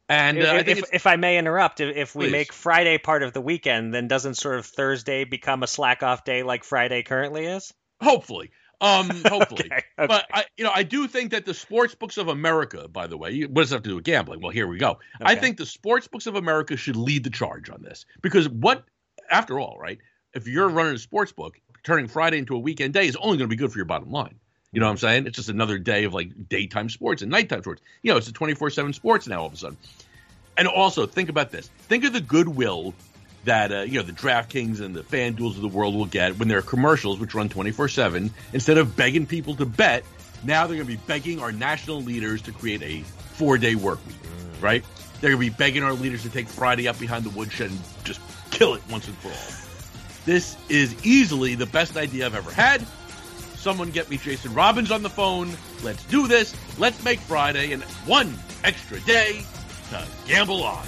And 0.08 0.38
uh, 0.38 0.62
if, 0.66 0.68
if, 0.68 0.84
if 0.92 1.06
I 1.06 1.16
may 1.16 1.38
interrupt, 1.38 1.80
if, 1.80 1.94
if 1.94 2.14
we 2.14 2.26
Please. 2.26 2.32
make 2.32 2.52
Friday 2.52 2.98
part 2.98 3.22
of 3.22 3.32
the 3.32 3.40
weekend, 3.40 3.92
then 3.92 4.08
doesn't 4.08 4.34
sort 4.34 4.58
of 4.58 4.64
Thursday 4.64 5.24
become 5.24 5.62
a 5.62 5.66
slack 5.66 6.02
off 6.02 6.24
day 6.24 6.42
like 6.42 6.64
Friday 6.64 7.02
currently 7.02 7.46
is? 7.46 7.74
hopefully, 8.00 8.50
um, 8.80 9.10
hopefully. 9.26 9.64
Okay, 9.66 9.82
okay. 9.98 10.06
But 10.06 10.26
I, 10.32 10.44
you 10.56 10.64
know, 10.64 10.72
I 10.74 10.82
do 10.82 11.06
think 11.06 11.32
that 11.32 11.46
the 11.46 11.54
sports 11.54 11.94
books 11.94 12.16
of 12.16 12.28
America, 12.28 12.88
by 12.88 13.06
the 13.06 13.16
way, 13.16 13.42
what 13.42 13.62
does 13.62 13.70
that 13.70 13.76
have 13.76 13.82
to 13.84 13.90
do 13.90 13.96
with 13.96 14.04
gambling? 14.04 14.40
Well, 14.40 14.52
here 14.52 14.66
we 14.66 14.78
go. 14.78 14.98
I 15.20 15.34
think 15.34 15.56
the 15.56 15.66
sports 15.66 16.08
books 16.08 16.26
of 16.26 16.36
America 16.36 16.76
should 16.76 16.96
lead 16.96 17.24
the 17.24 17.30
charge 17.30 17.70
on 17.70 17.82
this 17.82 18.06
because 18.22 18.48
what, 18.48 18.84
after 19.30 19.58
all, 19.58 19.78
right? 19.78 19.98
If 20.34 20.46
you're 20.46 20.68
running 20.68 20.94
a 20.94 20.98
sports 20.98 21.32
book, 21.32 21.58
turning 21.82 22.08
Friday 22.08 22.38
into 22.38 22.54
a 22.54 22.58
weekend 22.58 22.94
day 22.94 23.06
is 23.06 23.16
only 23.16 23.38
going 23.38 23.48
to 23.48 23.54
be 23.54 23.56
good 23.56 23.72
for 23.72 23.78
your 23.78 23.86
bottom 23.86 24.10
line. 24.10 24.34
You 24.72 24.80
know 24.80 24.86
what 24.86 24.92
I'm 24.92 24.98
saying? 24.98 25.26
It's 25.26 25.36
just 25.36 25.48
another 25.48 25.78
day 25.78 26.04
of 26.04 26.12
like 26.12 26.48
daytime 26.48 26.90
sports 26.90 27.22
and 27.22 27.30
nighttime 27.30 27.62
sports. 27.62 27.82
You 28.02 28.12
know, 28.12 28.18
it's 28.18 28.28
a 28.28 28.32
24 28.32 28.70
7 28.70 28.92
sports 28.92 29.26
now 29.26 29.40
all 29.40 29.46
of 29.46 29.54
a 29.54 29.56
sudden. 29.56 29.78
And 30.56 30.68
also, 30.68 31.06
think 31.06 31.28
about 31.28 31.50
this. 31.50 31.68
Think 31.82 32.04
of 32.04 32.12
the 32.12 32.20
goodwill 32.20 32.92
that, 33.44 33.72
uh, 33.72 33.80
you 33.82 33.98
know, 33.98 34.02
the 34.02 34.12
DraftKings 34.12 34.80
and 34.80 34.94
the 34.94 35.02
FanDuels 35.02 35.54
of 35.56 35.62
the 35.62 35.68
world 35.68 35.94
will 35.94 36.06
get 36.06 36.38
when 36.38 36.48
there 36.48 36.58
are 36.58 36.62
commercials 36.62 37.18
which 37.20 37.34
run 37.34 37.48
24 37.48 37.88
7. 37.88 38.30
Instead 38.52 38.76
of 38.76 38.96
begging 38.96 39.24
people 39.24 39.54
to 39.54 39.64
bet, 39.64 40.04
now 40.44 40.66
they're 40.66 40.76
going 40.76 40.88
to 40.88 40.96
be 40.96 41.02
begging 41.06 41.40
our 41.40 41.52
national 41.52 42.02
leaders 42.02 42.42
to 42.42 42.52
create 42.52 42.82
a 42.82 43.02
four 43.02 43.56
day 43.56 43.74
work 43.74 44.04
week, 44.06 44.16
right? 44.60 44.84
They're 45.20 45.30
going 45.30 45.46
to 45.46 45.50
be 45.50 45.56
begging 45.56 45.82
our 45.82 45.94
leaders 45.94 46.22
to 46.22 46.30
take 46.30 46.48
Friday 46.48 46.88
up 46.88 46.98
behind 46.98 47.24
the 47.24 47.30
woodshed 47.30 47.70
and 47.70 47.80
just 48.04 48.20
kill 48.50 48.74
it 48.74 48.82
once 48.90 49.06
and 49.06 49.16
for 49.18 49.28
all. 49.28 49.67
This 50.28 50.58
is 50.68 50.94
easily 51.06 51.54
the 51.54 51.64
best 51.64 51.96
idea 51.96 52.26
I've 52.26 52.34
ever 52.34 52.50
had. 52.50 52.86
Someone 53.56 53.90
get 53.90 54.10
me 54.10 54.18
Jason 54.18 54.52
Robins 54.52 54.90
on 54.90 55.02
the 55.02 55.08
phone. 55.08 55.56
Let's 55.82 56.04
do 56.04 56.28
this. 56.28 56.54
Let's 56.78 57.02
make 57.02 57.18
Friday 57.20 57.72
and 57.72 57.82
one 58.04 58.34
extra 58.62 59.00
day 59.00 59.40
to 59.88 60.06
gamble 60.26 60.64
on. 60.64 60.84